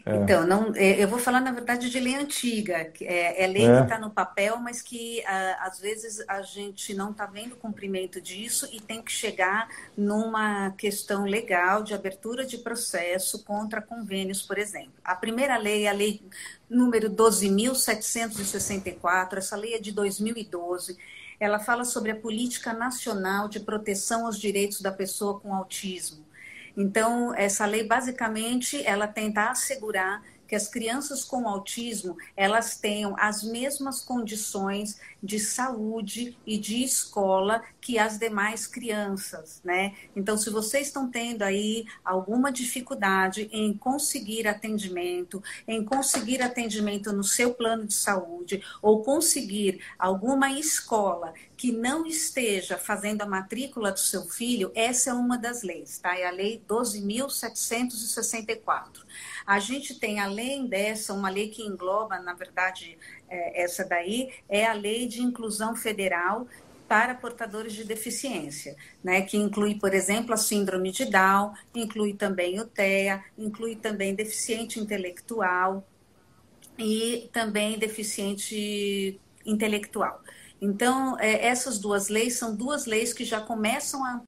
É. 0.06 0.16
Então, 0.16 0.48
não, 0.48 0.74
é, 0.76 1.04
eu 1.04 1.08
vou 1.08 1.20
falar, 1.20 1.42
na 1.42 1.52
verdade, 1.52 1.90
de 1.90 2.00
lei 2.00 2.16
antiga. 2.16 2.92
É, 3.02 3.44
é 3.44 3.48
lei 3.48 3.66
é. 3.66 3.78
que 3.78 3.84
está 3.84 4.00
no 4.00 4.10
papel, 4.10 4.58
mas 4.58 4.82
que 4.82 5.24
às 5.60 5.80
vezes 5.80 6.24
a 6.28 6.42
gente 6.42 6.94
não 6.94 7.12
está 7.12 7.26
vendo 7.26 7.54
o 7.54 7.58
cumprimento 7.58 8.20
disso 8.20 8.68
e 8.72 8.80
tem 8.80 9.02
que 9.02 9.12
chegar 9.12 9.68
numa 9.96 10.72
questão 10.72 11.24
legal 11.24 11.84
de 11.84 11.94
abertura 11.94 12.46
de 12.46 12.58
processo 12.58 13.44
contra 13.44 13.82
convênios, 13.82 14.42
por 14.42 14.58
exemplo. 14.58 14.94
A 15.04 15.16
primeira 15.16 15.58
lei 15.58 15.86
é 15.86 15.90
a 15.90 15.94
lei 15.94 16.24
número 16.70 17.10
12.764, 17.10 19.38
essa 19.38 19.56
lei 19.56 19.76
é 19.76 19.80
de 19.80 19.92
2012 19.92 20.98
ela 21.42 21.58
fala 21.58 21.84
sobre 21.84 22.12
a 22.12 22.16
política 22.16 22.72
nacional 22.72 23.50
de 23.50 23.60
proteção 23.60 24.28
aos 24.28 24.40
direitos 24.40 24.80
da 24.80 24.92
pessoa 24.92 25.40
com 25.40 25.56
autismo. 25.56 26.24
Então, 26.76 27.34
essa 27.36 27.66
lei 27.66 27.84
basicamente 27.84 28.86
ela 28.86 29.08
tenta 29.08 29.50
assegurar 29.50 30.24
que 30.48 30.56
as 30.56 30.68
crianças 30.68 31.24
com 31.24 31.48
autismo 31.48 32.18
elas 32.36 32.78
tenham 32.78 33.16
as 33.18 33.42
mesmas 33.42 34.02
condições 34.02 35.00
de 35.22 35.38
saúde 35.40 36.38
e 36.46 36.58
de 36.58 36.84
escola 36.84 37.62
que 37.80 38.00
as 38.00 38.18
demais 38.18 38.66
crianças, 38.66 39.62
né? 39.64 39.94
Então, 40.16 40.36
se 40.38 40.50
vocês 40.50 40.88
estão 40.88 41.08
tendo 41.10 41.44
aí 41.44 41.86
alguma 42.04 42.52
dificuldade 42.52 43.48
em 43.52 43.78
conseguir 43.78 44.48
atendimento, 44.48 45.44
em 45.68 45.84
conseguir 45.84 46.42
atendimento 46.42 47.12
no 47.14 47.24
seu 47.24 47.54
plano 47.54 47.86
de 47.86 47.94
saúde 47.94 48.64
ou 48.82 49.04
conseguir 49.04 49.84
alguma 49.98 50.52
escola 50.52 51.34
que 51.56 51.72
não 51.72 52.08
esteja 52.08 52.78
fazendo 52.78 53.22
a 53.22 53.28
matrícula 53.28 53.92
do 53.92 54.00
seu 54.00 54.24
filho, 54.24 54.72
essa 54.74 55.12
é 55.12 55.14
uma 55.14 55.38
das 55.38 55.62
leis, 55.62 56.00
tá? 56.00 56.18
É 56.18 56.26
a 56.26 56.32
lei 56.32 56.64
12.764. 56.68 59.06
A 59.46 59.60
gente 59.60 60.00
tem, 60.00 60.20
além 60.20 60.66
dessa, 60.66 61.14
uma 61.14 61.30
lei 61.30 61.50
que 61.50 61.62
engloba, 61.62 62.20
na 62.20 62.34
verdade, 62.34 62.98
é, 63.32 63.64
essa 63.64 63.86
daí, 63.86 64.30
é 64.50 64.66
a 64.66 64.74
Lei 64.74 65.08
de 65.08 65.22
Inclusão 65.22 65.76
Federal 65.76 66.48
para 66.88 67.16
portadores 67.16 67.72
de 67.72 67.86
deficiência, 67.86 68.76
né, 69.02 69.22
que 69.22 69.38
inclui, 69.38 69.76
por 69.76 69.94
exemplo, 69.94 70.34
a 70.34 70.38
síndrome 70.38 70.92
de 70.92 71.06
Down, 71.06 71.54
inclui 71.74 72.14
também 72.14 72.60
o 72.60 72.66
TEA, 72.66 73.24
inclui 73.38 73.78
também 73.78 74.14
deficiente 74.14 74.78
intelectual 74.78 75.88
e 76.78 77.30
também 77.32 77.80
deficiente 77.80 79.18
intelectual. 79.46 80.22
Então, 80.62 81.18
é, 81.18 81.48
essas 81.48 81.80
duas 81.80 82.10
leis 82.10 82.38
são 82.38 82.54
duas 82.54 82.86
leis 82.86 83.14
que 83.14 83.24
já 83.24 83.40
começam 83.40 84.04
a 84.06 84.22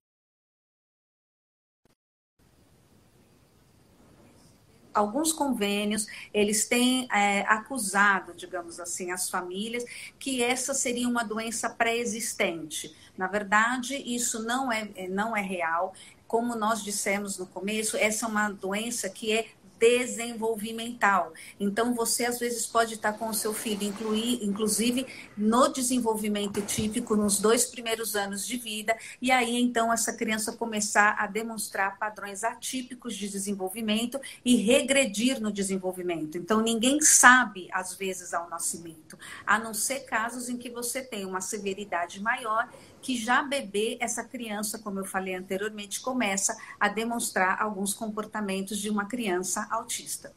alguns 4.94 5.34
convênios, 5.34 6.08
eles 6.34 6.68
têm 6.68 7.08
é, 7.12 7.41
acusado, 7.41 8.34
digamos 8.34 8.80
assim, 8.80 9.12
as 9.12 9.30
famílias 9.30 9.84
que 10.20 10.41
essa 10.41 10.74
seria 10.74 11.08
uma 11.08 11.24
doença 11.24 11.70
pré-existente. 11.70 12.96
Na 13.18 13.28
verdade, 13.28 13.96
isso 13.96 14.44
não 14.44 14.72
é, 14.72 15.08
não 15.10 15.36
é 15.36 15.41
real. 15.41 15.94
Como 16.28 16.56
nós 16.56 16.84
dissemos 16.84 17.38
no 17.38 17.46
começo, 17.46 17.96
essa 17.98 18.26
é 18.26 18.30
uma 18.30 18.50
doença 18.50 19.10
que 19.10 19.32
é 19.32 19.48
desenvolvimental. 19.84 21.34
Então, 21.59 21.93
você 21.93 22.23
às 22.23 22.39
vezes 22.39 22.65
pode 22.65 22.93
estar 22.93 23.11
com 23.13 23.27
o 23.27 23.34
seu 23.34 23.53
filho, 23.53 23.84
incluir, 23.84 24.41
inclusive 24.41 25.05
no 25.36 25.67
desenvolvimento 25.67 26.61
típico, 26.61 27.17
nos 27.17 27.38
dois 27.38 27.65
primeiros 27.65 28.15
anos 28.15 28.47
de 28.47 28.55
vida, 28.55 28.95
e 29.21 29.29
aí 29.29 29.61
então 29.61 29.91
essa 29.91 30.13
criança 30.13 30.53
começar 30.53 31.17
a 31.19 31.27
demonstrar 31.27 31.99
padrões 31.99 32.45
atípicos 32.45 33.13
de 33.13 33.27
desenvolvimento 33.27 34.21
e 34.45 34.55
regredir 34.55 35.41
no 35.41 35.51
desenvolvimento. 35.51 36.38
Então, 36.38 36.61
ninguém 36.61 37.01
sabe, 37.01 37.67
às 37.69 37.93
vezes, 37.93 38.34
ao 38.34 38.49
nascimento, 38.49 39.19
a 39.45 39.59
não 39.59 39.73
ser 39.73 40.05
casos 40.05 40.47
em 40.47 40.55
que 40.55 40.69
você 40.69 41.01
tem 41.01 41.25
uma 41.25 41.41
severidade 41.41 42.21
maior 42.21 42.69
que 43.04 43.18
já 43.18 43.43
bebê, 43.43 43.97
essa 43.99 44.24
criança, 44.24 44.80
como 44.80 44.99
eu 44.99 45.06
falei 45.06 45.36
anteriormente, 45.36 46.01
começa 46.01 46.56
a 46.80 46.88
demonstrar 46.88 47.62
alguns 47.62 47.93
comportamentos 47.93 48.78
de 48.78 48.89
uma 48.89 49.06
criança 49.06 49.68
autista. 49.70 50.32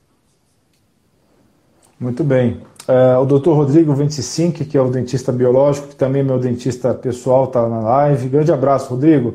Muito 1.98 2.24
bem. 2.24 2.60
Uh, 2.88 3.20
o 3.22 3.24
doutor 3.24 3.54
Rodrigo 3.54 3.94
25, 3.94 4.64
que 4.64 4.76
é 4.76 4.80
o 4.80 4.90
dentista 4.90 5.32
biológico, 5.32 5.88
que 5.88 5.96
também 5.96 6.20
é 6.20 6.24
meu 6.24 6.38
dentista 6.38 6.92
pessoal, 6.92 7.44
está 7.44 7.66
na 7.68 7.80
live. 7.80 8.28
Grande 8.28 8.52
abraço, 8.52 8.90
Rodrigo. 8.90 9.34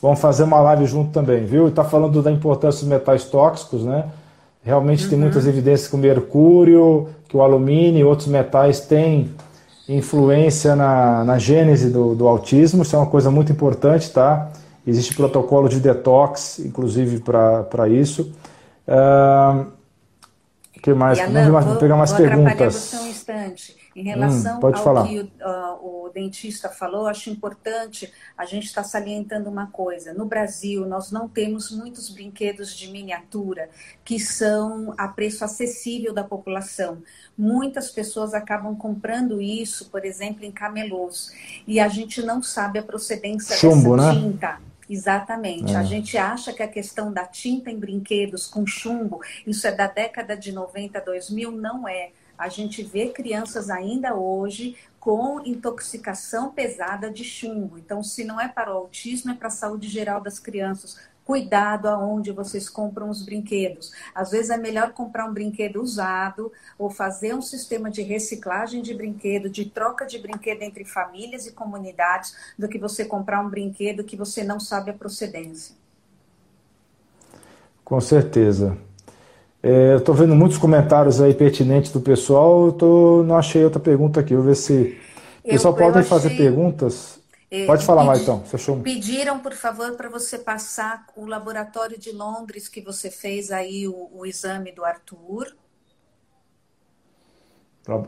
Vamos 0.00 0.18
fazer 0.18 0.44
uma 0.44 0.60
live 0.60 0.86
junto 0.86 1.12
também, 1.12 1.44
viu? 1.44 1.68
Está 1.68 1.84
falando 1.84 2.22
da 2.22 2.32
importância 2.32 2.80
dos 2.80 2.88
metais 2.88 3.24
tóxicos, 3.26 3.84
né? 3.84 4.10
Realmente 4.62 5.04
uhum. 5.04 5.10
tem 5.10 5.18
muitas 5.18 5.46
evidências 5.46 5.88
que 5.88 5.94
o 5.94 5.98
mercúrio, 5.98 7.08
que 7.28 7.36
o 7.36 7.42
alumínio 7.42 8.00
e 8.00 8.04
outros 8.04 8.26
metais 8.26 8.80
têm 8.80 9.30
influência 9.96 10.76
na, 10.76 11.24
na 11.24 11.38
gênese 11.38 11.90
do, 11.90 12.14
do 12.14 12.28
autismo. 12.28 12.82
Isso 12.82 12.94
é 12.94 12.98
uma 12.98 13.06
coisa 13.06 13.30
muito 13.30 13.50
importante, 13.50 14.10
tá? 14.10 14.50
Existe 14.86 15.14
protocolo 15.14 15.68
de 15.68 15.80
detox, 15.80 16.58
inclusive, 16.60 17.20
para 17.20 17.88
isso. 17.88 18.32
Uh, 18.86 19.66
que 20.82 20.94
mais? 20.94 21.18
Alan, 21.18 21.50
Vamos 21.50 21.64
vou, 21.64 21.76
pegar 21.76 21.96
mais 21.96 22.10
vou 22.10 22.20
perguntas. 22.20 22.74
Você 22.74 22.96
um 22.96 23.08
instante. 23.08 23.76
Em 24.00 24.04
relação 24.04 24.58
hum, 24.58 24.66
ao 24.66 24.82
falar. 24.82 25.06
que 25.06 25.20
o, 25.20 25.24
uh, 25.24 26.06
o, 26.06 26.08
dentista 26.08 26.70
falou, 26.70 27.06
acho 27.06 27.28
importante 27.28 28.10
a 28.36 28.46
gente 28.46 28.64
estar 28.64 28.82
tá 28.82 28.88
salientando 28.88 29.50
uma 29.50 29.66
coisa. 29.66 30.14
No 30.14 30.24
Brasil, 30.24 30.86
nós 30.86 31.12
não 31.12 31.28
temos 31.28 31.70
muitos 31.70 32.08
brinquedos 32.08 32.74
de 32.74 32.88
miniatura 32.88 33.68
que 34.02 34.18
são 34.18 34.94
a 34.96 35.06
preço 35.06 35.44
acessível 35.44 36.14
da 36.14 36.24
população. 36.24 37.02
Muitas 37.36 37.90
pessoas 37.90 38.32
acabam 38.32 38.74
comprando 38.74 39.40
isso, 39.40 39.90
por 39.90 40.06
exemplo, 40.06 40.46
em 40.46 40.50
camelôs. 40.50 41.30
E 41.66 41.78
a 41.78 41.88
gente 41.88 42.22
não 42.22 42.42
sabe 42.42 42.78
a 42.78 42.82
procedência 42.82 43.54
Chumbo, 43.54 43.96
dessa 43.96 44.14
né? 44.14 44.20
tinta. 44.20 44.70
Exatamente. 44.88 45.72
É. 45.72 45.76
A 45.76 45.84
gente 45.84 46.16
acha 46.16 46.52
que 46.52 46.62
a 46.62 46.68
questão 46.68 47.12
da 47.12 47.26
tinta 47.26 47.70
em 47.70 47.78
brinquedos 47.78 48.46
com 48.46 48.66
chumbo, 48.66 49.20
isso 49.46 49.66
é 49.66 49.70
da 49.70 49.86
década 49.86 50.36
de 50.36 50.50
90, 50.50 51.00
2000, 51.00 51.52
não 51.52 51.86
é. 51.86 52.10
A 52.40 52.48
gente 52.48 52.82
vê 52.82 53.10
crianças 53.10 53.68
ainda 53.68 54.14
hoje 54.14 54.74
com 54.98 55.40
intoxicação 55.44 56.50
pesada 56.50 57.10
de 57.10 57.22
chumbo. 57.22 57.76
Então, 57.76 58.02
se 58.02 58.24
não 58.24 58.40
é 58.40 58.48
para 58.48 58.72
o 58.72 58.78
autismo, 58.78 59.30
é 59.30 59.34
para 59.34 59.48
a 59.48 59.50
saúde 59.50 59.88
geral 59.88 60.22
das 60.22 60.38
crianças 60.38 60.98
cuidado 61.22 61.86
aonde 61.86 62.32
vocês 62.32 62.68
compram 62.68 63.08
os 63.08 63.22
brinquedos. 63.22 63.92
Às 64.12 64.32
vezes 64.32 64.50
é 64.50 64.56
melhor 64.56 64.92
comprar 64.92 65.26
um 65.26 65.32
brinquedo 65.32 65.80
usado 65.80 66.50
ou 66.76 66.90
fazer 66.90 67.34
um 67.34 67.42
sistema 67.42 67.88
de 67.88 68.02
reciclagem 68.02 68.82
de 68.82 68.92
brinquedo, 68.94 69.48
de 69.48 69.66
troca 69.66 70.04
de 70.04 70.18
brinquedo 70.18 70.62
entre 70.62 70.84
famílias 70.84 71.46
e 71.46 71.52
comunidades, 71.52 72.34
do 72.58 72.68
que 72.68 72.78
você 72.78 73.04
comprar 73.04 73.40
um 73.44 73.48
brinquedo 73.48 74.02
que 74.02 74.16
você 74.16 74.42
não 74.42 74.58
sabe 74.58 74.90
a 74.90 74.94
procedência. 74.94 75.76
Com 77.84 78.00
certeza. 78.00 78.76
É, 79.62 79.92
eu 79.92 79.98
estou 79.98 80.14
vendo 80.14 80.34
muitos 80.34 80.56
comentários 80.56 81.20
aí 81.20 81.34
pertinentes 81.34 81.92
do 81.92 82.00
pessoal. 82.00 82.66
Eu 82.66 82.72
tô, 82.72 83.22
não 83.24 83.36
achei 83.36 83.62
outra 83.64 83.80
pergunta 83.80 84.20
aqui. 84.20 84.34
Vou 84.34 84.44
ver 84.44 84.56
se. 84.56 84.98
O 85.44 85.48
pessoal 85.48 85.74
pode 85.74 85.98
achei... 85.98 86.08
fazer 86.08 86.30
perguntas. 86.36 87.20
É, 87.50 87.66
Pode 87.66 87.84
falar, 87.84 88.04
mais 88.04 88.22
então. 88.22 88.44
Achou... 88.52 88.78
Pediram, 88.78 89.40
por 89.40 89.52
favor, 89.54 89.96
para 89.96 90.08
você 90.08 90.38
passar 90.38 91.04
o 91.16 91.26
laboratório 91.26 91.98
de 91.98 92.12
Londres 92.12 92.68
que 92.68 92.80
você 92.80 93.10
fez 93.10 93.50
aí 93.50 93.88
o, 93.88 94.08
o 94.14 94.24
exame 94.24 94.70
do 94.70 94.84
Arthur. 94.84 95.48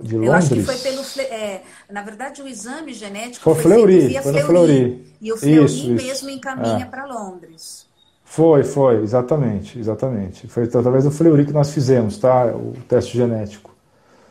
De 0.00 0.16
Londres? 0.16 0.28
Eu 0.28 0.32
acho 0.32 0.54
que 0.54 0.62
foi 0.62 0.76
pelo. 0.76 1.02
É, 1.22 1.62
na 1.90 2.02
verdade, 2.02 2.40
o 2.40 2.46
exame 2.46 2.94
genético 2.94 3.42
foi, 3.42 3.54
foi 3.54 3.62
Fleury, 3.62 4.12
foi 4.12 4.22
Fleury. 4.22 4.46
Fleury. 4.46 5.14
E 5.20 5.32
o 5.32 5.36
Fleury 5.36 5.64
isso, 5.64 5.90
mesmo 5.90 6.28
isso. 6.28 6.30
encaminha 6.30 6.84
é. 6.84 6.84
para 6.84 7.04
Londres. 7.04 7.81
Foi, 8.32 8.64
foi, 8.64 9.02
exatamente, 9.02 9.78
exatamente. 9.78 10.48
Foi 10.48 10.62
através 10.62 11.04
do 11.04 11.10
Fleury 11.10 11.44
que 11.44 11.52
nós 11.52 11.70
fizemos, 11.70 12.16
tá? 12.16 12.46
O 12.46 12.72
teste 12.88 13.14
genético. 13.14 13.70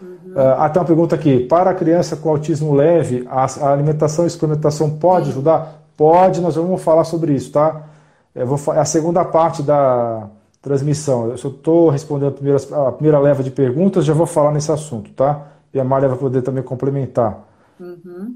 Uhum. 0.01 0.31
Uh, 0.31 0.69
tem 0.73 0.81
uma 0.81 0.87
pergunta 0.87 1.13
aqui. 1.13 1.41
Para 1.41 1.69
a 1.69 1.73
criança 1.75 2.15
com 2.15 2.29
autismo 2.29 2.73
leve, 2.73 3.27
a, 3.29 3.45
a 3.45 3.71
alimentação 3.71 4.25
e 4.25 4.29
suplementação 4.31 4.89
pode 4.97 5.25
Sim. 5.25 5.31
ajudar? 5.33 5.83
Pode, 5.95 6.41
nós 6.41 6.55
vamos 6.55 6.81
falar 6.81 7.03
sobre 7.03 7.35
isso, 7.35 7.51
tá? 7.51 7.89
Eu 8.33 8.47
vou, 8.47 8.73
é 8.73 8.79
a 8.79 8.85
segunda 8.85 9.23
parte 9.23 9.61
da 9.61 10.27
transmissão. 10.63 11.27
Eu 11.27 11.35
estou 11.35 11.89
respondendo 11.89 12.29
a 12.29 12.31
primeira, 12.31 12.87
a 12.87 12.91
primeira 12.91 13.19
leva 13.19 13.43
de 13.43 13.51
perguntas, 13.51 14.03
já 14.03 14.15
vou 14.15 14.25
falar 14.25 14.51
nesse 14.51 14.71
assunto, 14.71 15.11
tá? 15.11 15.45
E 15.71 15.79
a 15.79 15.83
Maria 15.83 16.09
vai 16.09 16.17
poder 16.17 16.41
também 16.41 16.63
complementar. 16.63 17.45
Uhum. 17.79 18.35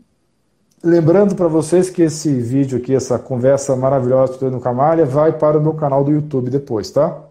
Lembrando 0.83 1.35
para 1.35 1.47
vocês 1.47 1.89
que 1.89 2.03
esse 2.03 2.39
vídeo 2.39 2.77
aqui, 2.77 2.93
essa 2.93 3.17
conversa 3.17 3.75
maravilhosa 3.75 4.29
que 4.29 4.33
estou 4.35 4.49
tendo 4.49 4.61
com 4.61 4.69
a 4.69 4.73
Maria, 4.73 5.05
vai 5.05 5.31
para 5.31 5.57
o 5.57 5.61
meu 5.61 5.73
canal 5.73 6.03
do 6.03 6.11
YouTube 6.11 6.49
depois, 6.49 6.91
tá? 6.91 7.21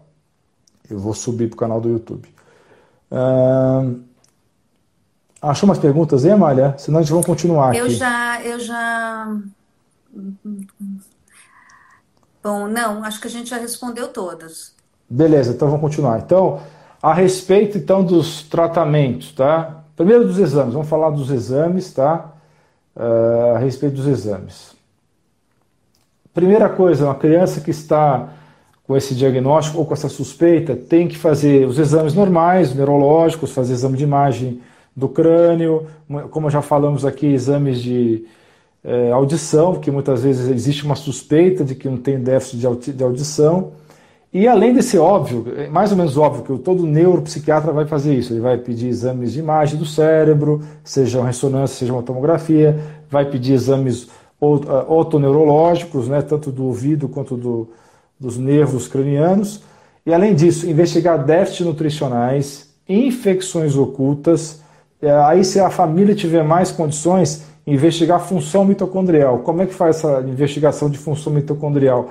Eu 0.89 0.99
vou 0.99 1.13
subir 1.13 1.47
para 1.47 1.55
o 1.55 1.59
canal 1.59 1.79
do 1.79 1.89
YouTube. 1.89 2.27
Uh, 3.11 4.03
Achou 5.45 5.69
umas 5.69 5.77
perguntas 5.77 6.25
aí, 6.25 6.31
Amália? 6.31 6.73
Senão 6.75 6.97
a 6.97 7.01
gente 7.03 7.13
vai 7.13 7.23
continuar 7.23 7.75
eu 7.75 7.85
aqui. 7.85 7.95
Já, 7.95 8.41
eu 8.41 8.59
já. 8.59 9.37
Bom, 12.41 12.67
não, 12.67 13.03
acho 13.03 13.21
que 13.21 13.27
a 13.27 13.29
gente 13.29 13.51
já 13.51 13.57
respondeu 13.57 14.07
todas. 14.07 14.73
Beleza, 15.07 15.51
então 15.51 15.67
vamos 15.67 15.81
continuar. 15.81 16.19
Então, 16.19 16.61
a 16.99 17.13
respeito 17.13 17.77
então 17.77 18.03
dos 18.03 18.41
tratamentos, 18.41 19.33
tá? 19.33 19.83
Primeiro 19.95 20.25
dos 20.25 20.39
exames, 20.39 20.73
vamos 20.73 20.89
falar 20.89 21.11
dos 21.11 21.29
exames, 21.29 21.93
tá? 21.93 22.33
Uh, 22.95 23.55
a 23.55 23.59
respeito 23.59 23.95
dos 23.95 24.07
exames. 24.07 24.73
Primeira 26.33 26.69
coisa, 26.69 27.05
uma 27.05 27.15
criança 27.15 27.59
que 27.59 27.71
está 27.71 28.29
com 28.87 28.95
esse 28.95 29.15
diagnóstico 29.15 29.79
ou 29.79 29.85
com 29.85 29.93
essa 29.93 30.07
suspeita 30.07 30.75
tem 30.75 31.07
que 31.07 31.17
fazer 31.17 31.67
os 31.67 31.79
exames 31.79 32.13
normais, 32.13 32.73
neurológicos, 32.73 33.51
fazer 33.51 33.73
exame 33.73 33.97
de 33.97 34.03
imagem 34.03 34.61
do 34.95 35.09
crânio, 35.09 35.87
como 36.31 36.49
já 36.49 36.61
falamos 36.61 37.05
aqui, 37.05 37.27
exames 37.27 37.81
de 37.81 38.25
é, 38.83 39.11
audição, 39.11 39.75
que 39.75 39.91
muitas 39.91 40.23
vezes 40.23 40.49
existe 40.49 40.85
uma 40.85 40.95
suspeita 40.95 41.65
de 41.65 41.75
que 41.75 41.89
não 41.89 41.97
tem 41.97 42.19
déficit 42.19 42.59
de 42.93 43.03
audição. 43.03 43.71
E 44.35 44.49
além 44.49 44.73
desse 44.73 44.97
óbvio, 44.97 45.45
é 45.55 45.69
mais 45.69 45.91
ou 45.93 45.97
menos 45.97 46.17
óbvio 46.17 46.43
que 46.43 46.61
todo 46.61 46.85
neuropsiquiatra 46.85 47.71
vai 47.71 47.85
fazer 47.85 48.13
isso, 48.15 48.33
ele 48.33 48.41
vai 48.41 48.57
pedir 48.57 48.89
exames 48.89 49.31
de 49.31 49.39
imagem 49.39 49.79
do 49.79 49.85
cérebro, 49.85 50.61
seja 50.83 51.19
uma 51.19 51.27
ressonância, 51.27 51.77
seja 51.77 51.93
uma 51.93 52.03
tomografia, 52.03 52.77
vai 53.09 53.23
pedir 53.23 53.53
exames 53.53 54.09
otoneurológicos, 54.41 56.09
né, 56.09 56.21
tanto 56.21 56.51
do 56.51 56.65
ouvido 56.65 57.07
quanto 57.07 57.37
do, 57.37 57.69
dos 58.19 58.37
nervos 58.37 58.89
cranianos. 58.89 59.63
E 60.05 60.13
além 60.13 60.35
disso, 60.35 60.69
investigar 60.69 61.23
déficits 61.23 61.65
nutricionais, 61.65 62.75
infecções 62.89 63.77
ocultas, 63.77 64.61
é, 65.01 65.11
aí, 65.11 65.45
se 65.45 65.61
a 65.61 65.69
família 65.69 66.13
tiver 66.13 66.43
mais 66.43 66.73
condições, 66.73 67.45
investigar 67.65 68.19
função 68.19 68.65
mitocondrial. 68.65 69.39
Como 69.39 69.61
é 69.61 69.65
que 69.65 69.73
faz 69.73 69.95
essa 69.95 70.19
investigação 70.27 70.89
de 70.89 70.97
função 70.97 71.31
mitocondrial? 71.31 72.09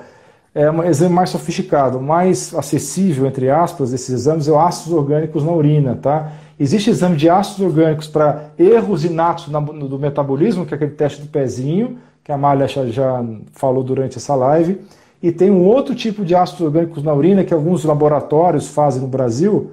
É 0.55 0.71
um 0.71 0.81
exame 0.85 1.13
mais 1.13 1.31
sofisticado, 1.31 1.99
mais 1.99 2.55
acessível, 2.55 3.27
entre 3.27 3.49
aspas, 3.49 3.91
esses 3.91 4.09
exames, 4.09 4.47
é 4.47 4.51
o 4.53 4.57
ácidos 4.57 4.93
orgânicos 4.93 5.43
na 5.43 5.51
urina, 5.51 5.99
tá? 6.01 6.31
Existe 6.57 6.89
exame 6.89 7.17
de 7.17 7.29
ácidos 7.29 7.65
orgânicos 7.65 8.07
para 8.07 8.51
erros 8.57 9.03
inatos 9.03 9.47
do 9.49 9.99
metabolismo, 9.99 10.65
que 10.65 10.73
é 10.73 10.77
aquele 10.77 10.91
teste 10.91 11.21
do 11.21 11.27
pezinho, 11.27 11.97
que 12.23 12.31
a 12.31 12.37
Malha 12.37 12.69
já 12.69 13.21
falou 13.51 13.83
durante 13.83 14.17
essa 14.17 14.33
live. 14.33 14.79
E 15.21 15.29
tem 15.29 15.51
um 15.51 15.65
outro 15.65 15.93
tipo 15.93 16.23
de 16.23 16.33
ácidos 16.33 16.61
orgânicos 16.61 17.03
na 17.03 17.13
urina 17.13 17.43
que 17.43 17.53
alguns 17.53 17.83
laboratórios 17.83 18.69
fazem 18.69 19.01
no 19.01 19.09
Brasil, 19.09 19.71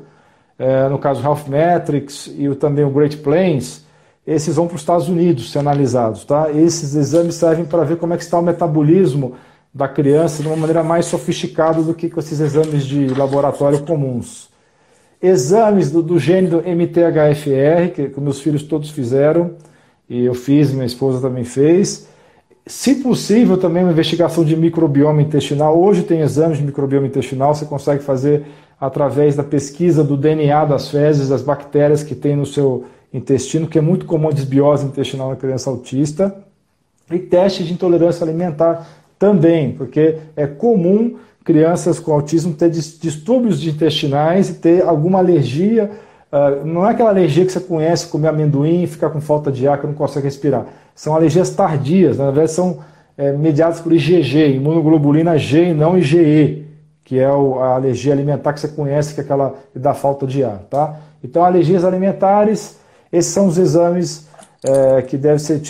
é, 0.58 0.88
no 0.88 0.98
caso 0.98 1.22
Health 1.22 1.44
Metrics 1.46 2.28
e 2.36 2.48
o, 2.48 2.56
também 2.56 2.84
o 2.84 2.90
Great 2.90 3.18
Plains, 3.18 3.84
esses 4.26 4.56
vão 4.56 4.66
para 4.66 4.74
os 4.74 4.82
Estados 4.82 5.08
Unidos 5.08 5.52
ser 5.52 5.60
analisados. 5.60 6.24
Tá? 6.24 6.50
Esses 6.50 6.96
exames 6.96 7.36
servem 7.36 7.64
para 7.64 7.84
ver 7.84 7.98
como 7.98 8.14
é 8.14 8.16
que 8.16 8.24
está 8.24 8.36
o 8.36 8.42
metabolismo 8.42 9.34
da 9.74 9.88
criança 9.88 10.42
de 10.42 10.48
uma 10.48 10.56
maneira 10.56 10.82
mais 10.82 11.06
sofisticada 11.06 11.82
do 11.82 11.94
que 11.94 12.10
com 12.10 12.20
esses 12.20 12.40
exames 12.40 12.84
de 12.84 13.08
laboratório 13.08 13.82
comuns. 13.84 14.50
Exames 15.20 15.90
do, 15.90 16.02
do 16.02 16.18
gene 16.18 16.48
do 16.48 16.58
MTHFR, 16.58 17.92
que, 17.94 18.08
que 18.08 18.20
meus 18.20 18.40
filhos 18.40 18.62
todos 18.62 18.90
fizeram, 18.90 19.52
e 20.08 20.24
eu 20.24 20.34
fiz, 20.34 20.72
minha 20.72 20.84
esposa 20.84 21.20
também 21.20 21.44
fez. 21.44 22.06
Se 22.66 22.96
possível, 22.96 23.56
também 23.56 23.82
uma 23.82 23.92
investigação 23.92 24.44
de 24.44 24.54
microbioma 24.56 25.22
intestinal. 25.22 25.80
Hoje 25.80 26.02
tem 26.02 26.20
exames 26.20 26.58
de 26.58 26.64
microbioma 26.64 27.06
intestinal, 27.06 27.54
você 27.54 27.64
consegue 27.64 28.02
fazer 28.02 28.44
através 28.80 29.36
da 29.36 29.42
pesquisa 29.42 30.04
do 30.04 30.16
DNA 30.16 30.64
das 30.64 30.88
fezes, 30.88 31.28
das 31.28 31.40
bactérias 31.40 32.02
que 32.02 32.14
tem 32.14 32.36
no 32.36 32.44
seu 32.44 32.84
intestino, 33.12 33.66
que 33.66 33.78
é 33.78 33.80
muito 33.80 34.04
comum 34.06 34.28
a 34.28 34.32
desbiose 34.32 34.84
intestinal 34.84 35.30
na 35.30 35.36
criança 35.36 35.70
autista, 35.70 36.34
e 37.10 37.18
teste 37.18 37.64
de 37.64 37.72
intolerância 37.72 38.24
alimentar 38.24 39.01
também, 39.22 39.70
porque 39.70 40.16
é 40.34 40.48
comum 40.48 41.14
crianças 41.44 42.00
com 42.00 42.12
autismo 42.12 42.54
ter 42.54 42.70
distúrbios 42.70 43.64
intestinais 43.64 44.50
e 44.50 44.54
ter 44.54 44.82
alguma 44.82 45.20
alergia. 45.20 45.88
Uh, 46.32 46.66
não 46.66 46.84
é 46.84 46.90
aquela 46.90 47.10
alergia 47.10 47.46
que 47.46 47.52
você 47.52 47.60
conhece, 47.60 48.08
comer 48.08 48.26
amendoim 48.26 48.84
ficar 48.88 49.10
com 49.10 49.20
falta 49.20 49.52
de 49.52 49.68
ar 49.68 49.80
que 49.80 49.86
não 49.86 49.94
consegue 49.94 50.24
respirar. 50.24 50.66
São 50.92 51.14
alergias 51.14 51.50
tardias, 51.50 52.18
na 52.18 52.24
verdade 52.24 52.50
são 52.50 52.80
é, 53.16 53.30
mediadas 53.30 53.78
por 53.78 53.92
IgG, 53.92 54.56
imunoglobulina 54.56 55.38
G 55.38 55.68
e 55.68 55.74
não 55.74 55.96
IgE 55.96 56.66
que 57.04 57.18
é 57.18 57.26
a 57.26 57.74
alergia 57.74 58.12
alimentar 58.12 58.52
que 58.52 58.60
você 58.60 58.68
conhece, 58.68 59.14
que 59.14 59.20
é 59.20 59.24
aquela 59.24 59.54
da 59.74 59.92
falta 59.92 60.26
de 60.26 60.42
ar, 60.42 60.58
tá? 60.70 60.96
Então, 61.22 61.44
alergias 61.44 61.84
alimentares, 61.84 62.78
esses 63.12 63.32
são 63.32 63.46
os 63.46 63.58
exames 63.58 64.28
é, 64.64 65.02
que 65.02 65.16
devem 65.16 65.38
ser 65.38 65.60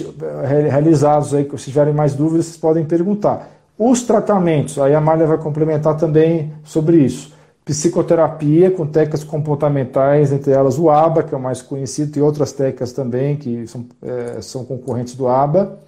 realizados 0.68 1.34
aí, 1.34 1.48
se 1.56 1.64
tiverem 1.64 1.94
mais 1.94 2.14
dúvidas, 2.14 2.46
vocês 2.46 2.56
podem 2.56 2.84
perguntar. 2.84 3.48
Os 3.78 4.02
tratamentos, 4.02 4.78
aí 4.78 4.94
a 4.94 5.00
Malha 5.00 5.26
vai 5.26 5.38
complementar 5.38 5.96
também 5.96 6.52
sobre 6.62 6.98
isso. 6.98 7.32
psicoterapia 7.64 8.70
com 8.70 8.86
técnicas 8.86 9.24
comportamentais, 9.24 10.32
entre 10.32 10.52
elas 10.52 10.78
o 10.78 10.90
ABA, 10.90 11.22
que 11.22 11.34
é 11.34 11.38
o 11.38 11.40
mais 11.40 11.62
conhecido, 11.62 12.18
e 12.18 12.22
outras 12.22 12.52
técnicas 12.52 12.92
também 12.92 13.36
que 13.36 13.66
são, 13.66 13.86
é, 14.02 14.40
são 14.42 14.64
concorrentes 14.64 15.14
do 15.14 15.28
ABA. 15.28 15.78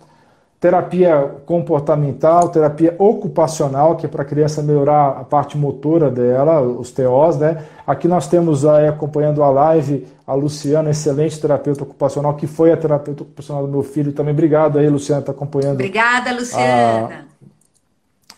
Terapia 0.64 1.30
comportamental, 1.44 2.48
terapia 2.48 2.94
ocupacional, 2.98 3.96
que 3.96 4.06
é 4.06 4.08
para 4.08 4.22
a 4.22 4.24
criança 4.24 4.62
melhorar 4.62 5.08
a 5.08 5.22
parte 5.22 5.58
motora 5.58 6.10
dela, 6.10 6.62
os 6.62 6.90
TOs, 6.90 7.36
né? 7.36 7.64
Aqui 7.86 8.08
nós 8.08 8.28
temos 8.28 8.64
aí 8.64 8.88
acompanhando 8.88 9.42
a 9.42 9.50
live 9.50 10.06
a 10.26 10.32
Luciana, 10.32 10.88
excelente 10.88 11.38
terapeuta 11.38 11.82
ocupacional, 11.82 12.32
que 12.32 12.46
foi 12.46 12.72
a 12.72 12.78
terapeuta 12.78 13.24
ocupacional 13.24 13.66
do 13.66 13.70
meu 13.70 13.82
filho 13.82 14.10
também. 14.14 14.32
Obrigado 14.32 14.78
aí, 14.78 14.88
Luciana, 14.88 15.20
está 15.20 15.32
acompanhando. 15.32 15.74
Obrigada, 15.74 16.32
Luciana. 16.32 17.26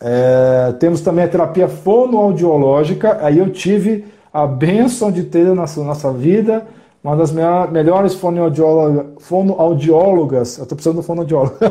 A 0.01 0.05
é, 0.05 0.73
temos 0.81 1.03
também 1.03 1.27
a 1.27 1.29
terapia 1.29 1.69
fonoaudiológica. 1.69 3.21
Aí 3.23 3.39
eu 3.39 3.51
tive 3.51 4.05
a 4.33 4.49
benção 4.49 5.13
de 5.13 5.23
ter 5.23 5.45
na 5.45 5.55
nossa, 5.55 5.81
nossa 5.85 6.13
vida 6.13 6.67
uma 7.03 7.17
das 7.17 7.33
melhores 7.33 8.15
fonoaudiólogas. 8.15 10.59
eu 10.59 10.65
estou 10.65 10.77
precisando 10.77 11.01
de 11.01 11.07
fonoaudiólogo. 11.07 11.57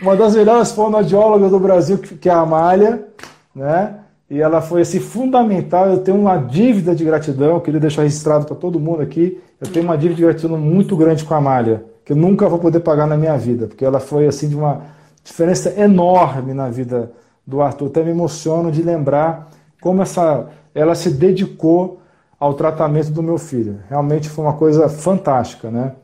uma 0.00 0.16
das 0.16 0.34
melhores 0.34 0.72
fonoaudiólogas 0.72 1.50
do 1.50 1.60
Brasil, 1.60 1.98
que 1.98 2.28
é 2.28 2.32
a 2.32 2.40
Amália, 2.40 3.06
né? 3.54 4.00
E 4.30 4.40
ela 4.40 4.60
foi 4.60 4.82
assim, 4.82 5.00
fundamental. 5.00 5.88
Eu 5.88 5.98
tenho 5.98 6.18
uma 6.18 6.36
dívida 6.36 6.94
de 6.94 7.04
gratidão, 7.04 7.54
eu 7.54 7.60
queria 7.60 7.80
deixar 7.80 8.02
registrado 8.02 8.46
para 8.46 8.56
todo 8.56 8.78
mundo 8.78 9.02
aqui. 9.02 9.40
Eu 9.60 9.70
tenho 9.70 9.84
uma 9.84 9.96
dívida 9.96 10.16
de 10.16 10.22
gratidão 10.22 10.58
muito 10.58 10.96
grande 10.96 11.24
com 11.24 11.34
a 11.34 11.38
Amália, 11.38 11.84
que 12.04 12.12
eu 12.12 12.16
nunca 12.16 12.48
vou 12.48 12.58
poder 12.58 12.80
pagar 12.80 13.06
na 13.06 13.16
minha 13.16 13.36
vida, 13.36 13.66
porque 13.66 13.84
ela 13.84 14.00
foi 14.00 14.26
assim 14.26 14.48
de 14.48 14.56
uma 14.56 14.82
diferença 15.24 15.74
enorme 15.80 16.54
na 16.54 16.68
vida 16.68 17.10
do 17.46 17.62
Arthur. 17.62 17.86
Até 17.86 18.02
me 18.02 18.10
emociono 18.10 18.70
de 18.70 18.82
lembrar 18.82 19.48
como 19.80 20.02
essa, 20.02 20.46
ela 20.74 20.94
se 20.94 21.10
dedicou 21.10 21.97
ao 22.38 22.54
tratamento 22.54 23.10
do 23.10 23.22
meu 23.22 23.38
filho. 23.38 23.82
Realmente 23.88 24.28
foi 24.28 24.44
uma 24.44 24.56
coisa 24.56 24.88
fantástica, 24.88 25.70
né? 25.70 25.96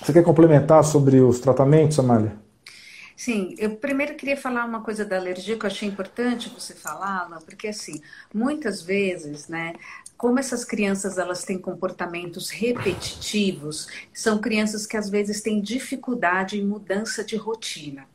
Você 0.00 0.12
quer 0.12 0.22
complementar 0.22 0.84
sobre 0.84 1.20
os 1.20 1.40
tratamentos, 1.40 1.98
Amália? 1.98 2.36
Sim, 3.16 3.56
eu 3.58 3.74
primeiro 3.76 4.14
queria 4.14 4.36
falar 4.36 4.64
uma 4.64 4.80
coisa 4.80 5.04
da 5.04 5.16
alergia 5.16 5.58
que 5.58 5.66
eu 5.66 5.66
achei 5.66 5.88
importante 5.88 6.48
você 6.50 6.72
falar, 6.72 7.28
porque 7.44 7.66
assim, 7.66 8.00
muitas 8.32 8.80
vezes, 8.80 9.48
né, 9.48 9.72
como 10.16 10.38
essas 10.38 10.64
crianças 10.64 11.18
elas 11.18 11.42
têm 11.42 11.58
comportamentos 11.58 12.48
repetitivos, 12.48 13.88
são 14.14 14.38
crianças 14.38 14.86
que 14.86 14.96
às 14.96 15.10
vezes 15.10 15.40
têm 15.40 15.60
dificuldade 15.60 16.60
em 16.60 16.64
mudança 16.64 17.24
de 17.24 17.34
rotina. 17.34 18.06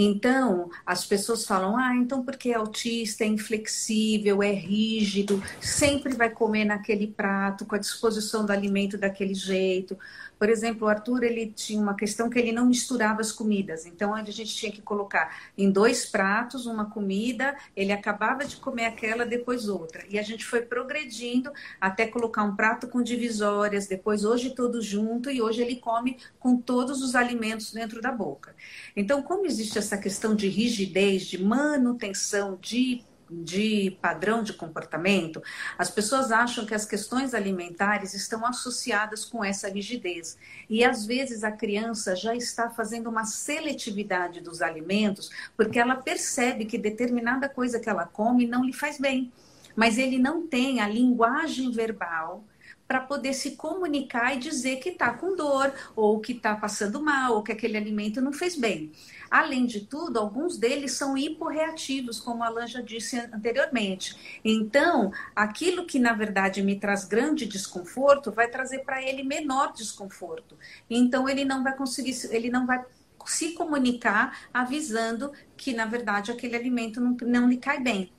Então, 0.00 0.70
as 0.86 1.04
pessoas 1.04 1.44
falam: 1.44 1.76
ah, 1.76 1.92
então 1.96 2.24
porque 2.24 2.50
é 2.50 2.54
autista, 2.54 3.24
é 3.24 3.26
inflexível, 3.26 4.40
é 4.44 4.52
rígido, 4.52 5.42
sempre 5.60 6.14
vai 6.14 6.30
comer 6.30 6.64
naquele 6.64 7.08
prato, 7.08 7.66
com 7.66 7.74
a 7.74 7.78
disposição 7.78 8.46
do 8.46 8.52
alimento 8.52 8.96
daquele 8.96 9.34
jeito. 9.34 9.98
Por 10.38 10.48
exemplo, 10.48 10.86
o 10.86 10.90
Arthur 10.90 11.24
ele 11.24 11.52
tinha 11.54 11.80
uma 11.80 11.94
questão 11.94 12.30
que 12.30 12.38
ele 12.38 12.52
não 12.52 12.66
misturava 12.66 13.20
as 13.20 13.32
comidas. 13.32 13.86
Então, 13.86 14.14
a 14.14 14.22
gente 14.24 14.54
tinha 14.54 14.70
que 14.70 14.80
colocar 14.80 15.50
em 15.56 15.70
dois 15.70 16.06
pratos 16.06 16.66
uma 16.66 16.90
comida, 16.90 17.56
ele 17.76 17.92
acabava 17.92 18.44
de 18.44 18.56
comer 18.56 18.86
aquela, 18.86 19.26
depois 19.26 19.68
outra. 19.68 20.04
E 20.08 20.18
a 20.18 20.22
gente 20.22 20.44
foi 20.44 20.62
progredindo 20.62 21.50
até 21.80 22.06
colocar 22.06 22.44
um 22.44 22.54
prato 22.54 22.86
com 22.88 23.02
divisórias, 23.02 23.86
depois 23.86 24.24
hoje 24.24 24.50
tudo 24.50 24.80
junto 24.80 25.30
e 25.30 25.42
hoje 25.42 25.62
ele 25.62 25.76
come 25.76 26.18
com 26.38 26.56
todos 26.56 27.02
os 27.02 27.14
alimentos 27.14 27.72
dentro 27.72 28.00
da 28.00 28.12
boca. 28.12 28.54
Então, 28.94 29.22
como 29.22 29.46
existe 29.46 29.78
essa 29.78 29.96
questão 29.96 30.34
de 30.34 30.48
rigidez, 30.48 31.26
de 31.26 31.42
manutenção 31.42 32.58
de 32.60 33.02
de 33.30 33.96
padrão 34.00 34.42
de 34.42 34.52
comportamento, 34.52 35.42
as 35.76 35.90
pessoas 35.90 36.30
acham 36.32 36.64
que 36.64 36.74
as 36.74 36.84
questões 36.84 37.34
alimentares 37.34 38.14
estão 38.14 38.44
associadas 38.46 39.24
com 39.24 39.44
essa 39.44 39.68
rigidez. 39.68 40.38
E 40.68 40.84
às 40.84 41.04
vezes 41.04 41.44
a 41.44 41.52
criança 41.52 42.16
já 42.16 42.34
está 42.34 42.70
fazendo 42.70 43.08
uma 43.08 43.24
seletividade 43.24 44.40
dos 44.40 44.62
alimentos, 44.62 45.30
porque 45.56 45.78
ela 45.78 45.96
percebe 45.96 46.64
que 46.64 46.78
determinada 46.78 47.48
coisa 47.48 47.80
que 47.80 47.88
ela 47.88 48.06
come 48.06 48.46
não 48.46 48.64
lhe 48.64 48.72
faz 48.72 48.98
bem. 48.98 49.32
Mas 49.76 49.98
ele 49.98 50.18
não 50.18 50.46
tem 50.46 50.80
a 50.80 50.88
linguagem 50.88 51.70
verbal 51.70 52.44
para 52.88 53.00
poder 53.00 53.34
se 53.34 53.50
comunicar 53.50 54.34
e 54.34 54.38
dizer 54.38 54.76
que 54.76 54.88
está 54.88 55.12
com 55.12 55.36
dor, 55.36 55.70
ou 55.94 56.18
que 56.18 56.32
está 56.32 56.56
passando 56.56 57.02
mal, 57.02 57.34
ou 57.34 57.42
que 57.42 57.52
aquele 57.52 57.76
alimento 57.76 58.18
não 58.20 58.32
fez 58.32 58.56
bem. 58.56 58.90
Além 59.30 59.66
de 59.66 59.80
tudo, 59.80 60.18
alguns 60.18 60.56
deles 60.56 60.92
são 60.92 61.16
hiporreativos, 61.16 62.18
como 62.20 62.42
a 62.42 62.46
Alan 62.46 62.66
já 62.66 62.80
disse 62.80 63.18
anteriormente. 63.32 64.40
Então, 64.44 65.12
aquilo 65.34 65.84
que 65.84 65.98
na 65.98 66.12
verdade 66.12 66.62
me 66.62 66.76
traz 66.76 67.04
grande 67.04 67.46
desconforto 67.46 68.32
vai 68.32 68.48
trazer 68.48 68.80
para 68.80 69.02
ele 69.02 69.22
menor 69.22 69.72
desconforto. 69.72 70.56
Então, 70.88 71.28
ele 71.28 71.44
não 71.44 71.62
vai 71.62 71.76
conseguir, 71.76 72.16
ele 72.30 72.50
não 72.50 72.66
vai 72.66 72.82
se 73.26 73.52
comunicar 73.52 74.38
avisando 74.52 75.32
que 75.56 75.74
na 75.74 75.84
verdade 75.84 76.30
aquele 76.30 76.56
alimento 76.56 77.00
não, 77.00 77.16
não 77.22 77.48
lhe 77.48 77.58
cai 77.58 77.78
bem. 77.80 78.10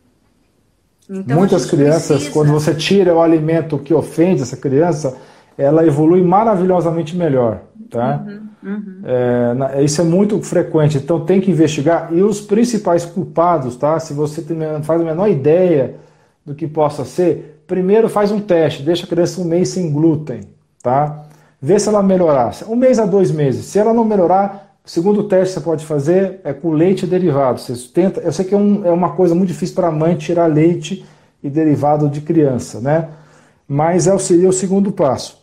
Então, 1.09 1.37
Muitas 1.37 1.65
crianças, 1.65 2.07
precisa... 2.07 2.31
quando 2.31 2.51
você 2.51 2.75
tira 2.75 3.15
o 3.15 3.21
alimento 3.21 3.79
que 3.79 3.93
ofende 3.93 4.43
essa 4.43 4.55
criança, 4.55 5.17
ela 5.57 5.85
evolui 5.85 6.21
maravilhosamente 6.21 7.15
melhor. 7.15 7.63
Tá? 7.89 8.23
Uhum, 8.25 8.71
uhum. 8.71 9.01
É, 9.73 9.83
isso 9.83 9.99
é 9.99 10.03
muito 10.03 10.39
frequente, 10.41 10.97
então 10.97 11.25
tem 11.25 11.41
que 11.41 11.49
investigar. 11.49 12.09
E 12.13 12.21
os 12.21 12.39
principais 12.39 13.03
culpados, 13.03 13.75
tá? 13.75 13.99
se 13.99 14.13
você 14.13 14.41
tem, 14.41 14.57
faz 14.83 15.01
a 15.01 15.03
menor 15.03 15.27
ideia 15.27 15.95
do 16.45 16.53
que 16.53 16.67
possa 16.67 17.03
ser, 17.03 17.63
primeiro 17.65 18.07
faz 18.07 18.31
um 18.31 18.39
teste, 18.39 18.83
deixa 18.83 19.05
a 19.05 19.09
criança 19.09 19.41
um 19.41 19.45
mês 19.45 19.69
sem 19.69 19.91
glúten. 19.91 20.41
Tá? 20.83 21.25
Vê 21.61 21.79
se 21.79 21.89
ela 21.89 22.01
melhorar. 22.01 22.53
Um 22.67 22.75
mês 22.75 22.99
a 22.99 23.05
dois 23.05 23.31
meses. 23.31 23.65
Se 23.65 23.79
ela 23.79 23.93
não 23.93 24.05
melhorar, 24.05 24.77
o 24.85 24.89
segundo 24.89 25.23
teste 25.23 25.53
que 25.53 25.59
você 25.59 25.65
pode 25.65 25.85
fazer 25.85 26.39
é 26.43 26.53
com 26.53 26.71
leite 26.71 27.05
derivado. 27.05 27.59
Você 27.59 27.75
tenta, 27.93 28.21
eu 28.21 28.31
sei 28.31 28.45
que 28.45 28.55
é, 28.55 28.57
um, 28.57 28.85
é 28.85 28.91
uma 28.91 29.11
coisa 29.11 29.35
muito 29.35 29.49
difícil 29.49 29.75
para 29.75 29.87
a 29.87 29.91
mãe 29.91 30.15
tirar 30.15 30.47
leite 30.47 31.05
e 31.43 31.49
derivado 31.49 32.09
de 32.09 32.21
criança, 32.21 32.79
né? 32.79 33.09
Mas 33.67 34.07
é, 34.07 34.17
seria 34.17 34.49
o 34.49 34.53
segundo 34.53 34.91
passo. 34.91 35.38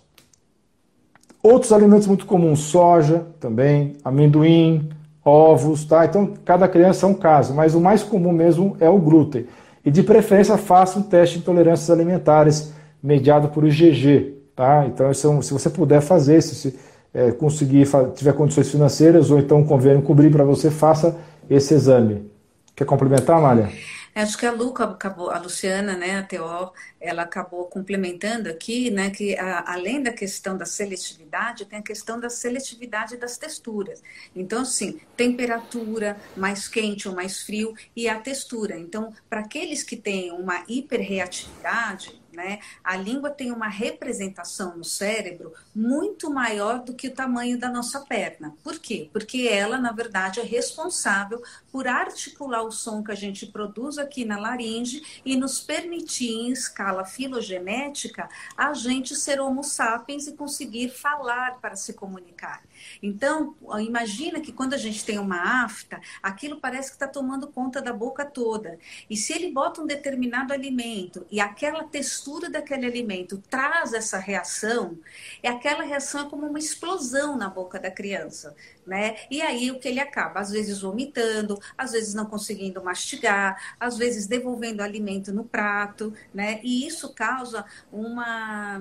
Outros 1.47 1.73
alimentos 1.73 2.09
muito 2.09 2.27
comuns, 2.27 2.59
soja 2.59 3.25
também, 3.39 3.95
amendoim, 4.05 4.89
ovos, 5.25 5.85
tá? 5.85 6.05
Então, 6.05 6.35
cada 6.45 6.67
criança 6.67 7.07
é 7.07 7.09
um 7.09 7.15
caso, 7.15 7.55
mas 7.55 7.73
o 7.73 7.81
mais 7.81 8.03
comum 8.03 8.33
mesmo 8.33 8.77
é 8.81 8.91
o 8.91 8.99
glúten. 8.99 9.47
E 9.85 9.91
de 9.93 10.03
preferência, 10.03 10.57
faça 10.57 10.99
um 10.99 11.03
teste 11.03 11.37
de 11.37 11.43
intolerâncias 11.43 11.89
alimentares 11.89 12.73
mediado 13.01 13.47
por 13.47 13.65
IgG, 13.65 14.35
tá? 14.57 14.87
Então, 14.89 15.09
é 15.09 15.15
se 15.15 15.53
você 15.53 15.71
puder 15.71 16.01
fazer, 16.01 16.43
se 16.43 16.77
é, 17.15 17.31
conseguir, 17.31 17.87
tiver 18.17 18.33
condições 18.33 18.69
financeiras 18.69 19.31
ou 19.31 19.39
então 19.39 19.59
um 19.59 19.65
convênio 19.65 20.03
cobrir 20.03 20.33
para 20.33 20.43
você, 20.43 20.69
faça 20.69 21.17
esse 21.49 21.75
exame. 21.75 22.29
Quer 22.75 22.87
complementar, 22.87 23.41
Mália? 23.41 23.69
Acho 24.17 24.39
que 24.39 24.47
a 24.47 24.51
acabou, 24.51 25.31
a 25.31 25.39
Luciana, 25.39 25.95
né, 25.95 26.21
a 26.21 26.23
TO, 26.23 26.73
ela 26.99 27.25
acabou 27.25 27.67
complementando 27.67 28.49
aqui, 28.49 28.91
né, 28.91 29.11
que 29.11 29.37
a, 29.37 29.71
além 29.75 30.03
da 30.03 30.11
questão 30.11 30.57
da 30.57 30.65
seletividade, 30.65 31.67
tem 31.67 31.81
a 31.81 31.83
questão 31.83 32.19
da 32.19 32.31
seletividade 32.31 33.19
das 33.19 33.37
texturas. 33.37 34.03
Então, 34.35 34.65
sim, 34.65 34.99
temperatura, 35.15 36.19
mais 36.35 36.67
quente 36.67 37.07
ou 37.07 37.15
mais 37.15 37.43
frio 37.43 37.75
e 37.95 38.09
a 38.09 38.19
textura. 38.19 38.79
Então, 38.79 39.13
para 39.29 39.41
aqueles 39.41 39.83
que 39.83 39.97
têm 39.97 40.33
uma 40.33 40.65
hiperreatividade, 40.67 42.19
né? 42.37 42.61
A 42.85 42.97
língua 42.97 43.31
tem 43.31 43.51
uma 43.51 43.67
representação 43.67 44.77
no 44.77 44.85
cérebro 44.85 45.55
muito 45.75 46.31
maior 46.31 46.85
do 46.85 46.95
que 46.95 47.09
o 47.09 47.15
tamanho 47.15 47.59
da 47.59 47.71
nossa 47.71 48.01
perna. 48.01 48.55
Por 48.63 48.79
quê? 48.79 49.09
Porque 49.13 49.49
ela, 49.51 49.79
na 49.79 49.91
verdade, 49.91 50.39
é 50.39 50.43
responsável 50.45 51.43
por 51.73 51.89
articular 51.89 52.63
o 52.63 52.71
som 52.71 53.03
que 53.03 53.11
a 53.11 53.15
gente 53.15 53.47
produz 53.47 53.97
aqui 53.97 54.25
na 54.25 54.39
laringe 54.39 55.03
e 55.25 55.35
nos 55.37 55.59
permitir, 55.59 56.31
em 56.31 56.51
escala 56.51 57.05
filogenética, 57.05 58.29
a 58.57 58.75
gente 58.75 59.17
ser 59.17 59.41
homo 59.41 59.65
sapiens 59.65 60.27
e 60.27 60.33
conseguir 60.33 60.91
falar 60.91 61.59
para 61.61 61.75
se 61.75 61.95
comunicar. 61.95 62.63
Então, 63.03 63.55
imagina 63.81 64.41
que 64.41 64.53
quando 64.53 64.75
a 64.75 64.79
gente 64.79 65.05
tem 65.05 65.19
uma 65.19 65.65
afta, 65.65 66.01
aquilo 66.23 66.61
parece 66.61 66.91
que 66.91 66.97
está 66.97 67.09
tomando 67.09 67.47
conta 67.49 67.81
da 67.81 67.93
boca 67.93 68.25
toda. 68.25 68.79
E 69.09 69.17
se 69.17 69.33
ele 69.33 69.53
bota 69.53 69.81
um 69.81 69.87
determinado 69.87 70.53
alimento 70.53 71.27
e 71.31 71.41
aquela 71.41 71.85
textura 71.85 72.51
daquele 72.51 72.87
alimento 72.87 73.43
traz 73.49 73.93
essa 73.93 74.19
reação, 74.19 74.99
é 75.43 75.49
aquela 75.49 75.83
reação 75.83 76.27
é 76.27 76.31
como 76.31 76.47
uma 76.47 76.59
explosão 76.59 77.37
na 77.37 77.49
boca 77.49 77.79
da 77.79 77.91
criança. 77.91 78.55
Né? 78.87 79.17
E 79.29 79.43
aí 79.43 79.73
o 79.73 79.81
que 79.81 79.89
ele 79.89 79.99
acaba, 79.99 80.39
às 80.39 80.53
vezes 80.53 80.81
vomitando, 80.81 81.59
às 81.77 81.91
vezes 81.91 82.15
não 82.15 82.25
conseguindo 82.25 82.83
mastigar, 82.83 83.75
às 83.81 83.97
vezes 83.97 84.29
devolvendo 84.29 84.81
alimento 84.81 85.33
no 85.33 85.43
prato, 85.43 86.15
né? 86.33 86.61
E 86.63 86.87
isso 86.87 87.13
causa 87.13 87.65
uma 87.91 88.81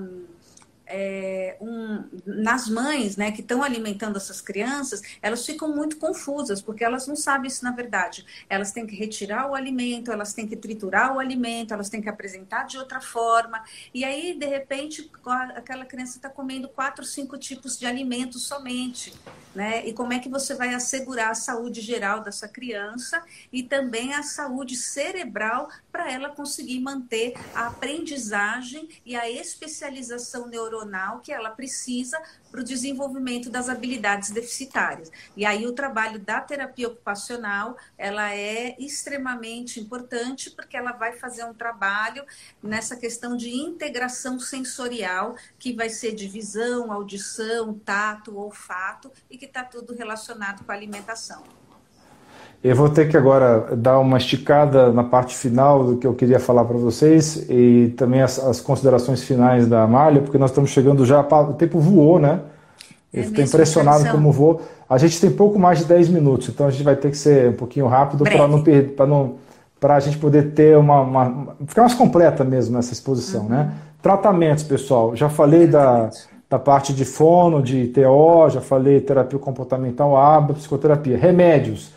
é, 0.88 1.58
um, 1.60 2.04
nas 2.26 2.68
mães 2.68 3.18
né, 3.18 3.32
que 3.32 3.42
estão 3.42 3.64
alimentando 3.64 4.18
essas 4.18 4.42
crianças, 4.42 5.02
elas 5.22 5.46
ficam 5.46 5.74
muito 5.76 5.98
confusas, 5.98 6.62
porque 6.62 6.84
elas 6.84 7.08
não 7.08 7.16
sabem 7.16 7.48
isso 7.48 7.64
na 7.64 7.72
verdade. 7.72 8.26
Elas 8.50 8.72
têm 8.72 8.86
que 8.86 8.96
retirar 8.96 9.50
o 9.50 9.56
alimento, 9.56 10.12
elas 10.12 10.34
têm 10.34 10.48
que 10.48 10.56
triturar 10.56 11.16
o 11.16 11.20
alimento, 11.20 11.74
elas 11.74 11.90
têm 11.90 12.02
que 12.02 12.10
apresentar 12.10 12.64
de 12.64 12.78
outra 12.78 13.02
forma. 13.02 13.64
E 13.94 14.04
aí, 14.04 14.38
de 14.38 14.46
repente, 14.46 15.10
aquela 15.56 15.86
criança 15.86 16.18
está 16.18 16.30
comendo 16.30 16.68
quatro, 16.70 17.04
cinco 17.04 17.38
tipos 17.38 17.78
de 17.78 17.86
alimentos 17.86 18.48
somente. 18.48 19.14
Né? 19.54 19.88
E 19.88 19.94
como 19.94 20.12
é 20.12 20.20
que 20.20 20.28
você 20.28 20.54
vai 20.54 20.74
assegurar 20.74 21.32
a 21.32 21.36
saúde 21.36 21.80
geral 21.80 22.22
dessa 22.22 22.46
criança 22.46 23.24
e 23.54 23.64
também 23.64 24.14
a 24.14 24.22
saúde 24.22 24.76
cerebral 24.76 25.70
para 25.90 26.12
ela 26.12 26.30
conseguir 26.30 26.82
manter 26.82 27.34
a 27.54 27.68
aprendizagem 27.68 28.90
e 29.06 29.16
a 29.16 29.30
especialização 29.30 30.50
neuronal 30.76 31.20
que 31.20 31.32
ela 31.32 31.50
precisa 31.50 32.22
para 32.52 32.60
o 32.60 32.64
desenvolvimento 32.64 33.50
das 33.50 33.70
habilidades 33.70 34.32
deficitárias. 34.32 35.12
E 35.36 35.46
aí 35.46 35.66
o 35.66 35.74
trabalho 35.74 36.20
da 36.20 36.42
terapia 36.42 36.88
ocupacional, 36.88 37.78
ela 37.98 38.34
é 38.34 38.76
extremamente 38.80 39.80
importante 39.80 40.52
porque 40.52 40.76
ela 40.76 40.92
vai 40.92 41.14
fazer 41.14 41.46
um 41.46 41.54
trabalho 41.54 42.26
nessa 42.62 42.96
questão 42.96 43.36
de 43.36 43.50
integração 43.50 44.40
sensorial, 44.40 45.36
que 45.58 45.74
vai 45.74 45.90
ser 45.90 46.14
de 46.14 46.28
visão, 46.28 46.92
audição, 46.92 47.74
tato, 47.80 48.38
olfato 48.38 49.12
e 49.30 49.38
que 49.38 49.46
está 49.46 49.64
tudo 49.64 49.94
relacionado 49.94 50.64
com 50.64 50.72
a 50.72 50.76
alimentação. 50.76 51.65
Eu 52.64 52.76
vou 52.76 52.90
ter 52.90 53.08
que 53.08 53.16
agora 53.16 53.76
dar 53.76 54.00
uma 54.00 54.18
esticada 54.18 54.92
na 54.92 55.04
parte 55.04 55.36
final 55.36 55.84
do 55.84 55.98
que 55.98 56.08
eu 56.08 56.14
queria 56.14 56.40
falar 56.40 56.66
para 56.66 56.78
vocês 56.78 57.46
e 57.50 57.94
também 57.96 58.22
as, 58.22 58.40
as, 58.40 58.60
considerações 58.60 59.24
finais 59.24 59.68
da 59.68 59.84
Amália, 59.84 60.22
porque 60.22 60.38
nós 60.38 60.50
estamos 60.50 60.72
chegando 60.72 61.06
já, 61.06 61.22
o 61.22 61.54
tempo 61.54 61.80
voou, 61.80 62.20
né? 62.20 62.40
Eu 63.14 63.22
é 63.22 63.26
estou 63.26 63.44
impressionado 63.44 64.10
como 64.10 64.32
voou. 64.32 64.62
A 64.90 64.98
gente 64.98 65.22
tem 65.22 65.30
pouco 65.32 65.60
mais 65.60 65.80
de 65.80 65.86
10 65.86 66.10
minutos, 66.10 66.50
então 66.50 66.68
a 66.68 66.72
gente 66.72 66.84
vai 66.84 66.96
ter 66.96 67.12
que 67.12 67.18
ser 67.18 67.50
um 67.50 67.54
pouquinho 67.54 67.88
rápido 67.88 68.24
para 68.24 68.48
não 68.48 68.62
perder, 68.62 68.94
para 68.94 69.06
não 69.06 69.36
para 69.80 69.96
a 69.96 70.00
gente 70.00 70.18
poder 70.18 70.52
ter 70.54 70.78
uma, 70.78 71.02
uma, 71.02 71.56
ficar 71.68 71.82
mais 71.84 71.94
completa 71.94 72.44
mesmo 72.44 72.76
nessa 72.76 72.94
exposição, 72.94 73.44
uhum. 73.44 73.50
né? 73.50 73.74
Tratamentos, 74.02 74.64
pessoal. 74.64 75.16
Já 75.16 75.30
falei 75.30 75.68
da, 75.68 76.10
da 76.50 76.60
parte 76.60 76.94
de 76.94 77.06
fono, 77.06 77.62
de 77.62 77.88
TO, 77.88 78.50
já 78.50 78.62
falei 78.62 79.02
terapia 79.02 79.38
comportamental, 79.38 80.16
ABA, 80.16 80.54
psicoterapia. 80.56 81.18
Remédios. 81.18 81.92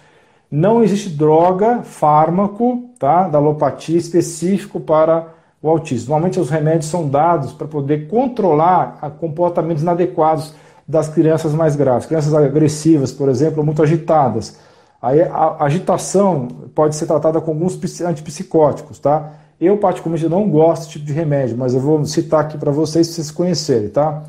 Não 0.51 0.83
existe 0.83 1.11
droga, 1.11 1.83
fármaco, 1.83 2.91
tá, 2.99 3.29
da 3.29 3.39
alopatia 3.39 3.99
específico 3.99 4.81
para 4.81 5.29
o 5.61 5.69
autismo. 5.69 6.11
Normalmente 6.11 6.41
os 6.41 6.49
remédios 6.49 6.87
são 6.87 7.09
dados 7.09 7.53
para 7.53 7.67
poder 7.67 8.09
controlar 8.09 8.99
comportamentos 9.19 9.83
inadequados 9.83 10.55
das 10.87 11.09
crianças 11.09 11.53
mais 11.53 11.77
graves. 11.77 12.07
Crianças 12.07 12.33
agressivas, 12.33 13.13
por 13.13 13.29
exemplo, 13.29 13.63
muito 13.63 13.83
agitadas. 13.83 14.59
Aí 15.03 15.21
a 15.21 15.57
agitação 15.61 16.49
pode 16.75 16.97
ser 16.97 17.07
tratada 17.07 17.41
com 17.41 17.51
alguns 17.51 17.79
antipsicóticos, 18.01 18.99
tá? 18.99 19.33
Eu 19.61 19.77
particularmente 19.77 20.29
não 20.29 20.49
gosto 20.49 20.83
desse 20.83 20.93
tipo 20.93 21.05
de 21.05 21.13
remédio, 21.13 21.59
mas 21.59 21.75
eu 21.75 21.81
vou 21.81 22.05
citar 22.05 22.41
aqui 22.41 22.57
para 22.57 22.71
vocês 22.71 23.07
para 23.07 23.17
vocês 23.17 23.31
conhecerem, 23.31 23.89
tá? 23.91 24.23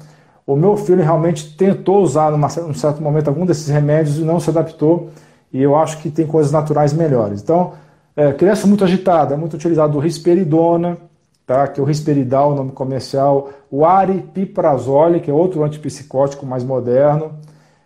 O 0.45 0.55
meu 0.55 0.75
filho 0.75 1.01
realmente 1.01 1.55
tentou 1.55 2.01
usar 2.01 2.31
num 2.31 2.73
certo 2.73 3.01
momento 3.01 3.29
algum 3.29 3.45
desses 3.45 3.67
remédios 3.67 4.17
e 4.17 4.21
não 4.21 4.39
se 4.39 4.49
adaptou 4.49 5.09
e 5.51 5.61
eu 5.61 5.75
acho 5.75 5.97
que 5.99 6.09
tem 6.09 6.27
coisas 6.27 6.51
naturais 6.51 6.93
melhores. 6.93 7.41
Então, 7.41 7.73
é, 8.15 8.33
criança 8.33 8.67
muito 8.67 8.83
agitada, 8.83 9.33
é 9.33 9.37
muito 9.37 9.55
utilizado 9.55 9.97
o 9.97 10.01
risperidona, 10.01 10.97
tá? 11.45 11.67
que 11.67 11.79
é 11.79 11.83
o 11.83 11.85
risperidal, 11.85 12.51
o 12.51 12.55
nome 12.55 12.71
comercial, 12.71 13.49
o 13.71 13.85
aripiprazole, 13.85 15.19
que 15.19 15.31
é 15.31 15.33
outro 15.33 15.63
antipsicótico 15.63 16.45
mais 16.45 16.63
moderno. 16.63 17.31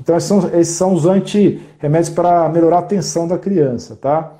Então 0.00 0.16
esses 0.16 0.28
são, 0.28 0.38
esses 0.52 0.74
são 0.74 0.92
os 0.92 1.06
anti-remédios 1.06 2.10
para 2.10 2.48
melhorar 2.48 2.78
a 2.78 2.80
atenção 2.80 3.28
da 3.28 3.38
criança, 3.38 3.94
tá? 3.94 4.32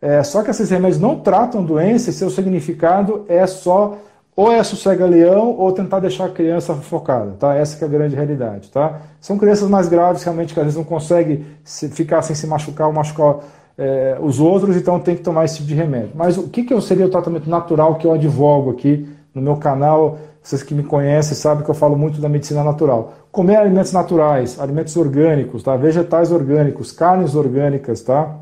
É, 0.00 0.22
só 0.22 0.42
que 0.42 0.50
esses 0.50 0.70
remédios 0.70 0.98
não 0.98 1.20
tratam 1.20 1.60
a 1.60 1.64
doença 1.64 2.08
e 2.08 2.14
seu 2.14 2.30
significado 2.30 3.26
é 3.28 3.46
só 3.46 3.98
ou 4.34 4.50
é 4.50 4.62
sossega-leão 4.62 5.54
ou 5.58 5.72
tentar 5.72 6.00
deixar 6.00 6.24
a 6.24 6.28
criança 6.30 6.74
focada, 6.74 7.32
tá? 7.38 7.54
Essa 7.54 7.84
é 7.84 7.86
a 7.86 7.90
grande 7.90 8.16
realidade, 8.16 8.70
tá? 8.70 9.00
São 9.20 9.36
crianças 9.36 9.68
mais 9.68 9.88
graves, 9.88 10.22
realmente, 10.22 10.54
que 10.54 10.60
às 10.60 10.64
vezes 10.64 10.76
não 10.76 10.84
conseguem 10.84 11.44
se, 11.62 11.88
ficar 11.88 12.22
sem 12.22 12.34
se 12.34 12.46
machucar 12.46 12.86
ou 12.86 12.92
machucar 12.92 13.40
é, 13.76 14.16
os 14.20 14.40
outros, 14.40 14.76
então 14.76 14.98
tem 14.98 15.16
que 15.16 15.22
tomar 15.22 15.44
esse 15.44 15.56
tipo 15.56 15.68
de 15.68 15.74
remédio. 15.74 16.12
Mas 16.14 16.38
o 16.38 16.48
que, 16.48 16.62
que 16.62 16.80
seria 16.80 17.06
o 17.06 17.10
tratamento 17.10 17.48
natural 17.48 17.96
que 17.96 18.06
eu 18.06 18.12
advogo 18.12 18.70
aqui 18.70 19.06
no 19.34 19.42
meu 19.42 19.56
canal? 19.56 20.18
Vocês 20.42 20.62
que 20.62 20.74
me 20.74 20.82
conhecem 20.82 21.36
sabem 21.36 21.62
que 21.62 21.70
eu 21.70 21.74
falo 21.74 21.96
muito 21.96 22.20
da 22.20 22.28
medicina 22.28 22.64
natural. 22.64 23.12
Comer 23.30 23.56
alimentos 23.56 23.92
naturais, 23.92 24.58
alimentos 24.58 24.96
orgânicos, 24.96 25.62
tá? 25.62 25.76
Vegetais 25.76 26.32
orgânicos, 26.32 26.90
carnes 26.90 27.34
orgânicas, 27.34 28.02
tá? 28.02 28.34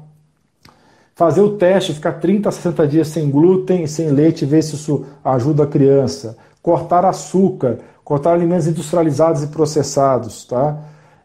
Fazer 1.20 1.42
o 1.42 1.50
teste, 1.50 1.92
ficar 1.92 2.12
30 2.12 2.48
a 2.48 2.52
60 2.52 2.88
dias 2.88 3.08
sem 3.08 3.30
glúten 3.30 3.86
sem 3.86 4.08
leite, 4.08 4.46
ver 4.46 4.62
se 4.62 4.74
isso 4.74 5.04
ajuda 5.22 5.64
a 5.64 5.66
criança. 5.66 6.34
Cortar 6.62 7.04
açúcar, 7.04 7.76
cortar 8.02 8.32
alimentos 8.32 8.66
industrializados 8.66 9.42
e 9.42 9.48
processados, 9.48 10.46
tá? 10.46 10.78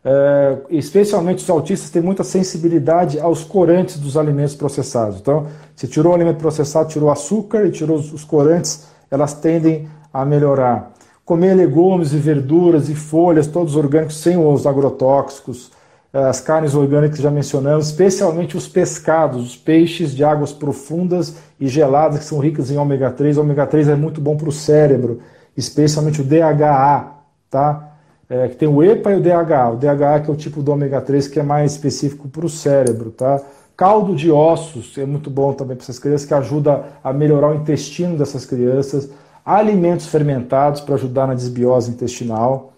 É, 0.03 0.57
especialmente 0.69 1.41
os 1.41 1.49
autistas 1.49 1.89
têm 1.91 2.01
muita 2.01 2.25
sensibilidade 2.25 3.21
aos 3.21 3.45
corantes 3.45 3.97
dos 3.97 4.17
alimentos 4.17 4.53
processados. 4.53 5.21
Então, 5.21 5.47
se 5.77 5.87
tirou 5.87 6.11
o 6.11 6.15
alimento 6.15 6.39
processado, 6.39 6.89
tirou 6.89 7.09
açúcar 7.09 7.65
e 7.65 7.71
tirou 7.71 7.95
os 7.95 8.25
corantes, 8.25 8.87
elas 9.09 9.33
tendem 9.33 9.87
a 10.13 10.25
melhorar. 10.25 10.91
Comer 11.23 11.53
legumes 11.53 12.11
e 12.11 12.17
verduras 12.17 12.89
e 12.89 12.95
folhas, 12.95 13.47
todos 13.47 13.77
orgânicos, 13.77 14.17
sem 14.17 14.35
os 14.35 14.67
agrotóxicos 14.67 15.71
as 16.15 16.39
carnes 16.39 16.73
orgânicas 16.73 17.19
já 17.19 17.29
mencionamos, 17.29 17.87
especialmente 17.87 18.55
os 18.55 18.69
pescados, 18.69 19.45
os 19.45 19.57
peixes 19.57 20.15
de 20.15 20.23
águas 20.23 20.53
profundas 20.53 21.35
e 21.59 21.67
geladas 21.67 22.19
que 22.19 22.25
são 22.25 22.39
ricos 22.39 22.71
em 22.71 22.77
ômega 22.77 23.11
3. 23.11 23.37
O 23.37 23.41
ômega 23.41 23.67
3 23.67 23.89
é 23.89 23.95
muito 23.95 24.21
bom 24.21 24.37
para 24.37 24.47
o 24.47 24.51
cérebro, 24.51 25.19
especialmente 25.57 26.21
o 26.21 26.23
DHA, 26.23 27.11
tá? 27.49 27.97
É, 28.29 28.47
que 28.47 28.55
tem 28.55 28.67
o 28.67 28.81
EPA 28.81 29.11
e 29.11 29.15
o 29.17 29.21
DHA. 29.21 29.71
O 29.71 29.75
DHA 29.75 30.21
que 30.21 30.29
é 30.29 30.33
o 30.33 30.37
tipo 30.37 30.63
do 30.63 30.71
ômega 30.71 31.01
3 31.01 31.27
que 31.27 31.37
é 31.37 31.43
mais 31.43 31.73
específico 31.73 32.29
para 32.29 32.45
o 32.45 32.49
cérebro, 32.49 33.11
tá? 33.11 33.41
Caldo 33.75 34.15
de 34.15 34.31
ossos 34.31 34.97
é 34.97 35.05
muito 35.05 35.29
bom 35.29 35.51
também 35.51 35.75
para 35.75 35.83
essas 35.83 35.99
crianças, 35.99 36.25
que 36.25 36.33
ajuda 36.33 36.85
a 37.03 37.11
melhorar 37.11 37.51
o 37.51 37.55
intestino 37.55 38.17
dessas 38.17 38.45
crianças. 38.45 39.09
Alimentos 39.45 40.07
fermentados 40.07 40.79
para 40.79 40.95
ajudar 40.95 41.27
na 41.27 41.33
desbiose 41.33 41.91
intestinal. 41.91 42.71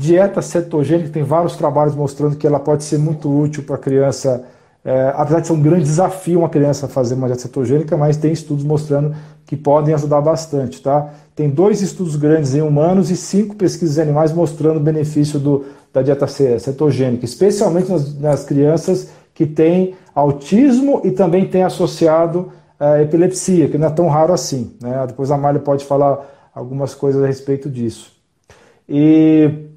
Dieta 0.00 0.40
cetogênica, 0.40 1.10
tem 1.10 1.22
vários 1.22 1.56
trabalhos 1.56 1.94
mostrando 1.94 2.34
que 2.34 2.46
ela 2.46 2.58
pode 2.58 2.84
ser 2.84 2.96
muito 2.96 3.30
útil 3.30 3.64
para 3.64 3.74
a 3.74 3.78
criança, 3.78 4.42
é, 4.82 5.12
apesar 5.14 5.40
de 5.40 5.46
ser 5.48 5.52
um 5.52 5.60
grande 5.60 5.84
desafio 5.84 6.38
uma 6.38 6.48
criança 6.48 6.88
fazer 6.88 7.16
uma 7.16 7.26
dieta 7.26 7.42
cetogênica, 7.42 7.98
mas 7.98 8.16
tem 8.16 8.32
estudos 8.32 8.64
mostrando 8.64 9.14
que 9.44 9.58
podem 9.58 9.92
ajudar 9.92 10.22
bastante. 10.22 10.80
Tá? 10.80 11.10
Tem 11.36 11.50
dois 11.50 11.82
estudos 11.82 12.16
grandes 12.16 12.54
em 12.54 12.62
humanos 12.62 13.10
e 13.10 13.16
cinco 13.16 13.54
pesquisas 13.56 13.98
em 13.98 14.00
animais 14.00 14.32
mostrando 14.32 14.78
o 14.78 14.80
benefício 14.80 15.38
do, 15.38 15.66
da 15.92 16.00
dieta 16.00 16.26
cetogênica, 16.26 17.26
especialmente 17.26 17.92
nas, 17.92 18.18
nas 18.18 18.42
crianças 18.42 19.10
que 19.34 19.44
têm 19.44 19.96
autismo 20.14 21.02
e 21.04 21.10
também 21.10 21.46
têm 21.46 21.62
associado 21.62 22.50
a 22.78 23.02
epilepsia, 23.02 23.68
que 23.68 23.76
não 23.76 23.88
é 23.88 23.90
tão 23.90 24.08
raro 24.08 24.32
assim. 24.32 24.74
Né? 24.80 25.04
Depois 25.08 25.30
a 25.30 25.36
Malha 25.36 25.58
pode 25.58 25.84
falar 25.84 26.50
algumas 26.54 26.94
coisas 26.94 27.22
a 27.22 27.26
respeito 27.26 27.68
disso. 27.68 28.18
E 28.88 29.68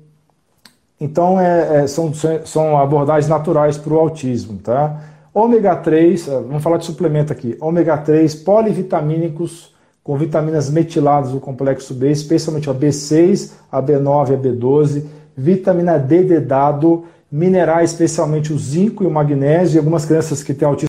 então, 1.04 1.38
é, 1.38 1.84
é, 1.84 1.88
são, 1.88 2.14
são 2.46 2.78
abordagens 2.78 3.28
naturais 3.28 3.78
para 3.78 3.94
o 3.94 4.00
autismo. 4.00 4.58
Tá? 4.60 5.02
Ômega 5.34 5.76
3, 5.76 6.28
é, 6.30 6.32
vamos 6.32 6.64
falar 6.64 6.78
de 6.78 6.86
suplemento 6.86 7.34
aqui. 7.34 7.58
Ômega 7.60 7.98
3 7.98 8.34
polivitamínicos 8.36 9.74
com 10.02 10.18
vitaminas 10.18 10.70
metiladas 10.70 11.32
do 11.32 11.42
complexo 11.42 11.94
B, 11.94 12.10
especialmente 12.10 12.70
a 12.70 12.74
B6, 12.74 13.52
a 13.70 13.82
B9 13.82 14.34
a 14.34 14.38
B12, 14.38 15.04
vitamina 15.36 15.98
D 15.98 16.24
de 16.24 16.40
dado, 16.40 17.04
minerais, 17.30 17.92
especialmente 17.92 18.54
o 18.54 18.58
zinco 18.58 19.04
e 19.04 19.08
o 19.08 19.12
magnésio, 19.12 19.76
e 19.76 19.80
algumas 19.80 20.06
crianças 20.06 20.42
que 20.42 20.54
têm 20.54 20.66
autismo 20.68 20.88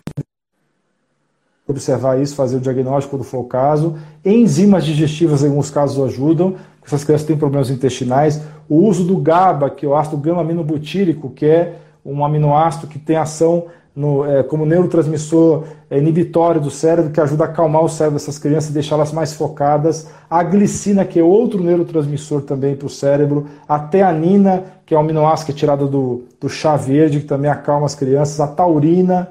observar 1.67 2.21
isso, 2.21 2.35
fazer 2.35 2.57
o 2.57 2.61
diagnóstico 2.61 3.17
quando 3.17 3.25
for 3.25 3.39
o 3.39 3.45
caso. 3.45 3.97
Enzimas 4.23 4.85
digestivas, 4.85 5.43
em 5.43 5.47
alguns 5.47 5.69
casos, 5.69 6.01
ajudam. 6.05 6.55
Essas 6.85 7.03
crianças 7.03 7.25
têm 7.25 7.37
problemas 7.37 7.69
intestinais. 7.69 8.41
O 8.69 8.83
uso 8.85 9.03
do 9.03 9.17
GABA, 9.17 9.69
que 9.69 9.85
é 9.85 9.89
o 9.89 9.95
ácido 9.95 10.17
gama-aminobutírico, 10.17 11.29
que 11.29 11.45
é 11.45 11.75
um 12.05 12.23
aminoácido 12.23 12.87
que 12.87 12.99
tem 12.99 13.15
ação 13.15 13.65
no, 13.95 14.25
é, 14.25 14.43
como 14.43 14.65
neurotransmissor 14.65 15.63
é, 15.89 15.97
inibitório 15.97 16.59
do 16.59 16.69
cérebro, 16.69 17.11
que 17.11 17.21
ajuda 17.21 17.45
a 17.45 17.47
acalmar 17.47 17.83
o 17.83 17.89
cérebro 17.89 18.19
dessas 18.19 18.37
crianças 18.37 18.69
e 18.69 18.73
deixá-las 18.73 19.13
mais 19.13 19.33
focadas. 19.33 20.09
A 20.29 20.43
glicina, 20.43 21.05
que 21.05 21.19
é 21.19 21.23
outro 21.23 21.63
neurotransmissor 21.63 22.41
também 22.41 22.75
para 22.75 22.87
o 22.87 22.89
cérebro. 22.89 23.47
A 23.67 23.79
teanina, 23.79 24.63
que 24.85 24.93
é 24.93 24.97
um 24.97 25.01
aminoácido 25.01 25.47
que 25.47 25.51
é 25.53 25.55
tirado 25.55 25.87
do, 25.87 26.25
do 26.39 26.49
chá 26.49 26.75
verde, 26.75 27.21
que 27.21 27.25
também 27.25 27.49
acalma 27.49 27.85
as 27.85 27.95
crianças. 27.95 28.39
A 28.39 28.47
taurina, 28.47 29.29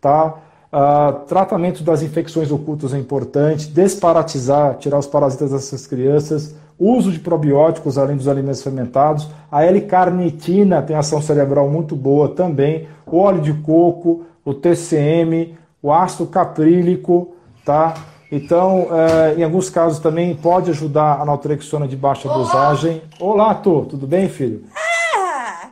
tá? 0.00 0.34
Uh, 0.72 1.24
tratamento 1.26 1.82
das 1.84 2.02
infecções 2.02 2.50
ocultas 2.50 2.92
é 2.92 2.98
importante, 2.98 3.68
desparatizar, 3.68 4.76
tirar 4.78 4.98
os 4.98 5.06
parasitas 5.06 5.52
dessas 5.52 5.86
crianças, 5.86 6.54
uso 6.78 7.10
de 7.12 7.20
probióticos 7.20 7.96
além 7.96 8.16
dos 8.16 8.28
alimentos 8.28 8.62
fermentados, 8.62 9.28
a 9.50 9.64
L-carnitina 9.64 10.82
tem 10.82 10.96
ação 10.96 11.22
cerebral 11.22 11.68
muito 11.70 11.94
boa 11.94 12.28
também, 12.28 12.88
o 13.06 13.18
óleo 13.18 13.40
de 13.40 13.54
coco, 13.54 14.26
o 14.44 14.52
TCM, 14.52 15.56
o 15.82 15.92
ácido 15.92 16.26
caprílico, 16.26 17.34
tá? 17.64 17.94
Então, 18.30 18.88
é, 18.90 19.34
em 19.38 19.44
alguns 19.44 19.70
casos 19.70 20.00
também 20.00 20.34
pode 20.34 20.70
ajudar 20.70 21.20
a 21.20 21.24
naltrexona 21.24 21.86
de 21.86 21.96
baixa 21.96 22.28
Olá. 22.28 22.38
dosagem. 22.38 23.02
Olá, 23.20 23.54
Tô, 23.54 23.82
tudo 23.82 24.06
bem, 24.06 24.28
filho? 24.28 24.64
Ah! 24.74 25.68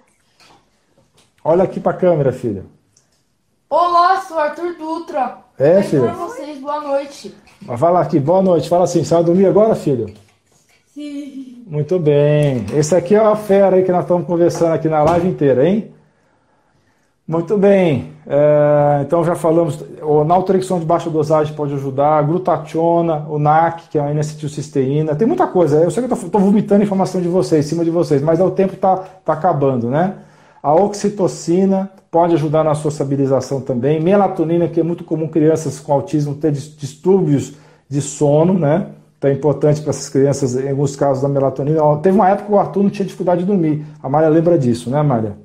Olha 1.42 1.64
aqui 1.64 1.80
para 1.80 1.92
a 1.92 1.96
câmera, 1.96 2.32
filha. 2.32 2.64
Olá, 3.68 4.20
sou 4.20 4.38
Arthur 4.38 4.74
Dutra. 4.76 5.38
É, 5.58 5.82
filho. 5.82 6.04
para 6.04 6.12
vocês, 6.12 6.58
boa 6.58 6.80
noite. 6.80 7.34
Vai 7.62 7.92
lá 7.92 8.00
aqui, 8.00 8.20
boa 8.20 8.42
noite. 8.42 8.68
Fala 8.68 8.84
assim, 8.84 9.02
você 9.02 9.14
vai 9.14 9.24
dormir 9.24 9.46
agora, 9.46 9.74
filho? 9.74 10.12
Sim. 10.92 11.64
Muito 11.66 11.98
bem. 11.98 12.66
Esse 12.74 12.94
aqui 12.94 13.14
é 13.14 13.18
a 13.18 13.34
fera 13.34 13.76
aí 13.76 13.82
que 13.82 13.90
nós 13.90 14.02
estamos 14.02 14.26
conversando 14.26 14.74
aqui 14.74 14.88
na 14.88 15.02
live 15.02 15.28
inteira, 15.28 15.66
hein? 15.66 15.90
Muito 17.26 17.56
bem. 17.56 18.12
É, 18.26 19.00
então 19.00 19.24
já 19.24 19.34
falamos, 19.34 19.82
o 20.02 20.24
naltrexona 20.24 20.80
de 20.80 20.86
baixa 20.86 21.08
dosagem 21.08 21.54
pode 21.54 21.72
ajudar, 21.72 22.18
a 22.18 22.22
glutationa, 22.22 23.26
o 23.28 23.38
NAC, 23.38 23.88
que 23.88 23.98
é 23.98 24.00
a 24.02 24.10
N-acetilcisteína, 24.10 25.16
tem 25.16 25.26
muita 25.26 25.46
coisa. 25.46 25.78
Eu 25.82 25.90
sei 25.90 26.04
que 26.04 26.12
eu 26.12 26.16
estou 26.16 26.40
vomitando 26.40 26.84
informação 26.84 27.20
de 27.20 27.28
vocês, 27.28 27.64
em 27.64 27.68
cima 27.70 27.84
de 27.84 27.90
vocês, 27.90 28.20
mas 28.20 28.40
é 28.40 28.44
o 28.44 28.50
tempo 28.50 28.74
está 28.74 28.96
tá 29.24 29.32
acabando, 29.32 29.88
né? 29.88 30.14
A 30.64 30.72
oxitocina 30.72 31.90
pode 32.10 32.32
ajudar 32.36 32.64
na 32.64 32.74
sociabilização 32.74 33.60
também. 33.60 34.00
Melatonina, 34.00 34.66
que 34.66 34.80
é 34.80 34.82
muito 34.82 35.04
comum 35.04 35.28
crianças 35.28 35.78
com 35.78 35.92
autismo 35.92 36.36
ter 36.36 36.52
distúrbios 36.52 37.52
de 37.86 38.00
sono, 38.00 38.58
né? 38.58 38.86
Então 39.18 39.30
é 39.30 39.34
importante 39.34 39.82
para 39.82 39.90
essas 39.90 40.08
crianças, 40.08 40.56
em 40.56 40.70
alguns 40.70 40.96
casos, 40.96 41.22
da 41.22 41.28
melatonina. 41.28 41.82
Teve 41.98 42.16
uma 42.16 42.30
época 42.30 42.46
que 42.46 42.52
o 42.54 42.58
Arthur 42.58 42.82
não 42.82 42.88
tinha 42.88 43.04
dificuldade 43.04 43.42
de 43.42 43.46
dormir. 43.46 43.84
A 44.02 44.08
Mária 44.08 44.30
lembra 44.30 44.58
disso, 44.58 44.88
né, 44.88 45.02
Mária? 45.02 45.36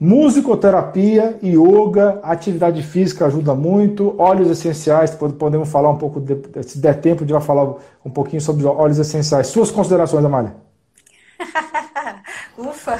Musicoterapia, 0.00 1.38
yoga, 1.40 2.18
atividade 2.24 2.82
física 2.82 3.26
ajuda 3.26 3.54
muito, 3.54 4.16
óleos 4.18 4.50
essenciais, 4.50 5.16
podemos 5.38 5.68
falar 5.68 5.90
um 5.90 5.98
pouco, 5.98 6.20
de, 6.20 6.36
se 6.64 6.80
der 6.80 7.00
tempo, 7.00 7.22
a 7.22 7.24
gente 7.24 7.32
vai 7.32 7.40
falar 7.40 7.76
um 8.04 8.10
pouquinho 8.10 8.42
sobre 8.42 8.66
óleos 8.66 8.98
essenciais. 8.98 9.46
Suas 9.46 9.70
considerações, 9.70 10.24
Amália? 10.24 10.52
Ufa! 12.56 12.96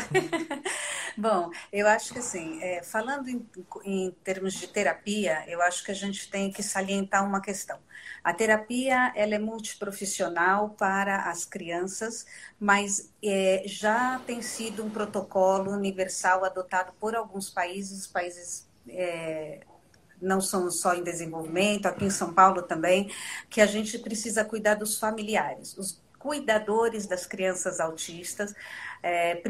Bom, 1.17 1.51
eu 1.71 1.87
acho 1.87 2.13
que 2.13 2.19
assim, 2.19 2.63
é, 2.63 2.83
falando 2.83 3.29
em, 3.29 3.47
em, 3.85 4.11
termos 4.25 4.55
de 4.55 4.67
terapia, 4.67 5.45
eu 5.47 5.61
acho 5.61 5.85
que 5.85 5.91
a 5.91 5.95
gente 5.95 6.31
tem 6.31 6.51
que 6.51 6.63
salientar 6.63 7.27
uma 7.27 7.41
questão. 7.41 7.79
A 8.25 8.33
terapia 8.33 9.13
ela 9.15 9.35
é 9.35 9.39
multiprofissional 9.39 10.71
para 10.71 11.31
as 11.31 11.45
crianças, 11.45 12.25
mas 12.59 13.13
é, 13.23 13.63
já 13.67 14.21
tem 14.27 14.41
sido 14.41 14.85
um 14.85 14.91
protocolo 14.91 15.71
universal 15.71 16.45
adotado 16.45 16.93
por 16.99 17.15
alguns 17.15 17.51
países, 17.51 18.07
países 18.07 18.67
é, 18.89 19.61
não 20.21 20.41
são 20.41 20.71
só 20.71 20.95
em 20.95 21.03
desenvolvimento, 21.03 21.87
aqui 21.87 22.05
em 22.05 22.11
São 22.11 22.33
Paulo 22.33 22.63
também, 22.63 23.11
que 23.51 23.61
a 23.61 23.67
gente 23.67 23.99
precisa 23.99 24.45
cuidar 24.45 24.77
dos 24.77 24.99
familiares. 24.99 25.77
Os 25.77 26.02
cuidadores 26.23 27.05
das 27.05 27.27
crianças 27.27 27.81
autistas. 27.81 28.55
É, 29.03 29.43